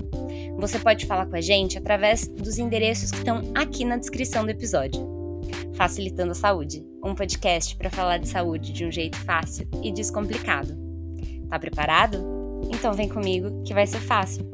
Você 0.56 0.78
pode 0.78 1.06
falar 1.06 1.26
com 1.26 1.34
a 1.34 1.40
gente 1.40 1.76
através 1.76 2.28
dos 2.28 2.58
endereços 2.58 3.10
que 3.10 3.18
estão 3.18 3.42
aqui 3.56 3.84
na 3.84 3.96
descrição 3.96 4.44
do 4.44 4.50
episódio. 4.50 5.04
Facilitando 5.74 6.30
a 6.30 6.36
Saúde, 6.36 6.86
um 7.04 7.12
podcast 7.12 7.74
para 7.74 7.90
falar 7.90 8.18
de 8.18 8.28
saúde 8.28 8.72
de 8.72 8.84
um 8.84 8.92
jeito 8.92 9.16
fácil 9.16 9.68
e 9.82 9.90
descomplicado. 9.90 10.83
Tá 11.54 11.58
preparado? 11.60 12.18
Então 12.68 12.92
vem 12.94 13.08
comigo 13.08 13.62
que 13.62 13.72
vai 13.72 13.86
ser 13.86 14.00
fácil. 14.00 14.44